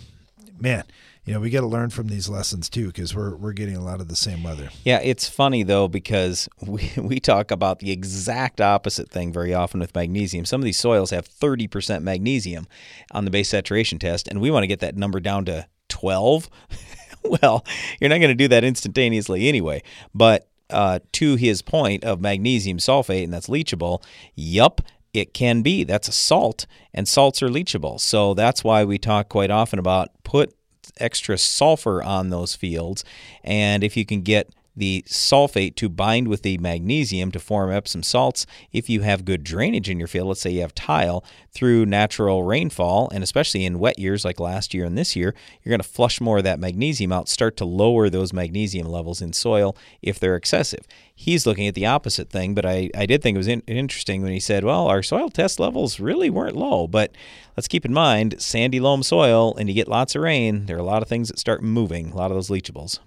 man, 0.60 0.84
you 1.24 1.32
know 1.32 1.40
we 1.40 1.50
got 1.50 1.60
to 1.60 1.66
learn 1.66 1.90
from 1.90 2.08
these 2.08 2.28
lessons 2.28 2.68
too 2.68 2.86
because 2.86 3.14
we're 3.14 3.36
we're 3.36 3.52
getting 3.52 3.76
a 3.76 3.84
lot 3.84 4.00
of 4.00 4.08
the 4.08 4.16
same 4.16 4.42
weather. 4.42 4.70
Yeah, 4.84 5.00
it's 5.02 5.28
funny 5.28 5.62
though 5.62 5.88
because 5.88 6.48
we, 6.66 6.90
we 6.96 7.20
talk 7.20 7.50
about 7.50 7.78
the 7.78 7.92
exact 7.92 8.60
opposite 8.60 9.10
thing 9.10 9.32
very 9.32 9.54
often 9.54 9.80
with 9.80 9.94
magnesium. 9.94 10.44
Some 10.44 10.60
of 10.60 10.64
these 10.64 10.78
soils 10.78 11.10
have 11.10 11.28
30% 11.28 12.02
magnesium 12.02 12.66
on 13.12 13.24
the 13.24 13.30
base 13.30 13.50
saturation 13.50 13.98
test, 13.98 14.28
and 14.28 14.40
we 14.40 14.50
want 14.50 14.64
to 14.64 14.68
get 14.68 14.80
that 14.80 14.96
number 14.96 15.20
down 15.20 15.44
to 15.46 15.66
12. 15.88 16.48
well, 17.24 17.64
you're 18.00 18.10
not 18.10 18.18
going 18.18 18.28
to 18.28 18.34
do 18.34 18.48
that 18.48 18.64
instantaneously 18.64 19.48
anyway. 19.48 19.82
But 20.14 20.48
uh, 20.70 21.00
to 21.12 21.36
his 21.36 21.62
point 21.62 22.02
of 22.02 22.20
magnesium 22.20 22.78
sulfate, 22.78 23.24
and 23.24 23.32
that's 23.32 23.48
leachable, 23.48 24.02
yup, 24.34 24.80
it 25.12 25.34
can 25.34 25.62
be. 25.62 25.84
That's 25.84 26.08
a 26.08 26.12
salt, 26.12 26.66
and 26.92 27.06
salts 27.06 27.42
are 27.42 27.48
leachable. 27.48 28.00
So 28.00 28.34
that's 28.34 28.64
why 28.64 28.84
we 28.84 28.98
talk 28.98 29.28
quite 29.28 29.50
often 29.50 29.78
about 29.78 30.08
put 30.24 30.54
extra 31.02 31.36
sulfur 31.36 32.02
on 32.02 32.30
those 32.30 32.54
fields. 32.54 33.04
And 33.44 33.82
if 33.84 33.96
you 33.96 34.06
can 34.06 34.22
get 34.22 34.48
the 34.76 35.04
sulfate 35.06 35.74
to 35.76 35.88
bind 35.88 36.28
with 36.28 36.42
the 36.42 36.58
magnesium 36.58 37.30
to 37.32 37.38
form 37.38 37.70
Epsom 37.70 38.02
salts. 38.02 38.46
If 38.72 38.88
you 38.88 39.02
have 39.02 39.24
good 39.24 39.44
drainage 39.44 39.90
in 39.90 39.98
your 39.98 40.08
field, 40.08 40.28
let's 40.28 40.40
say 40.40 40.50
you 40.50 40.62
have 40.62 40.74
tile, 40.74 41.24
through 41.50 41.84
natural 41.84 42.44
rainfall, 42.44 43.10
and 43.12 43.22
especially 43.22 43.64
in 43.64 43.78
wet 43.78 43.98
years 43.98 44.24
like 44.24 44.40
last 44.40 44.72
year 44.72 44.86
and 44.86 44.96
this 44.96 45.14
year, 45.14 45.34
you're 45.62 45.70
going 45.70 45.80
to 45.80 45.88
flush 45.88 46.20
more 46.20 46.38
of 46.38 46.44
that 46.44 46.58
magnesium 46.58 47.12
out, 47.12 47.28
start 47.28 47.56
to 47.58 47.64
lower 47.64 48.08
those 48.08 48.32
magnesium 48.32 48.88
levels 48.88 49.20
in 49.20 49.32
soil 49.32 49.76
if 50.00 50.18
they're 50.18 50.36
excessive. 50.36 50.86
He's 51.14 51.46
looking 51.46 51.66
at 51.66 51.74
the 51.74 51.86
opposite 51.86 52.30
thing, 52.30 52.54
but 52.54 52.64
I, 52.64 52.90
I 52.96 53.04
did 53.04 53.22
think 53.22 53.34
it 53.34 53.38
was 53.38 53.48
in, 53.48 53.60
interesting 53.66 54.22
when 54.22 54.32
he 54.32 54.40
said, 54.40 54.64
well, 54.64 54.86
our 54.86 55.02
soil 55.02 55.28
test 55.28 55.60
levels 55.60 56.00
really 56.00 56.30
weren't 56.30 56.56
low. 56.56 56.86
But 56.86 57.14
let's 57.56 57.68
keep 57.68 57.84
in 57.84 57.92
mind, 57.92 58.40
sandy 58.40 58.80
loam 58.80 59.02
soil, 59.02 59.54
and 59.56 59.68
you 59.68 59.74
get 59.74 59.88
lots 59.88 60.14
of 60.14 60.22
rain, 60.22 60.66
there 60.66 60.76
are 60.76 60.80
a 60.80 60.84
lot 60.84 61.02
of 61.02 61.08
things 61.08 61.28
that 61.28 61.38
start 61.38 61.62
moving, 61.62 62.12
a 62.12 62.16
lot 62.16 62.30
of 62.30 62.36
those 62.36 62.48
leachables. 62.48 62.98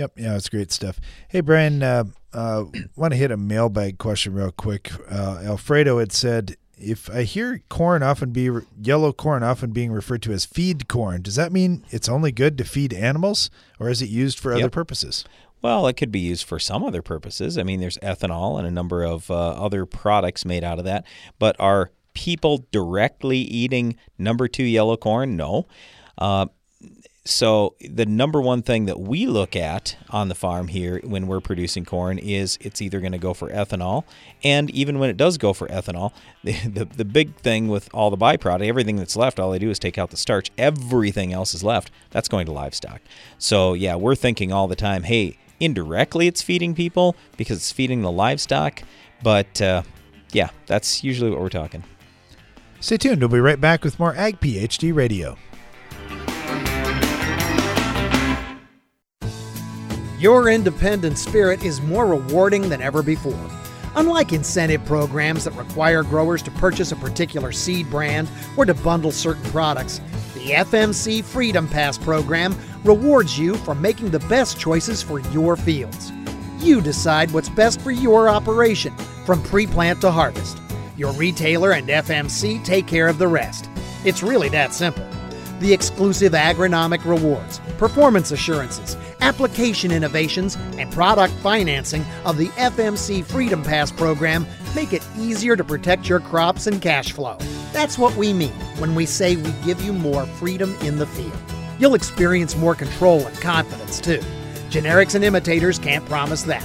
Yep, 0.00 0.12
yeah, 0.16 0.34
it's 0.34 0.48
great 0.48 0.72
stuff. 0.72 0.98
Hey, 1.28 1.42
Brian, 1.42 1.82
uh, 1.82 2.04
uh, 2.32 2.64
want 2.96 3.12
to 3.12 3.18
hit 3.18 3.30
a 3.30 3.36
mailbag 3.36 3.98
question 3.98 4.32
real 4.32 4.50
quick. 4.50 4.90
Uh, 5.10 5.42
Alfredo 5.44 5.98
had 5.98 6.10
said, 6.10 6.56
if 6.78 7.10
I 7.10 7.24
hear 7.24 7.60
corn 7.68 8.02
often 8.02 8.30
be 8.30 8.48
yellow 8.80 9.12
corn 9.12 9.42
often 9.42 9.72
being 9.72 9.92
referred 9.92 10.22
to 10.22 10.32
as 10.32 10.46
feed 10.46 10.88
corn, 10.88 11.20
does 11.20 11.34
that 11.34 11.52
mean 11.52 11.84
it's 11.90 12.08
only 12.08 12.32
good 12.32 12.56
to 12.56 12.64
feed 12.64 12.94
animals, 12.94 13.50
or 13.78 13.90
is 13.90 14.00
it 14.00 14.08
used 14.08 14.38
for 14.40 14.52
Yep. 14.52 14.60
other 14.60 14.70
purposes? 14.70 15.26
Well, 15.60 15.86
it 15.86 15.98
could 15.98 16.10
be 16.10 16.20
used 16.20 16.46
for 16.46 16.58
some 16.58 16.82
other 16.82 17.02
purposes. 17.02 17.58
I 17.58 17.62
mean, 17.62 17.80
there's 17.80 17.98
ethanol 17.98 18.56
and 18.56 18.66
a 18.66 18.70
number 18.70 19.04
of 19.04 19.30
uh, 19.30 19.34
other 19.34 19.84
products 19.84 20.46
made 20.46 20.64
out 20.64 20.78
of 20.78 20.86
that. 20.86 21.04
But 21.38 21.56
are 21.60 21.90
people 22.14 22.64
directly 22.72 23.36
eating 23.36 23.96
number 24.16 24.48
two 24.48 24.64
yellow 24.64 24.96
corn? 24.96 25.36
No. 25.36 25.66
Uh, 26.16 26.46
so 27.30 27.74
the 27.80 28.06
number 28.06 28.40
one 28.40 28.62
thing 28.62 28.86
that 28.86 28.98
we 28.98 29.26
look 29.26 29.54
at 29.54 29.96
on 30.10 30.28
the 30.28 30.34
farm 30.34 30.68
here 30.68 31.00
when 31.04 31.26
we're 31.26 31.40
producing 31.40 31.84
corn 31.84 32.18
is 32.18 32.58
it's 32.60 32.82
either 32.82 33.00
going 33.00 33.12
to 33.12 33.18
go 33.18 33.34
for 33.34 33.48
ethanol, 33.50 34.04
and 34.42 34.70
even 34.70 34.98
when 34.98 35.10
it 35.10 35.16
does 35.16 35.38
go 35.38 35.52
for 35.52 35.68
ethanol, 35.68 36.12
the, 36.44 36.52
the 36.68 36.84
the 36.84 37.04
big 37.04 37.36
thing 37.36 37.68
with 37.68 37.88
all 37.94 38.10
the 38.10 38.16
byproduct, 38.16 38.66
everything 38.66 38.96
that's 38.96 39.16
left, 39.16 39.38
all 39.38 39.50
they 39.50 39.58
do 39.58 39.70
is 39.70 39.78
take 39.78 39.98
out 39.98 40.10
the 40.10 40.16
starch. 40.16 40.50
Everything 40.58 41.32
else 41.32 41.54
is 41.54 41.62
left. 41.62 41.90
That's 42.10 42.28
going 42.28 42.46
to 42.46 42.52
livestock. 42.52 43.00
So 43.38 43.74
yeah, 43.74 43.96
we're 43.96 44.16
thinking 44.16 44.52
all 44.52 44.68
the 44.68 44.76
time, 44.76 45.04
hey, 45.04 45.38
indirectly 45.60 46.26
it's 46.26 46.42
feeding 46.42 46.74
people 46.74 47.16
because 47.36 47.58
it's 47.58 47.72
feeding 47.72 48.02
the 48.02 48.10
livestock, 48.10 48.82
but 49.22 49.60
uh, 49.60 49.82
yeah, 50.32 50.50
that's 50.66 51.04
usually 51.04 51.30
what 51.30 51.40
we're 51.40 51.48
talking. 51.48 51.84
Stay 52.80 52.96
tuned. 52.96 53.20
We'll 53.20 53.28
be 53.28 53.40
right 53.40 53.60
back 53.60 53.84
with 53.84 53.98
more 53.98 54.16
Ag 54.16 54.40
PhD 54.40 54.94
Radio. 54.94 55.36
Your 60.20 60.50
independent 60.50 61.16
spirit 61.16 61.64
is 61.64 61.80
more 61.80 62.06
rewarding 62.06 62.68
than 62.68 62.82
ever 62.82 63.02
before. 63.02 63.50
Unlike 63.96 64.34
incentive 64.34 64.84
programs 64.84 65.44
that 65.44 65.54
require 65.54 66.02
growers 66.02 66.42
to 66.42 66.50
purchase 66.50 66.92
a 66.92 66.96
particular 66.96 67.52
seed 67.52 67.90
brand 67.90 68.28
or 68.54 68.66
to 68.66 68.74
bundle 68.74 69.12
certain 69.12 69.42
products, 69.44 70.02
the 70.34 70.50
FMC 70.50 71.24
Freedom 71.24 71.66
Pass 71.66 71.96
program 71.96 72.54
rewards 72.84 73.38
you 73.38 73.54
for 73.56 73.74
making 73.74 74.10
the 74.10 74.18
best 74.18 74.60
choices 74.60 75.02
for 75.02 75.20
your 75.30 75.56
fields. 75.56 76.12
You 76.58 76.82
decide 76.82 77.30
what's 77.30 77.48
best 77.48 77.80
for 77.80 77.90
your 77.90 78.28
operation 78.28 78.94
from 79.24 79.42
pre 79.42 79.66
plant 79.66 80.02
to 80.02 80.10
harvest. 80.10 80.58
Your 80.98 81.14
retailer 81.14 81.72
and 81.72 81.88
FMC 81.88 82.62
take 82.62 82.86
care 82.86 83.08
of 83.08 83.16
the 83.16 83.28
rest. 83.28 83.70
It's 84.04 84.22
really 84.22 84.50
that 84.50 84.74
simple. 84.74 85.08
The 85.60 85.72
exclusive 85.74 86.32
agronomic 86.32 87.04
rewards, 87.04 87.60
performance 87.76 88.32
assurances, 88.32 88.96
application 89.20 89.92
innovations, 89.92 90.56
and 90.78 90.90
product 90.90 91.34
financing 91.34 92.02
of 92.24 92.38
the 92.38 92.48
FMC 92.48 93.22
Freedom 93.26 93.62
Pass 93.62 93.92
program 93.92 94.46
make 94.74 94.94
it 94.94 95.06
easier 95.18 95.56
to 95.56 95.64
protect 95.64 96.08
your 96.08 96.20
crops 96.20 96.66
and 96.66 96.80
cash 96.80 97.12
flow. 97.12 97.36
That's 97.74 97.98
what 97.98 98.16
we 98.16 98.32
mean 98.32 98.54
when 98.78 98.94
we 98.94 99.04
say 99.04 99.36
we 99.36 99.52
give 99.62 99.82
you 99.82 99.92
more 99.92 100.24
freedom 100.24 100.74
in 100.80 100.96
the 100.96 101.06
field. 101.06 101.36
You'll 101.78 101.94
experience 101.94 102.56
more 102.56 102.74
control 102.74 103.26
and 103.26 103.38
confidence 103.38 104.00
too. 104.00 104.20
Generics 104.70 105.14
and 105.14 105.22
imitators 105.22 105.78
can't 105.78 106.06
promise 106.06 106.44
that. 106.44 106.64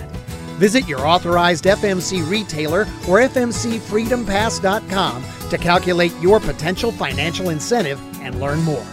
Visit 0.55 0.87
your 0.87 1.05
authorized 1.05 1.65
FMC 1.65 2.29
retailer 2.29 2.83
or 3.09 3.19
FMCFreedomPass.com 3.19 5.25
to 5.49 5.57
calculate 5.57 6.13
your 6.21 6.39
potential 6.39 6.93
financial 6.93 7.49
incentive 7.49 7.99
and 8.25 8.41
learn 8.41 8.59
more. 8.63 8.85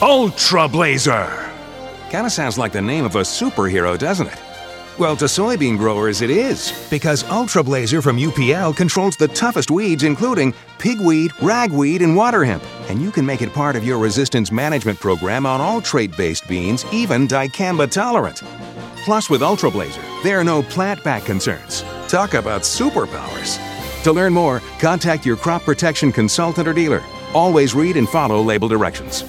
Ultra 0.00 0.68
Blazer! 0.68 1.50
Kinda 2.10 2.30
sounds 2.30 2.58
like 2.58 2.72
the 2.72 2.82
name 2.82 3.04
of 3.04 3.16
a 3.16 3.20
superhero, 3.20 3.98
doesn't 3.98 4.26
it? 4.26 4.38
Well, 4.98 5.16
to 5.16 5.24
soybean 5.24 5.78
growers, 5.78 6.20
it 6.20 6.28
is, 6.28 6.70
because 6.90 7.24
Ultra 7.30 7.62
Blazer 7.62 8.02
from 8.02 8.18
UPL 8.18 8.76
controls 8.76 9.16
the 9.16 9.28
toughest 9.28 9.70
weeds, 9.70 10.02
including 10.02 10.52
pigweed, 10.78 11.32
ragweed, 11.40 12.02
and 12.02 12.14
water 12.14 12.44
hemp. 12.44 12.62
And 12.90 13.00
you 13.00 13.10
can 13.10 13.24
make 13.24 13.40
it 13.40 13.54
part 13.54 13.74
of 13.74 13.84
your 13.84 13.98
resistance 13.98 14.52
management 14.52 15.00
program 15.00 15.46
on 15.46 15.60
all 15.60 15.80
trait 15.80 16.14
based 16.16 16.46
beans, 16.46 16.84
even 16.92 17.26
dicamba 17.26 17.90
tolerant. 17.90 18.42
Plus, 19.04 19.30
with 19.30 19.42
Ultra 19.42 19.70
Blazer, 19.70 20.02
there 20.22 20.38
are 20.38 20.44
no 20.44 20.62
plant 20.62 21.02
back 21.02 21.24
concerns. 21.24 21.84
Talk 22.08 22.34
about 22.34 22.62
superpowers. 22.62 23.71
To 24.04 24.12
learn 24.12 24.32
more, 24.32 24.60
contact 24.78 25.24
your 25.24 25.36
crop 25.36 25.62
protection 25.62 26.12
consultant 26.12 26.66
or 26.66 26.72
dealer. 26.72 27.02
Always 27.34 27.74
read 27.74 27.96
and 27.96 28.08
follow 28.08 28.40
label 28.42 28.68
directions. 28.68 29.24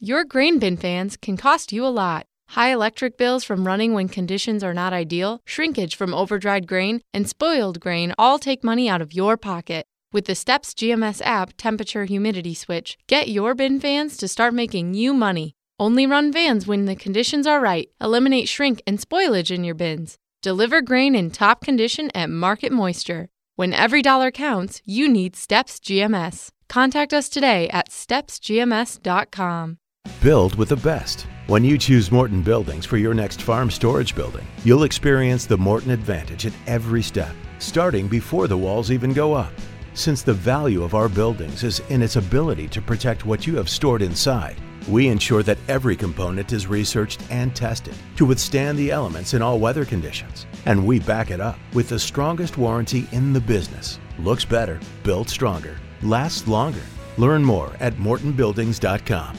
Your 0.00 0.24
grain 0.24 0.58
bin 0.58 0.76
fans 0.76 1.16
can 1.16 1.36
cost 1.36 1.72
you 1.72 1.86
a 1.86 1.88
lot. 1.88 2.26
High 2.50 2.72
electric 2.72 3.16
bills 3.16 3.44
from 3.44 3.66
running 3.66 3.94
when 3.94 4.08
conditions 4.08 4.62
are 4.62 4.74
not 4.74 4.92
ideal, 4.92 5.40
shrinkage 5.46 5.94
from 5.96 6.12
overdried 6.12 6.66
grain, 6.66 7.00
and 7.14 7.28
spoiled 7.28 7.80
grain 7.80 8.12
all 8.18 8.38
take 8.38 8.62
money 8.64 8.88
out 8.88 9.00
of 9.00 9.14
your 9.14 9.36
pocket. 9.36 9.86
With 10.12 10.26
the 10.26 10.34
STEPS 10.34 10.74
GMS 10.74 11.22
app 11.24 11.54
temperature 11.56 12.04
humidity 12.04 12.52
switch, 12.52 12.98
get 13.06 13.28
your 13.28 13.54
bin 13.54 13.80
fans 13.80 14.18
to 14.18 14.28
start 14.28 14.52
making 14.52 14.92
you 14.92 15.14
money. 15.14 15.54
Only 15.80 16.06
run 16.06 16.30
vans 16.30 16.66
when 16.66 16.84
the 16.84 16.94
conditions 16.94 17.46
are 17.46 17.60
right. 17.60 17.88
Eliminate 18.00 18.48
shrink 18.48 18.82
and 18.86 18.98
spoilage 18.98 19.50
in 19.50 19.64
your 19.64 19.74
bins. 19.74 20.18
Deliver 20.42 20.82
grain 20.82 21.14
in 21.14 21.30
top 21.30 21.62
condition 21.62 22.10
at 22.14 22.28
market 22.28 22.72
moisture. 22.72 23.30
When 23.54 23.74
every 23.74 24.00
dollar 24.00 24.30
counts, 24.30 24.80
you 24.86 25.08
need 25.08 25.36
STEPS 25.36 25.78
GMS. 25.80 26.48
Contact 26.70 27.12
us 27.12 27.28
today 27.28 27.68
at 27.68 27.90
stepsgms.com. 27.90 29.76
Build 30.22 30.54
with 30.54 30.70
the 30.70 30.76
best. 30.76 31.26
When 31.48 31.62
you 31.62 31.76
choose 31.76 32.10
Morton 32.10 32.40
Buildings 32.42 32.86
for 32.86 32.96
your 32.96 33.12
next 33.12 33.42
farm 33.42 33.70
storage 33.70 34.14
building, 34.14 34.46
you'll 34.64 34.84
experience 34.84 35.44
the 35.44 35.58
Morton 35.58 35.90
advantage 35.90 36.46
at 36.46 36.54
every 36.66 37.02
step, 37.02 37.34
starting 37.58 38.08
before 38.08 38.48
the 38.48 38.56
walls 38.56 38.90
even 38.90 39.12
go 39.12 39.34
up. 39.34 39.52
Since 39.92 40.22
the 40.22 40.32
value 40.32 40.82
of 40.82 40.94
our 40.94 41.10
buildings 41.10 41.62
is 41.62 41.80
in 41.90 42.00
its 42.00 42.16
ability 42.16 42.68
to 42.68 42.80
protect 42.80 43.26
what 43.26 43.46
you 43.46 43.56
have 43.56 43.68
stored 43.68 44.00
inside, 44.00 44.56
we 44.88 45.08
ensure 45.08 45.42
that 45.42 45.58
every 45.68 45.96
component 45.96 46.52
is 46.52 46.66
researched 46.66 47.22
and 47.30 47.54
tested 47.54 47.94
to 48.16 48.24
withstand 48.24 48.78
the 48.78 48.90
elements 48.90 49.34
in 49.34 49.42
all 49.42 49.58
weather 49.58 49.84
conditions. 49.84 50.46
And 50.66 50.86
we 50.86 50.98
back 50.98 51.30
it 51.30 51.40
up 51.40 51.58
with 51.72 51.88
the 51.88 51.98
strongest 51.98 52.58
warranty 52.58 53.06
in 53.12 53.32
the 53.32 53.40
business. 53.40 53.98
Looks 54.18 54.44
better, 54.44 54.80
built 55.02 55.28
stronger, 55.28 55.78
lasts 56.02 56.46
longer. 56.46 56.82
Learn 57.18 57.44
more 57.44 57.72
at 57.80 57.94
mortonbuildings.com. 57.94 59.36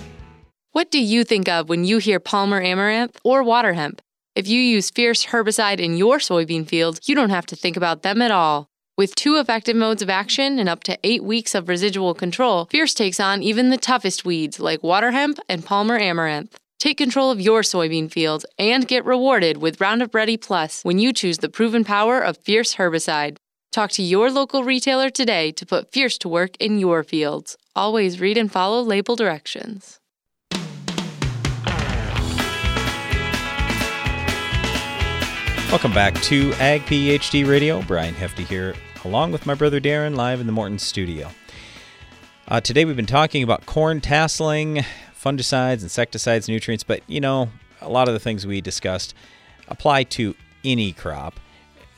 What 0.71 0.89
do 0.89 0.99
you 0.99 1.23
think 1.23 1.47
of 1.47 1.69
when 1.69 1.83
you 1.83 1.99
hear 1.99 2.19
Palmer 2.19 2.59
Amaranth 2.59 3.19
or 3.23 3.43
water 3.43 3.73
hemp? 3.73 4.01
If 4.35 4.47
you 4.47 4.59
use 4.59 4.89
Fierce 4.89 5.27
herbicide 5.27 5.79
in 5.79 5.97
your 5.97 6.17
soybean 6.17 6.67
fields, 6.67 7.07
you 7.07 7.13
don't 7.13 7.29
have 7.29 7.45
to 7.47 7.55
think 7.55 7.77
about 7.77 8.01
them 8.01 8.21
at 8.23 8.31
all. 8.31 8.67
With 8.95 9.15
two 9.15 9.37
effective 9.37 9.75
modes 9.75 10.03
of 10.03 10.09
action 10.11 10.59
and 10.59 10.69
up 10.69 10.83
to 10.83 10.99
eight 11.03 11.23
weeks 11.23 11.55
of 11.55 11.67
residual 11.67 12.13
control, 12.13 12.65
Fierce 12.65 12.93
takes 12.93 13.19
on 13.19 13.41
even 13.41 13.71
the 13.71 13.77
toughest 13.77 14.23
weeds 14.23 14.59
like 14.59 14.83
water 14.83 15.09
hemp 15.09 15.39
and 15.49 15.65
Palmer 15.65 15.97
Amaranth. 15.97 16.55
Take 16.77 16.99
control 16.99 17.31
of 17.31 17.41
your 17.41 17.61
soybean 17.61 18.11
fields 18.11 18.45
and 18.59 18.87
get 18.87 19.03
rewarded 19.03 19.57
with 19.57 19.81
Roundup 19.81 20.13
Ready 20.13 20.37
Plus 20.37 20.83
when 20.83 20.99
you 20.99 21.11
choose 21.11 21.39
the 21.39 21.49
proven 21.49 21.83
power 21.83 22.19
of 22.19 22.37
Fierce 22.37 22.75
herbicide. 22.75 23.37
Talk 23.71 23.89
to 23.93 24.03
your 24.03 24.29
local 24.29 24.63
retailer 24.63 25.09
today 25.09 25.51
to 25.53 25.65
put 25.65 25.91
Fierce 25.91 26.19
to 26.19 26.29
work 26.29 26.55
in 26.57 26.77
your 26.77 27.03
fields. 27.03 27.57
Always 27.75 28.19
read 28.19 28.37
and 28.37 28.51
follow 28.51 28.83
label 28.83 29.15
directions. 29.15 29.99
Welcome 35.73 35.93
back 35.95 36.13
to 36.21 36.53
Ag 36.59 36.81
PhD 36.83 37.47
Radio. 37.47 37.81
Brian 37.81 38.13
Hefty 38.13 38.43
here, 38.43 38.75
along 39.05 39.31
with 39.33 39.45
my 39.45 39.53
brother 39.53 39.81
Darren, 39.81 40.15
live 40.15 40.39
in 40.39 40.47
the 40.47 40.53
Morton 40.53 40.79
studio. 40.79 41.29
Uh, 42.47 42.61
today 42.61 42.85
we've 42.85 42.95
been 42.95 43.05
talking 43.05 43.43
about 43.43 43.65
corn 43.65 43.99
tasseling, 43.99 44.85
fungicides, 45.21 45.83
insecticides, 45.83 46.47
nutrients, 46.47 46.83
but 46.83 47.01
you 47.07 47.19
know, 47.19 47.49
a 47.81 47.89
lot 47.89 48.07
of 48.07 48.13
the 48.13 48.19
things 48.19 48.47
we 48.47 48.61
discussed 48.61 49.13
apply 49.67 50.03
to 50.03 50.35
any 50.63 50.93
crop. 50.93 51.39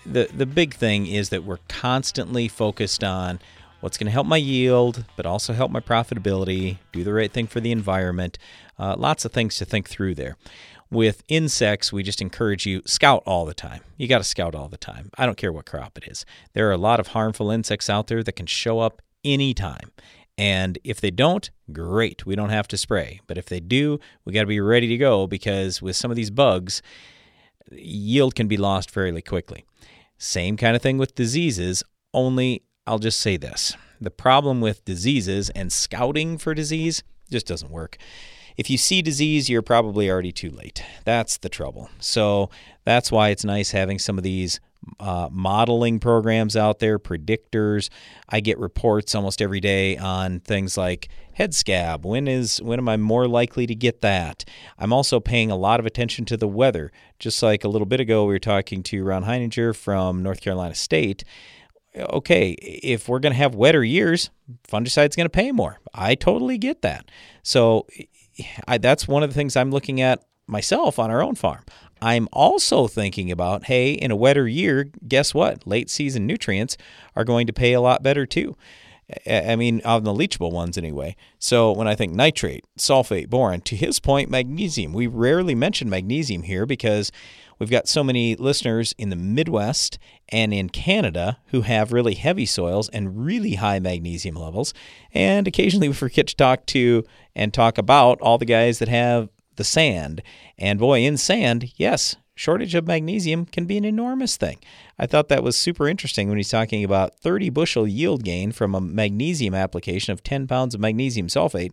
The, 0.05 0.29
the 0.35 0.47
big 0.47 0.73
thing 0.73 1.05
is 1.05 1.29
that 1.29 1.43
we're 1.43 1.59
constantly 1.67 2.47
focused 2.47 3.03
on 3.03 3.39
what's 3.81 3.97
going 3.97 4.07
to 4.07 4.11
help 4.11 4.25
my 4.25 4.37
yield, 4.37 5.05
but 5.15 5.27
also 5.27 5.53
help 5.53 5.69
my 5.69 5.79
profitability, 5.79 6.77
do 6.91 7.03
the 7.03 7.13
right 7.13 7.31
thing 7.31 7.45
for 7.45 7.59
the 7.59 7.71
environment. 7.71 8.39
Uh, 8.79 8.95
lots 8.97 9.25
of 9.25 9.31
things 9.31 9.57
to 9.57 9.65
think 9.65 9.87
through 9.87 10.15
there. 10.15 10.37
With 10.95 11.23
insects, 11.27 11.91
we 11.91 12.03
just 12.03 12.21
encourage 12.21 12.65
you 12.65 12.81
scout 12.85 13.21
all 13.25 13.43
the 13.43 13.53
time. 13.53 13.81
You 13.97 14.07
got 14.07 14.19
to 14.19 14.23
scout 14.23 14.55
all 14.55 14.69
the 14.69 14.77
time. 14.77 15.09
I 15.17 15.25
don't 15.25 15.35
care 15.35 15.51
what 15.51 15.65
crop 15.65 15.97
it 15.97 16.07
is. 16.07 16.25
There 16.53 16.69
are 16.69 16.71
a 16.71 16.77
lot 16.77 17.01
of 17.01 17.07
harmful 17.07 17.51
insects 17.51 17.89
out 17.89 18.07
there 18.07 18.23
that 18.23 18.31
can 18.31 18.45
show 18.45 18.79
up 18.79 19.01
anytime. 19.21 19.91
And 20.37 20.79
if 20.85 21.01
they 21.01 21.11
don't, 21.11 21.51
great, 21.73 22.25
we 22.25 22.37
don't 22.37 22.47
have 22.47 22.69
to 22.69 22.77
spray. 22.77 23.19
But 23.27 23.37
if 23.37 23.47
they 23.47 23.59
do, 23.59 23.99
we 24.23 24.31
got 24.31 24.43
to 24.43 24.47
be 24.47 24.61
ready 24.61 24.87
to 24.87 24.95
go 24.95 25.27
because 25.27 25.81
with 25.81 25.97
some 25.97 26.11
of 26.11 26.15
these 26.15 26.29
bugs, 26.29 26.81
yield 27.73 28.33
can 28.33 28.47
be 28.47 28.55
lost 28.55 28.89
fairly 28.89 29.21
quickly. 29.21 29.65
Same 30.17 30.55
kind 30.55 30.77
of 30.77 30.81
thing 30.81 30.97
with 30.97 31.13
diseases, 31.13 31.83
only 32.13 32.63
I'll 32.87 32.99
just 32.99 33.19
say 33.19 33.35
this 33.35 33.75
the 33.99 34.11
problem 34.11 34.61
with 34.61 34.85
diseases 34.85 35.49
and 35.49 35.73
scouting 35.73 36.37
for 36.37 36.53
disease 36.53 37.03
just 37.29 37.47
doesn't 37.47 37.69
work. 37.69 37.97
If 38.57 38.69
you 38.69 38.77
see 38.77 39.01
disease, 39.01 39.49
you're 39.49 39.61
probably 39.61 40.09
already 40.09 40.31
too 40.31 40.49
late. 40.49 40.83
That's 41.03 41.37
the 41.37 41.49
trouble. 41.49 41.89
So 41.99 42.49
that's 42.85 43.11
why 43.11 43.29
it's 43.29 43.43
nice 43.43 43.71
having 43.71 43.99
some 43.99 44.17
of 44.17 44.23
these 44.23 44.59
uh, 44.99 45.29
modeling 45.31 45.99
programs 45.99 46.55
out 46.55 46.79
there, 46.79 46.99
predictors. 46.99 47.89
I 48.29 48.39
get 48.39 48.57
reports 48.59 49.15
almost 49.15 49.41
every 49.41 49.59
day 49.59 49.97
on 49.97 50.39
things 50.39 50.77
like 50.77 51.09
head 51.33 51.53
scab. 51.53 52.05
When 52.05 52.27
is 52.27 52.61
when 52.61 52.79
am 52.79 52.87
I 52.87 52.97
more 52.97 53.27
likely 53.27 53.65
to 53.67 53.75
get 53.75 54.01
that? 54.01 54.45
I'm 54.77 54.93
also 54.93 55.19
paying 55.19 55.51
a 55.51 55.55
lot 55.55 55.79
of 55.79 55.85
attention 55.85 56.25
to 56.25 56.37
the 56.37 56.47
weather. 56.47 56.91
Just 57.19 57.41
like 57.41 57.63
a 57.63 57.67
little 57.67 57.85
bit 57.85 57.99
ago, 57.99 58.25
we 58.25 58.33
were 58.33 58.39
talking 58.39 58.83
to 58.83 59.03
Ron 59.03 59.23
Heiniger 59.23 59.75
from 59.75 60.23
North 60.23 60.41
Carolina 60.41 60.75
State. 60.75 61.23
Okay, 61.97 62.51
if 62.51 63.07
we're 63.07 63.19
going 63.19 63.31
to 63.31 63.37
have 63.37 63.55
wetter 63.55 63.83
years, 63.83 64.29
fungicide's 64.67 65.15
going 65.15 65.25
to 65.25 65.29
pay 65.29 65.53
more. 65.53 65.79
I 65.93 66.15
totally 66.15 66.57
get 66.57 66.81
that. 66.81 67.09
So 67.41 67.87
I, 68.67 68.77
that's 68.77 69.07
one 69.07 69.23
of 69.23 69.29
the 69.29 69.35
things 69.35 69.55
I'm 69.55 69.71
looking 69.71 70.01
at 70.01 70.23
myself 70.47 70.99
on 70.99 71.09
our 71.09 71.23
own 71.23 71.35
farm. 71.35 71.63
I'm 72.01 72.27
also 72.33 72.87
thinking 72.87 73.31
about 73.31 73.65
hey, 73.65 73.93
in 73.93 74.11
a 74.11 74.15
wetter 74.15 74.47
year, 74.47 74.89
guess 75.07 75.33
what? 75.33 75.65
Late 75.65 75.89
season 75.89 76.27
nutrients 76.27 76.77
are 77.15 77.23
going 77.23 77.47
to 77.47 77.53
pay 77.53 77.73
a 77.73 77.81
lot 77.81 78.03
better 78.03 78.25
too. 78.25 78.55
I 79.27 79.55
mean, 79.55 79.81
on 79.85 80.03
the 80.03 80.13
leachable 80.13 80.51
ones 80.51 80.79
anyway. 80.79 81.15
So 81.37 81.71
when 81.71 81.87
I 81.87 81.93
think 81.93 82.13
nitrate, 82.13 82.65
sulfate, 82.77 83.29
boron, 83.29 83.61
to 83.61 83.75
his 83.75 83.99
point, 83.99 84.31
magnesium, 84.31 84.93
we 84.93 85.05
rarely 85.05 85.53
mention 85.53 85.91
magnesium 85.91 86.41
here 86.41 86.65
because 86.65 87.11
we've 87.59 87.69
got 87.69 87.87
so 87.87 88.03
many 88.03 88.35
listeners 88.35 88.93
in 88.97 89.09
the 89.09 89.15
Midwest 89.15 89.97
and 90.29 90.53
in 90.53 90.69
Canada 90.69 91.37
who 91.47 91.61
have 91.61 91.93
really 91.93 92.15
heavy 92.15 92.45
soils 92.45 92.89
and 92.89 93.25
really 93.25 93.55
high 93.55 93.79
magnesium 93.79 94.35
levels. 94.35 94.73
And 95.13 95.47
occasionally 95.47 95.87
we 95.87 95.93
forget 95.93 96.27
to 96.27 96.35
talk 96.35 96.65
to 96.67 97.03
and 97.35 97.53
talk 97.53 97.77
about 97.77 98.19
all 98.21 98.37
the 98.37 98.45
guys 98.45 98.79
that 98.79 98.87
have 98.87 99.29
the 99.55 99.63
sand. 99.63 100.21
And 100.57 100.79
boy, 100.79 101.01
in 101.01 101.17
sand, 101.17 101.73
yes, 101.77 102.15
shortage 102.35 102.75
of 102.75 102.87
magnesium 102.87 103.45
can 103.45 103.65
be 103.65 103.77
an 103.77 103.85
enormous 103.85 104.37
thing. 104.37 104.59
I 104.99 105.05
thought 105.05 105.29
that 105.29 105.43
was 105.43 105.57
super 105.57 105.87
interesting 105.87 106.27
when 106.27 106.37
he's 106.37 106.49
talking 106.49 106.83
about 106.83 107.17
30 107.19 107.49
bushel 107.49 107.87
yield 107.87 108.23
gain 108.23 108.51
from 108.51 108.75
a 108.75 108.81
magnesium 108.81 109.53
application 109.53 110.13
of 110.13 110.23
10 110.23 110.47
pounds 110.47 110.75
of 110.75 110.81
magnesium 110.81 111.27
sulfate. 111.27 111.71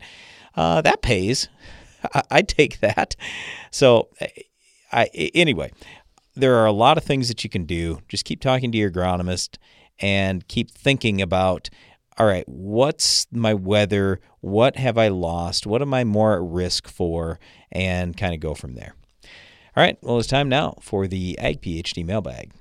Uh, 0.54 0.80
that 0.82 1.02
pays. 1.02 1.48
I'd 2.30 2.48
take 2.48 2.80
that. 2.80 3.16
So, 3.70 4.08
I, 4.92 5.06
anyway, 5.34 5.72
there 6.34 6.56
are 6.56 6.66
a 6.66 6.72
lot 6.72 6.98
of 6.98 7.04
things 7.04 7.28
that 7.28 7.44
you 7.44 7.50
can 7.50 7.64
do. 7.64 8.00
Just 8.08 8.24
keep 8.24 8.40
talking 8.40 8.72
to 8.72 8.78
your 8.78 8.90
agronomist 8.90 9.56
and 9.98 10.46
keep 10.48 10.70
thinking 10.70 11.20
about 11.20 11.70
all 12.18 12.26
right, 12.26 12.46
what's 12.46 13.26
my 13.32 13.54
weather? 13.54 14.20
What 14.40 14.76
have 14.76 14.98
I 14.98 15.08
lost? 15.08 15.66
What 15.66 15.80
am 15.80 15.94
I 15.94 16.04
more 16.04 16.34
at 16.34 16.42
risk 16.42 16.86
for? 16.86 17.40
And 17.70 18.16
kind 18.16 18.34
of 18.34 18.40
go 18.40 18.54
from 18.54 18.74
there. 18.74 18.94
All 19.74 19.82
right, 19.82 19.96
well, 20.02 20.18
it's 20.18 20.28
time 20.28 20.50
now 20.50 20.76
for 20.82 21.06
the 21.06 21.38
Ag 21.38 21.62
PhD 21.62 22.04
mailbag. 22.04 22.52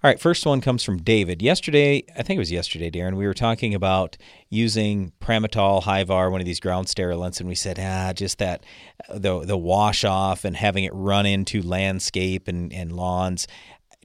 All 0.00 0.08
right, 0.08 0.20
first 0.20 0.46
one 0.46 0.60
comes 0.60 0.84
from 0.84 0.98
David. 0.98 1.42
Yesterday, 1.42 2.04
I 2.16 2.22
think 2.22 2.36
it 2.36 2.38
was 2.38 2.52
yesterday, 2.52 2.88
Darren, 2.88 3.16
we 3.16 3.26
were 3.26 3.34
talking 3.34 3.74
about 3.74 4.16
using 4.48 5.10
Pramitol, 5.20 5.82
Hyvar, 5.82 6.30
one 6.30 6.40
of 6.40 6.44
these 6.46 6.60
ground 6.60 6.88
sterilants, 6.88 7.40
and 7.40 7.48
we 7.48 7.56
said, 7.56 7.80
ah, 7.80 8.12
just 8.12 8.38
that, 8.38 8.62
the, 9.12 9.44
the 9.44 9.56
wash 9.56 10.04
off 10.04 10.44
and 10.44 10.54
having 10.54 10.84
it 10.84 10.92
run 10.94 11.26
into 11.26 11.60
landscape 11.62 12.46
and, 12.46 12.72
and 12.72 12.92
lawns 12.92 13.48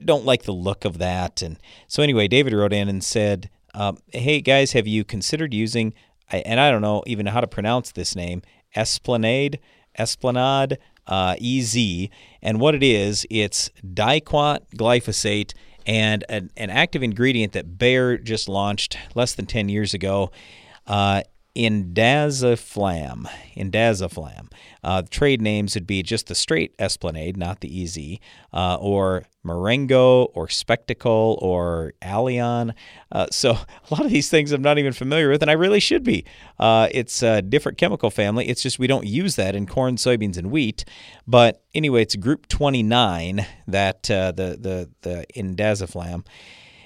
don't 0.03 0.25
like 0.25 0.43
the 0.43 0.51
look 0.51 0.83
of 0.83 0.97
that. 0.97 1.43
And 1.43 1.59
so, 1.87 2.01
anyway, 2.01 2.27
David 2.27 2.53
wrote 2.53 2.73
in 2.73 2.89
and 2.89 3.03
said, 3.03 3.51
um, 3.75 3.99
Hey 4.11 4.41
guys, 4.41 4.71
have 4.71 4.87
you 4.87 5.03
considered 5.03 5.53
using, 5.53 5.93
and 6.31 6.59
I 6.59 6.71
don't 6.71 6.81
know 6.81 7.03
even 7.05 7.27
how 7.27 7.39
to 7.39 7.47
pronounce 7.47 7.91
this 7.91 8.15
name, 8.15 8.41
Esplanade, 8.75 9.59
Esplanade 9.95 10.79
uh, 11.07 11.35
EZ. 11.41 12.07
And 12.41 12.59
what 12.59 12.75
it 12.75 12.83
is, 12.83 13.25
it's 13.29 13.69
diquat 13.93 14.61
glyphosate 14.75 15.53
and 15.85 16.23
an, 16.29 16.49
an, 16.57 16.69
active 16.69 17.03
ingredient 17.03 17.53
that 17.53 17.77
Bayer 17.77 18.17
just 18.17 18.47
launched 18.47 18.97
less 19.15 19.33
than 19.33 19.45
10 19.45 19.69
years 19.69 19.93
ago. 19.93 20.31
Uh, 20.87 21.23
Indaziflam. 21.55 23.29
Indaziflam. 23.55 24.51
Uh, 24.83 25.03
trade 25.09 25.39
names 25.39 25.75
would 25.75 25.85
be 25.85 26.01
just 26.01 26.27
the 26.27 26.33
straight 26.33 26.73
Esplanade, 26.79 27.37
not 27.37 27.61
the 27.61 27.83
EZ, 27.83 28.17
uh, 28.51 28.75
or 28.81 29.25
Marengo, 29.43 30.23
or 30.33 30.49
Spectacle, 30.49 31.37
or 31.41 31.93
Alion. 32.01 32.73
Uh, 33.11 33.27
so 33.29 33.51
a 33.91 33.93
lot 33.93 34.03
of 34.03 34.09
these 34.09 34.31
things 34.31 34.51
I'm 34.51 34.63
not 34.63 34.79
even 34.79 34.93
familiar 34.93 35.29
with, 35.29 35.43
and 35.43 35.51
I 35.51 35.53
really 35.53 35.79
should 35.79 36.03
be. 36.03 36.25
Uh, 36.57 36.87
it's 36.91 37.21
a 37.21 37.43
different 37.43 37.77
chemical 37.77 38.09
family. 38.09 38.47
It's 38.47 38.63
just 38.63 38.79
we 38.79 38.87
don't 38.87 39.05
use 39.05 39.35
that 39.35 39.53
in 39.53 39.67
corn, 39.67 39.97
soybeans, 39.97 40.37
and 40.37 40.49
wheat. 40.49 40.85
But 41.27 41.63
anyway, 41.75 42.01
it's 42.01 42.15
Group 42.15 42.47
29 42.47 43.45
that 43.67 44.09
uh, 44.09 44.31
the 44.31 44.57
the 44.59 44.89
the 45.01 45.25
Indaziflam, 45.35 46.25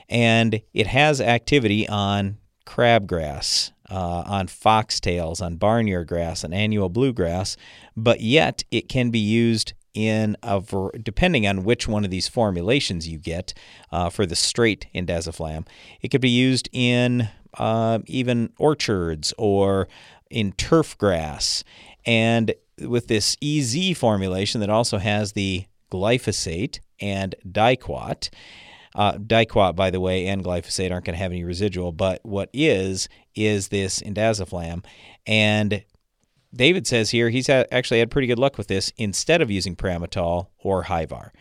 and 0.09 0.61
it 0.73 0.87
has 0.87 1.21
activity 1.21 1.87
on 1.87 2.37
crabgrass 2.67 3.71
uh, 3.89 4.23
on 4.25 4.47
foxtails, 4.47 5.41
on 5.41 5.55
barnyard 5.55 6.07
grass, 6.07 6.43
on 6.43 6.53
annual 6.53 6.89
bluegrass, 6.89 7.57
but 7.95 8.21
yet 8.21 8.63
it 8.71 8.89
can 8.89 9.09
be 9.09 9.19
used 9.19 9.73
in 9.93 10.37
a 10.43 10.61
depending 11.01 11.47
on 11.47 11.63
which 11.63 11.87
one 11.87 12.05
of 12.05 12.11
these 12.11 12.27
formulations 12.27 13.07
you 13.07 13.17
get 13.17 13.53
uh, 13.91 14.09
for 14.09 14.27
the 14.27 14.35
straight 14.35 14.85
indaziflam. 14.93 15.67
It 16.01 16.09
could 16.09 16.21
be 16.21 16.29
used 16.29 16.69
in 16.71 17.29
uh, 17.57 17.99
even 18.05 18.53
orchards 18.59 19.33
or 19.37 19.87
in 20.29 20.51
turf 20.51 20.97
grass. 20.97 21.63
And 22.05 22.53
with 22.79 23.07
this 23.07 23.37
EZ 23.41 23.97
formulation 23.97 24.61
that 24.61 24.69
also 24.69 24.99
has 24.99 25.33
the 25.33 25.65
glyphosate 25.91 26.79
and 26.99 27.33
diquat, 27.49 28.29
uh, 28.95 29.13
diquat, 29.13 29.75
by 29.75 29.89
the 29.89 29.99
way, 29.99 30.27
and 30.27 30.43
glyphosate 30.43 30.91
aren't 30.91 31.05
going 31.05 31.15
to 31.15 31.21
have 31.21 31.31
any 31.31 31.43
residual, 31.43 31.91
but 31.91 32.19
what 32.23 32.49
is 32.53 33.09
is 33.37 33.67
this 33.69 34.01
indaziflam, 34.01 34.83
and 35.25 35.83
David 36.53 36.87
says 36.87 37.11
here 37.11 37.29
he's 37.29 37.47
had, 37.47 37.67
actually 37.71 37.99
had 37.99 38.11
pretty 38.11 38.27
good 38.27 38.39
luck 38.39 38.57
with 38.57 38.67
this 38.67 38.91
instead 38.97 39.41
of 39.41 39.51
using 39.51 39.75
Pramitol 39.75 40.47
or 40.59 40.85
Hyvar. 40.85 41.31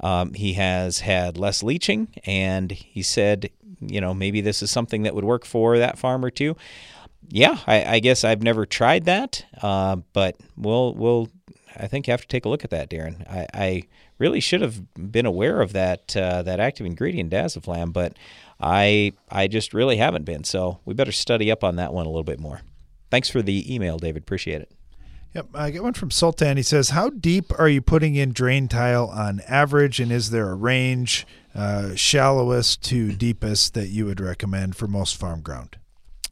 Um, 0.00 0.34
he 0.34 0.54
has 0.54 1.00
had 1.00 1.36
less 1.36 1.62
leaching, 1.62 2.08
and 2.24 2.72
he 2.72 3.02
said, 3.02 3.50
you 3.80 4.00
know, 4.00 4.14
maybe 4.14 4.40
this 4.40 4.62
is 4.62 4.70
something 4.70 5.02
that 5.02 5.14
would 5.14 5.24
work 5.24 5.44
for 5.44 5.78
that 5.78 5.98
farmer 5.98 6.30
too. 6.30 6.56
Yeah, 7.28 7.58
I, 7.66 7.84
I 7.84 7.98
guess 8.00 8.24
I've 8.24 8.42
never 8.42 8.66
tried 8.66 9.04
that, 9.04 9.44
uh, 9.62 9.96
but 10.12 10.36
we'll 10.56 10.94
we'll 10.94 11.28
I 11.76 11.86
think 11.86 12.06
you 12.06 12.12
have 12.12 12.20
to 12.20 12.28
take 12.28 12.44
a 12.44 12.48
look 12.48 12.64
at 12.64 12.70
that, 12.70 12.90
Darren. 12.90 13.26
I, 13.28 13.46
I 13.54 13.82
really 14.18 14.40
should 14.40 14.60
have 14.60 14.82
been 14.94 15.26
aware 15.26 15.60
of 15.60 15.72
that 15.72 16.16
uh, 16.16 16.42
that 16.42 16.60
active 16.60 16.86
ingredient 16.86 17.30
Daziflam, 17.30 17.92
but 17.92 18.14
I 18.60 19.12
I 19.30 19.46
just 19.48 19.74
really 19.74 19.96
haven't 19.96 20.24
been. 20.24 20.44
So 20.44 20.80
we 20.84 20.94
better 20.94 21.12
study 21.12 21.50
up 21.50 21.64
on 21.64 21.76
that 21.76 21.92
one 21.92 22.06
a 22.06 22.08
little 22.08 22.24
bit 22.24 22.40
more. 22.40 22.60
Thanks 23.10 23.28
for 23.28 23.42
the 23.42 23.72
email, 23.72 23.98
David. 23.98 24.22
Appreciate 24.22 24.62
it. 24.62 24.72
Yep, 25.34 25.48
I 25.54 25.70
get 25.70 25.82
one 25.82 25.94
from 25.94 26.12
Sultan. 26.12 26.56
He 26.56 26.62
says, 26.62 26.90
"How 26.90 27.10
deep 27.10 27.52
are 27.58 27.68
you 27.68 27.82
putting 27.82 28.14
in 28.14 28.32
drain 28.32 28.68
tile 28.68 29.06
on 29.06 29.40
average, 29.48 29.98
and 29.98 30.12
is 30.12 30.30
there 30.30 30.50
a 30.50 30.54
range, 30.54 31.26
uh, 31.54 31.96
shallowest 31.96 32.82
to 32.84 33.12
deepest, 33.12 33.74
that 33.74 33.88
you 33.88 34.06
would 34.06 34.20
recommend 34.20 34.76
for 34.76 34.86
most 34.86 35.16
farm 35.16 35.40
ground?" 35.40 35.76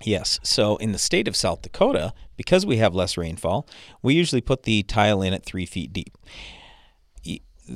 Yes. 0.05 0.39
So 0.43 0.77
in 0.77 0.93
the 0.93 0.99
state 0.99 1.27
of 1.27 1.37
South 1.37 1.63
Dakota, 1.63 2.13
because 2.37 2.65
we 2.65 2.77
have 2.77 2.95
less 2.95 3.17
rainfall, 3.17 3.67
we 4.03 4.15
usually 4.15 4.41
put 4.41 4.63
the 4.63 4.83
tile 4.85 5.21
in 5.23 5.33
at 5.33 5.45
three 5.45 5.67
feet 5.67 5.93
deep 5.93 6.17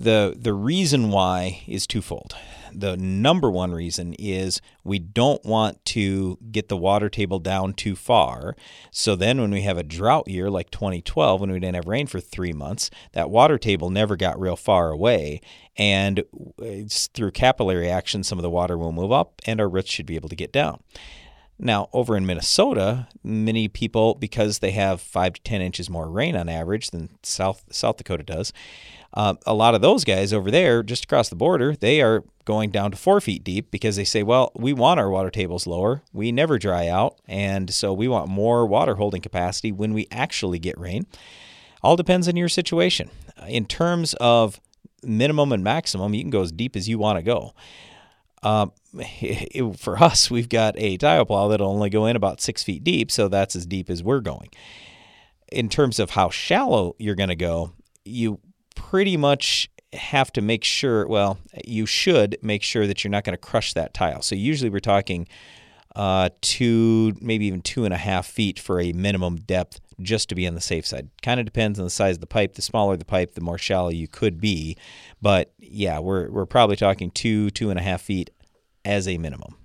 the 0.02 0.34
the 0.36 0.52
reason 0.52 1.10
why 1.10 1.62
is 1.66 1.86
twofold. 1.86 2.34
The 2.72 2.96
number 2.96 3.50
one 3.50 3.72
reason 3.72 4.14
is 4.18 4.60
we 4.84 4.98
don't 4.98 5.42
want 5.44 5.82
to 5.86 6.36
get 6.50 6.68
the 6.68 6.76
water 6.76 7.08
table 7.08 7.38
down 7.38 7.72
too 7.72 7.96
far. 7.96 8.54
So 8.90 9.16
then 9.16 9.40
when 9.40 9.50
we 9.50 9.62
have 9.62 9.78
a 9.78 9.82
drought 9.82 10.28
year 10.28 10.50
like 10.50 10.70
2012 10.70 11.40
when 11.40 11.50
we 11.50 11.58
didn't 11.58 11.76
have 11.76 11.86
rain 11.86 12.06
for 12.06 12.20
3 12.20 12.52
months, 12.52 12.90
that 13.12 13.30
water 13.30 13.56
table 13.56 13.88
never 13.88 14.16
got 14.16 14.38
real 14.38 14.56
far 14.56 14.90
away 14.90 15.40
and 15.76 16.20
uh, 16.60 16.64
through 16.88 17.30
capillary 17.30 17.88
action 17.88 18.22
some 18.22 18.38
of 18.38 18.42
the 18.42 18.50
water 18.50 18.76
will 18.76 18.92
move 18.92 19.12
up 19.12 19.40
and 19.46 19.60
our 19.60 19.68
roots 19.68 19.90
should 19.90 20.06
be 20.06 20.16
able 20.16 20.28
to 20.28 20.36
get 20.36 20.52
down. 20.52 20.82
Now, 21.58 21.88
over 21.94 22.16
in 22.16 22.26
Minnesota, 22.26 23.08
many 23.24 23.66
people, 23.66 24.14
because 24.14 24.58
they 24.58 24.72
have 24.72 25.00
five 25.00 25.34
to 25.34 25.40
10 25.40 25.62
inches 25.62 25.88
more 25.88 26.10
rain 26.10 26.36
on 26.36 26.50
average 26.50 26.90
than 26.90 27.08
South, 27.22 27.64
South 27.70 27.96
Dakota 27.96 28.22
does, 28.22 28.52
uh, 29.16 29.34
a 29.46 29.54
lot 29.54 29.74
of 29.74 29.80
those 29.80 30.04
guys 30.04 30.34
over 30.34 30.50
there, 30.50 30.82
just 30.82 31.04
across 31.04 31.30
the 31.30 31.36
border, 31.36 31.74
they 31.74 32.02
are 32.02 32.22
going 32.44 32.70
down 32.70 32.90
to 32.90 32.98
four 32.98 33.18
feet 33.18 33.42
deep 33.42 33.70
because 33.70 33.96
they 33.96 34.04
say, 34.04 34.22
well, 34.22 34.52
we 34.54 34.74
want 34.74 35.00
our 35.00 35.08
water 35.08 35.30
tables 35.30 35.66
lower. 35.66 36.02
We 36.12 36.30
never 36.32 36.58
dry 36.58 36.86
out. 36.88 37.18
And 37.26 37.72
so 37.72 37.94
we 37.94 38.08
want 38.08 38.28
more 38.28 38.66
water 38.66 38.96
holding 38.96 39.22
capacity 39.22 39.72
when 39.72 39.94
we 39.94 40.06
actually 40.10 40.58
get 40.58 40.78
rain. 40.78 41.06
All 41.82 41.96
depends 41.96 42.28
on 42.28 42.36
your 42.36 42.50
situation. 42.50 43.10
In 43.48 43.64
terms 43.64 44.12
of 44.20 44.60
minimum 45.02 45.50
and 45.50 45.64
maximum, 45.64 46.12
you 46.12 46.22
can 46.22 46.30
go 46.30 46.42
as 46.42 46.52
deep 46.52 46.76
as 46.76 46.86
you 46.86 46.98
want 46.98 47.18
to 47.18 47.22
go. 47.22 47.54
Um, 48.42 48.72
it, 48.92 49.78
for 49.78 49.96
us, 49.96 50.30
we've 50.30 50.50
got 50.50 50.74
a 50.76 50.98
tile 50.98 51.24
plow 51.24 51.48
that'll 51.48 51.70
only 51.70 51.88
go 51.88 52.04
in 52.04 52.16
about 52.16 52.42
six 52.42 52.62
feet 52.62 52.84
deep, 52.84 53.10
so 53.10 53.28
that's 53.28 53.56
as 53.56 53.64
deep 53.64 53.88
as 53.88 54.02
we're 54.02 54.20
going. 54.20 54.50
In 55.50 55.70
terms 55.70 55.98
of 55.98 56.10
how 56.10 56.28
shallow 56.28 56.96
you're 56.98 57.14
going 57.14 57.30
to 57.30 57.36
go, 57.36 57.72
you 58.04 58.40
pretty 58.90 59.16
much 59.16 59.68
have 59.92 60.32
to 60.32 60.40
make 60.40 60.62
sure, 60.62 61.06
well, 61.06 61.38
you 61.64 61.86
should 61.86 62.36
make 62.42 62.62
sure 62.62 62.86
that 62.86 63.02
you're 63.02 63.10
not 63.10 63.24
going 63.24 63.32
to 63.32 63.38
crush 63.38 63.72
that 63.74 63.94
tile. 63.94 64.22
So 64.22 64.34
usually 64.34 64.70
we're 64.70 64.80
talking 64.80 65.26
uh, 65.94 66.28
two, 66.40 67.14
maybe 67.20 67.46
even 67.46 67.62
two 67.62 67.84
and 67.84 67.94
a 67.94 67.96
half 67.96 68.26
feet 68.26 68.58
for 68.60 68.80
a 68.80 68.92
minimum 68.92 69.36
depth 69.36 69.80
just 70.00 70.28
to 70.28 70.34
be 70.34 70.46
on 70.46 70.54
the 70.54 70.60
safe 70.60 70.86
side. 70.86 71.08
Kind 71.22 71.40
of 71.40 71.46
depends 71.46 71.78
on 71.78 71.84
the 71.84 71.90
size 71.90 72.16
of 72.16 72.20
the 72.20 72.26
pipe. 72.26 72.54
The 72.54 72.62
smaller 72.62 72.96
the 72.96 73.04
pipe, 73.04 73.34
the 73.34 73.40
more 73.40 73.58
shallow 73.58 73.88
you 73.88 74.06
could 74.06 74.40
be. 74.40 74.76
But 75.20 75.52
yeah, 75.58 75.98
we're, 75.98 76.30
we're 76.30 76.46
probably 76.46 76.76
talking 76.76 77.10
two, 77.10 77.50
two 77.50 77.70
and 77.70 77.78
a 77.78 77.82
half 77.82 78.02
feet 78.02 78.30
as 78.84 79.08
a 79.08 79.18
minimum. 79.18 79.56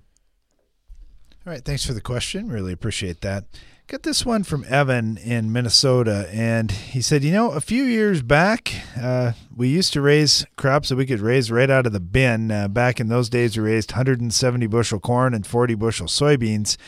All 1.46 1.52
right. 1.52 1.64
Thanks 1.64 1.84
for 1.84 1.92
the 1.92 2.00
question. 2.00 2.48
Really 2.48 2.72
appreciate 2.72 3.20
that. 3.20 3.44
Got 3.92 4.04
this 4.04 4.24
one 4.24 4.42
from 4.42 4.64
Evan 4.70 5.18
in 5.18 5.52
Minnesota, 5.52 6.26
and 6.32 6.72
he 6.72 7.02
said, 7.02 7.22
You 7.22 7.30
know, 7.30 7.50
a 7.50 7.60
few 7.60 7.84
years 7.84 8.22
back, 8.22 8.72
uh, 8.98 9.32
we 9.54 9.68
used 9.68 9.92
to 9.92 10.00
raise 10.00 10.46
crops 10.56 10.88
that 10.88 10.96
we 10.96 11.04
could 11.04 11.20
raise 11.20 11.50
right 11.50 11.68
out 11.68 11.84
of 11.84 11.92
the 11.92 12.00
bin. 12.00 12.50
Uh, 12.50 12.68
back 12.68 13.00
in 13.00 13.08
those 13.08 13.28
days, 13.28 13.54
we 13.54 13.64
raised 13.64 13.92
170 13.92 14.66
bushel 14.68 14.98
corn 14.98 15.34
and 15.34 15.46
40 15.46 15.74
bushel 15.74 16.06
soybeans. 16.06 16.78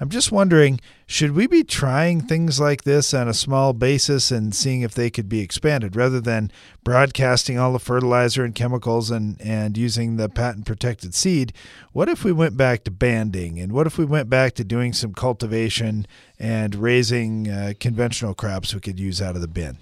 I'm 0.00 0.08
just 0.08 0.32
wondering 0.32 0.80
should 1.06 1.32
we 1.32 1.46
be 1.46 1.62
trying 1.62 2.20
things 2.22 2.58
like 2.58 2.84
this 2.84 3.12
on 3.12 3.28
a 3.28 3.34
small 3.34 3.72
basis 3.72 4.30
and 4.30 4.54
seeing 4.54 4.82
if 4.82 4.94
they 4.94 5.10
could 5.10 5.28
be 5.28 5.40
expanded 5.40 5.96
rather 5.96 6.20
than 6.20 6.50
broadcasting 6.82 7.58
all 7.58 7.72
the 7.72 7.78
fertilizer 7.78 8.44
and 8.44 8.54
chemicals 8.54 9.10
and, 9.10 9.40
and 9.40 9.76
using 9.76 10.16
the 10.16 10.28
patent 10.28 10.66
protected 10.66 11.14
seed? 11.14 11.52
What 11.92 12.08
if 12.08 12.24
we 12.24 12.32
went 12.32 12.56
back 12.56 12.84
to 12.84 12.90
banding 12.90 13.58
and 13.60 13.72
what 13.72 13.86
if 13.86 13.98
we 13.98 14.04
went 14.04 14.30
back 14.30 14.54
to 14.54 14.64
doing 14.64 14.92
some 14.92 15.14
cultivation 15.14 16.06
and 16.38 16.74
raising 16.74 17.48
uh, 17.48 17.72
conventional 17.78 18.34
crops 18.34 18.74
we 18.74 18.80
could 18.80 18.98
use 18.98 19.20
out 19.20 19.36
of 19.36 19.40
the 19.40 19.48
bin? 19.48 19.78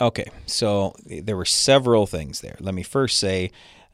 Okay, 0.00 0.30
so 0.46 0.94
there 1.04 1.36
were 1.36 1.44
several 1.44 2.06
things 2.06 2.40
there. 2.40 2.56
Let 2.58 2.74
me 2.74 2.82
first 2.82 3.18
say 3.18 3.50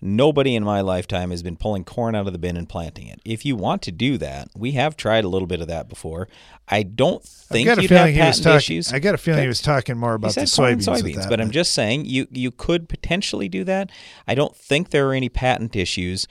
Nobody 0.07 0.54
in 0.54 0.62
my 0.62 0.82
lifetime 0.82 1.30
has 1.30 1.42
been 1.42 1.57
pulling 1.57 1.84
corn 1.84 2.14
out 2.14 2.28
of 2.28 2.32
the 2.32 2.38
bin 2.38 2.57
and 2.57 2.68
planting 2.68 3.09
it. 3.09 3.20
If 3.24 3.44
you 3.44 3.57
want 3.57 3.82
to 3.82 3.92
do 3.92 4.18
that, 4.18 4.48
we 4.54 4.72
have 4.72 4.96
tried 4.96 5.24
a 5.24 5.28
little 5.28 5.48
bit 5.48 5.61
of 5.61 5.66
that 5.66 5.88
before. 5.88 6.28
I 6.68 6.84
don't 6.84 7.24
think 7.24 7.66
you'd 7.66 7.90
have 7.90 8.14
patent 8.14 8.44
talking, 8.44 8.57
issues. 8.57 8.92
I 8.92 9.00
got 9.00 9.16
a 9.16 9.18
feeling 9.18 9.42
he 9.42 9.48
was 9.48 9.61
talking 9.61 9.98
more 9.98 10.14
about 10.14 10.36
the 10.36 10.42
soybeans. 10.42 10.86
soybeans 10.86 11.14
that, 11.16 11.28
but 11.28 11.40
I'm 11.40 11.50
just 11.50 11.74
saying 11.74 12.04
you 12.04 12.28
you 12.30 12.52
could 12.52 12.88
potentially 12.88 13.48
do 13.48 13.64
that. 13.64 13.90
I 14.28 14.36
don't 14.36 14.57
think 14.57 14.90
there 14.90 15.09
are 15.09 15.14
any 15.14 15.28
patent 15.28 15.74
issues. 15.74 16.28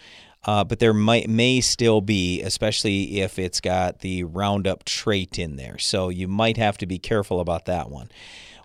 Uh, 0.47 0.63
but 0.63 0.77
there 0.77 0.93
might 0.93 1.27
may 1.27 1.59
still 1.59 2.01
be, 2.01 2.39
especially 2.43 3.19
if 3.19 3.39
it's 3.39 3.59
got 3.59 3.99
the 3.99 4.23
Roundup 4.23 4.85
trait 4.85 5.39
in 5.39 5.55
there. 5.55 5.79
So 5.79 6.09
you 6.09 6.27
might 6.27 6.57
have 6.57 6.77
to 6.77 6.85
be 6.85 6.99
careful 6.99 7.39
about 7.39 7.65
that 7.65 7.89
one. 7.89 8.09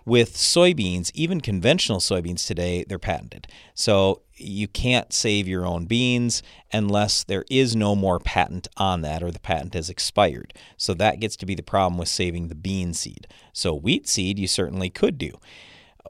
With 0.05 0.33
soybeans, 0.35 1.11
even 1.15 1.41
conventional 1.41 1.99
soybeans 1.99 2.45
today, 2.45 2.83
they're 2.87 2.99
patented. 2.99 3.47
So 3.73 4.21
you 4.43 4.67
can't 4.67 5.13
save 5.13 5.47
your 5.47 5.65
own 5.65 5.85
beans 5.85 6.41
unless 6.73 7.23
there 7.23 7.45
is 7.49 7.75
no 7.75 7.95
more 7.95 8.19
patent 8.19 8.67
on 8.77 9.01
that 9.01 9.23
or 9.23 9.31
the 9.31 9.39
patent 9.39 9.73
has 9.73 9.89
expired. 9.89 10.53
So 10.77 10.93
that 10.95 11.19
gets 11.19 11.35
to 11.37 11.45
be 11.45 11.55
the 11.55 11.63
problem 11.63 11.97
with 11.97 12.09
saving 12.09 12.47
the 12.47 12.55
bean 12.55 12.93
seed. 12.93 13.27
So 13.53 13.73
wheat 13.73 14.07
seed, 14.07 14.39
you 14.39 14.47
certainly 14.47 14.89
could 14.89 15.17
do 15.17 15.33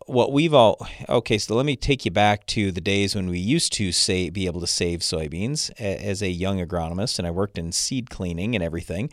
what 0.07 0.31
we've 0.31 0.53
all 0.53 0.85
okay 1.09 1.37
so 1.37 1.55
let 1.55 1.65
me 1.65 1.75
take 1.75 2.05
you 2.05 2.11
back 2.11 2.45
to 2.45 2.71
the 2.71 2.81
days 2.81 3.15
when 3.15 3.29
we 3.29 3.37
used 3.37 3.71
to 3.73 3.91
say 3.91 4.29
be 4.29 4.45
able 4.45 4.59
to 4.59 4.67
save 4.67 5.01
soybeans 5.01 5.69
as 5.79 6.21
a 6.21 6.29
young 6.29 6.59
agronomist 6.59 7.19
and 7.19 7.27
i 7.27 7.31
worked 7.31 7.57
in 7.57 7.71
seed 7.71 8.09
cleaning 8.09 8.55
and 8.55 8.63
everything 8.63 9.09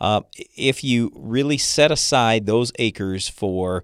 uh, 0.00 0.20
if 0.56 0.82
you 0.82 1.12
really 1.14 1.58
set 1.58 1.92
aside 1.92 2.46
those 2.46 2.72
acres 2.78 3.28
for 3.28 3.82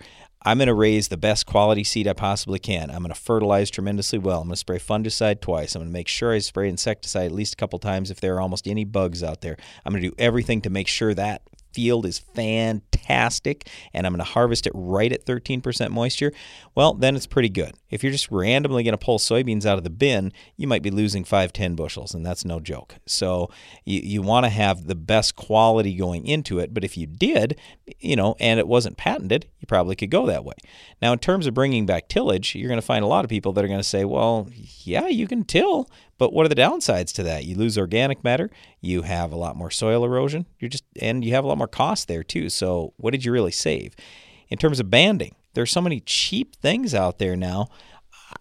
I'm 0.49 0.57
going 0.57 0.69
to 0.69 0.75
raise 0.75 1.09
the 1.09 1.19
best 1.19 1.45
quality 1.45 1.85
seed 1.85 2.09
I 2.09 2.15
possibly 2.15 2.59
can. 2.59 2.91
I'm 2.91 3.03
going 3.03 3.13
to 3.13 3.21
fertilize 3.21 3.69
tremendously 3.71 4.19
well. 4.19 4.41
I'm 4.41 4.49
going 4.49 4.55
to 4.55 4.57
spray 4.57 4.79
fungicide 4.79 5.43
twice. 5.43 5.75
I'm 5.75 5.81
going 5.81 5.91
to 5.91 5.93
make 5.93 6.09
sure 6.09 6.33
I 6.33 6.39
spray 6.39 6.71
insecticide 6.71 7.27
at 7.27 7.33
least 7.33 7.53
a 7.53 7.57
couple 7.59 7.79
times 7.79 8.11
if 8.11 8.23
there 8.23 8.35
are 8.37 8.41
almost 8.41 8.67
any 8.67 8.87
bugs 8.87 9.23
out 9.23 9.43
there. 9.43 9.59
I'm 9.85 9.93
going 9.93 10.03
to 10.03 10.09
do 10.09 10.15
everything 10.19 10.63
to 10.63 10.71
make 10.71 10.89
sure 10.89 11.13
that 11.13 11.43
field 11.79 12.05
is 12.05 12.19
fantastic 12.19 13.69
and 13.95 14.05
I'm 14.05 14.13
going 14.13 14.19
to 14.19 14.33
harvest 14.33 14.67
it 14.67 14.73
right 14.75 15.13
at 15.13 15.25
13% 15.25 15.91
moisture, 15.91 16.33
well, 16.75 16.93
then 16.93 17.15
it's 17.15 17.29
pretty 17.29 17.49
good. 17.49 17.75
If 17.89 18.03
you're 18.03 18.11
just 18.11 18.33
randomly 18.33 18.83
going 18.83 18.95
to 18.95 18.99
pull 18.99 19.21
soybeans 19.21 19.65
out 19.65 19.79
of 19.79 19.85
the 19.85 19.91
bin, 19.91 20.33
you 20.57 20.67
might 20.67 20.83
be 20.83 20.91
losing 20.91 21.23
5, 21.23 21.53
10 21.53 21.77
bushels, 21.77 22.15
and 22.15 22.27
that's 22.27 22.45
no 22.45 22.59
joke. 22.59 22.97
So 23.07 23.49
you, 23.85 24.01
you 24.03 24.23
want 24.23 24.45
to 24.47 24.51
have 24.51 24.89
the 24.89 24.97
best 24.97 25.37
quality 25.37 25.95
going 25.95 26.27
into 26.27 26.59
it, 26.59 26.75
but 26.75 26.83
if 26.83 26.97
you 26.97 27.07
did, 27.07 27.57
you 28.01 28.17
know, 28.17 28.35
and 28.41 28.59
it 28.59 28.67
wasn't 28.67 28.97
patented, 28.97 29.47
you 29.61 29.67
probably 29.69 29.95
could 29.95 30.11
go 30.11 30.27
that 30.27 30.45
way. 30.45 30.55
Now, 31.01 31.13
in 31.13 31.21
terms 31.21 31.47
of 31.47 31.55
bringing 31.55 31.87
back 31.87 32.09
tillage, 32.09 32.57
you're 32.57 32.69
going 32.69 32.81
to 32.81 32.87
find 32.87 33.05
a 33.05 33.09
lot 33.09 33.25
of 33.25 33.31
people 33.31 33.53
that 33.53 33.65
are 33.65 33.69
going 33.69 33.79
to 33.79 33.85
say, 33.85 34.05
well, 34.05 34.49
yeah, 34.83 35.07
you 35.07 35.29
can 35.29 35.45
till, 35.45 35.89
but 36.19 36.33
what 36.33 36.45
are 36.45 36.49
the 36.49 36.55
downsides 36.55 37.13
to 37.15 37.23
that? 37.23 37.45
You 37.45 37.57
lose 37.57 37.79
organic 37.79 38.23
matter, 38.23 38.51
you 38.81 39.03
have 39.03 39.33
a 39.33 39.37
lot 39.37 39.57
more 39.57 39.71
soil 39.71 40.05
erosion, 40.05 40.47
you're 40.59 40.69
just 40.69 40.85
and 41.01 41.25
you 41.25 41.33
have 41.33 41.45
a 41.45 41.47
lot 41.47 41.59
more 41.59 41.69
cost 41.69 42.09
there 42.09 42.23
too. 42.23 42.49
So 42.49 42.93
what 42.97 43.13
did 43.13 43.25
you 43.25 43.33
really 43.33 43.53
save? 43.53 43.95
In 44.49 44.59
terms 44.59 44.81
of 44.81 44.91
banding, 44.91 45.35
there's 45.55 45.71
so 45.71 45.81
many 45.81 46.01
cheap 46.01 46.57
things 46.57 46.95
out 46.95 47.19
there 47.19 47.37
now. 47.37 47.69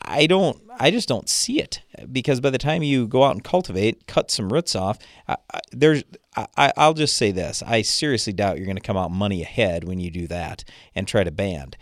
I 0.02 0.28
don't 0.28 0.62
I 0.80 0.92
just 0.92 1.08
don't 1.08 1.30
see 1.30 1.60
it 1.60 1.82
because 2.12 2.40
by 2.40 2.50
the 2.50 2.58
time 2.58 2.84
you 2.84 3.08
go 3.08 3.24
out 3.24 3.32
and 3.32 3.44
cultivate, 3.44 4.06
cut 4.08 4.30
some 4.30 4.52
roots 4.52 4.76
off, 4.76 4.98
I, 5.28 5.38
I, 5.54 5.60
there's 5.72 6.04
I, 6.36 6.72
I'll 6.78 6.94
just 6.94 7.18
say 7.18 7.32
this: 7.32 7.64
I 7.66 7.82
seriously 7.82 8.34
doubt 8.34 8.58
you're 8.58 8.66
going 8.66 8.76
to 8.76 8.82
come 8.82 8.98
out 8.98 9.12
money 9.12 9.42
ahead 9.42 9.86
when 9.86 10.00
you 10.00 10.12
do 10.12 10.28
that 10.28 10.64
and 10.94 11.08
try 11.08 11.24
to 11.24 11.32
band. 11.32 11.78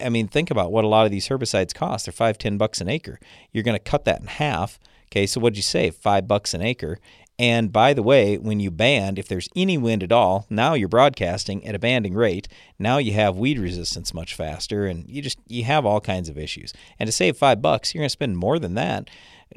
I 0.00 0.08
mean, 0.08 0.28
think 0.28 0.50
about 0.50 0.72
what 0.72 0.84
a 0.84 0.88
lot 0.88 1.04
of 1.04 1.10
these 1.10 1.28
herbicides 1.28 1.74
cost. 1.74 2.06
They're 2.06 2.12
five, 2.12 2.38
ten 2.38 2.56
bucks 2.56 2.80
an 2.80 2.88
acre. 2.88 3.18
You're 3.52 3.64
going 3.64 3.76
to 3.76 3.82
cut 3.82 4.04
that 4.04 4.20
in 4.20 4.28
half. 4.28 4.78
Okay, 5.14 5.26
so 5.26 5.40
what'd 5.40 5.56
you 5.56 5.62
say? 5.62 5.90
Five 5.90 6.26
bucks 6.26 6.54
an 6.54 6.60
acre. 6.60 6.98
And 7.38 7.72
by 7.72 7.94
the 7.94 8.02
way, 8.02 8.36
when 8.36 8.58
you 8.58 8.72
band, 8.72 9.16
if 9.16 9.28
there's 9.28 9.48
any 9.54 9.78
wind 9.78 10.02
at 10.02 10.10
all, 10.10 10.44
now 10.50 10.74
you're 10.74 10.88
broadcasting 10.88 11.64
at 11.64 11.76
a 11.76 11.78
banding 11.78 12.14
rate. 12.14 12.48
Now 12.80 12.98
you 12.98 13.12
have 13.12 13.36
weed 13.36 13.60
resistance 13.60 14.12
much 14.12 14.34
faster, 14.34 14.86
and 14.86 15.08
you 15.08 15.22
just 15.22 15.38
you 15.46 15.62
have 15.62 15.86
all 15.86 16.00
kinds 16.00 16.28
of 16.28 16.36
issues. 16.36 16.72
And 16.98 17.06
to 17.06 17.12
save 17.12 17.36
five 17.36 17.62
bucks, 17.62 17.94
you're 17.94 18.00
going 18.00 18.08
to 18.08 18.10
spend 18.10 18.38
more 18.38 18.58
than 18.58 18.74
that 18.74 19.08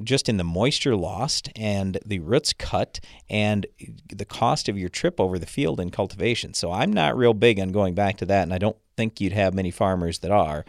just 0.03 0.29
in 0.29 0.37
the 0.37 0.43
moisture 0.43 0.95
lost 0.95 1.49
and 1.55 1.97
the 2.05 2.19
roots 2.19 2.53
cut 2.53 2.99
and 3.27 3.65
the 4.13 4.25
cost 4.25 4.69
of 4.69 4.77
your 4.77 4.89
trip 4.89 5.19
over 5.19 5.39
the 5.39 5.47
field 5.47 5.79
in 5.79 5.89
cultivation. 5.89 6.53
So 6.53 6.71
I'm 6.71 6.93
not 6.93 7.17
real 7.17 7.33
big 7.33 7.59
on 7.59 7.69
going 7.69 7.95
back 7.95 8.17
to 8.17 8.27
that, 8.27 8.43
and 8.43 8.53
I 8.53 8.59
don't 8.59 8.77
think 8.95 9.19
you'd 9.19 9.33
have 9.33 9.55
many 9.55 9.71
farmers 9.71 10.19
that 10.19 10.29
are. 10.29 10.65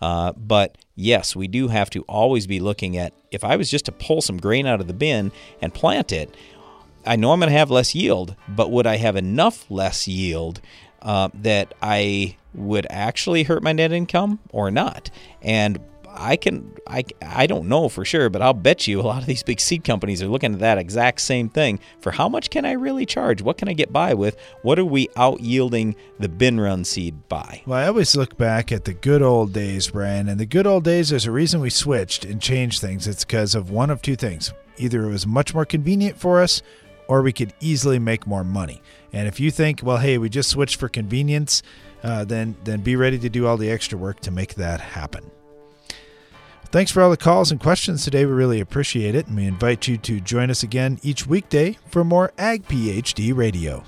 Uh, 0.00 0.32
but 0.32 0.76
yes, 0.94 1.34
we 1.34 1.48
do 1.48 1.68
have 1.68 1.90
to 1.90 2.02
always 2.02 2.46
be 2.46 2.60
looking 2.60 2.96
at 2.96 3.12
if 3.30 3.44
I 3.44 3.56
was 3.56 3.70
just 3.70 3.86
to 3.86 3.92
pull 3.92 4.20
some 4.20 4.38
grain 4.38 4.66
out 4.66 4.80
of 4.80 4.86
the 4.86 4.94
bin 4.94 5.32
and 5.60 5.72
plant 5.72 6.12
it, 6.12 6.34
I 7.06 7.16
know 7.16 7.32
I'm 7.32 7.40
going 7.40 7.50
to 7.50 7.58
have 7.58 7.70
less 7.70 7.94
yield, 7.94 8.34
but 8.48 8.70
would 8.70 8.86
I 8.86 8.96
have 8.96 9.16
enough 9.16 9.70
less 9.70 10.08
yield 10.08 10.60
uh, 11.02 11.28
that 11.34 11.72
I 11.80 12.36
would 12.52 12.86
actually 12.90 13.44
hurt 13.44 13.62
my 13.62 13.72
net 13.72 13.92
income 13.92 14.40
or 14.50 14.70
not? 14.70 15.10
And 15.40 15.78
I 16.16 16.36
can 16.36 16.72
I 16.86 17.04
I 17.22 17.46
don't 17.46 17.68
know 17.68 17.88
for 17.88 18.04
sure, 18.04 18.28
but 18.28 18.42
I'll 18.42 18.54
bet 18.54 18.86
you 18.86 19.00
a 19.00 19.02
lot 19.02 19.20
of 19.20 19.26
these 19.26 19.42
big 19.42 19.60
seed 19.60 19.84
companies 19.84 20.22
are 20.22 20.28
looking 20.28 20.54
at 20.54 20.60
that 20.60 20.78
exact 20.78 21.20
same 21.20 21.48
thing. 21.48 21.80
For 22.00 22.12
how 22.12 22.28
much 22.28 22.50
can 22.50 22.64
I 22.64 22.72
really 22.72 23.06
charge? 23.06 23.42
What 23.42 23.58
can 23.58 23.68
I 23.68 23.72
get 23.72 23.92
by 23.92 24.14
with? 24.14 24.36
What 24.62 24.78
are 24.78 24.84
we 24.84 25.08
out 25.16 25.40
yielding 25.40 25.96
the 26.18 26.28
bin 26.28 26.60
run 26.60 26.84
seed 26.84 27.28
by? 27.28 27.62
Well, 27.66 27.78
I 27.78 27.86
always 27.86 28.16
look 28.16 28.36
back 28.36 28.72
at 28.72 28.84
the 28.84 28.94
good 28.94 29.22
old 29.22 29.52
days, 29.52 29.90
Brian, 29.90 30.28
and 30.28 30.40
the 30.40 30.46
good 30.46 30.66
old 30.66 30.84
days. 30.84 31.10
There's 31.10 31.26
a 31.26 31.30
reason 31.32 31.60
we 31.60 31.70
switched 31.70 32.24
and 32.24 32.40
changed 32.40 32.80
things. 32.80 33.06
It's 33.06 33.24
because 33.24 33.54
of 33.54 33.70
one 33.70 33.90
of 33.90 34.02
two 34.02 34.16
things: 34.16 34.52
either 34.78 35.04
it 35.04 35.10
was 35.10 35.26
much 35.26 35.54
more 35.54 35.64
convenient 35.64 36.18
for 36.18 36.40
us, 36.40 36.62
or 37.08 37.22
we 37.22 37.32
could 37.32 37.52
easily 37.60 37.98
make 37.98 38.26
more 38.26 38.44
money. 38.44 38.82
And 39.12 39.28
if 39.28 39.40
you 39.40 39.50
think, 39.50 39.80
well, 39.82 39.98
hey, 39.98 40.18
we 40.18 40.28
just 40.28 40.50
switched 40.50 40.76
for 40.76 40.88
convenience, 40.88 41.62
uh, 42.02 42.24
then 42.24 42.56
then 42.64 42.80
be 42.80 42.96
ready 42.96 43.18
to 43.18 43.28
do 43.28 43.46
all 43.46 43.56
the 43.56 43.70
extra 43.70 43.98
work 43.98 44.20
to 44.20 44.30
make 44.30 44.54
that 44.54 44.80
happen. 44.80 45.30
Thanks 46.70 46.90
for 46.90 47.00
all 47.00 47.10
the 47.10 47.16
calls 47.16 47.50
and 47.50 47.60
questions 47.60 48.04
today. 48.04 48.26
We 48.26 48.32
really 48.32 48.60
appreciate 48.60 49.14
it, 49.14 49.26
and 49.26 49.36
we 49.36 49.46
invite 49.46 49.88
you 49.88 49.96
to 49.98 50.20
join 50.20 50.50
us 50.50 50.62
again 50.62 50.98
each 51.02 51.26
weekday 51.26 51.78
for 51.88 52.04
more 52.04 52.32
Ag 52.36 52.66
PhD 52.66 53.34
Radio. 53.34 53.84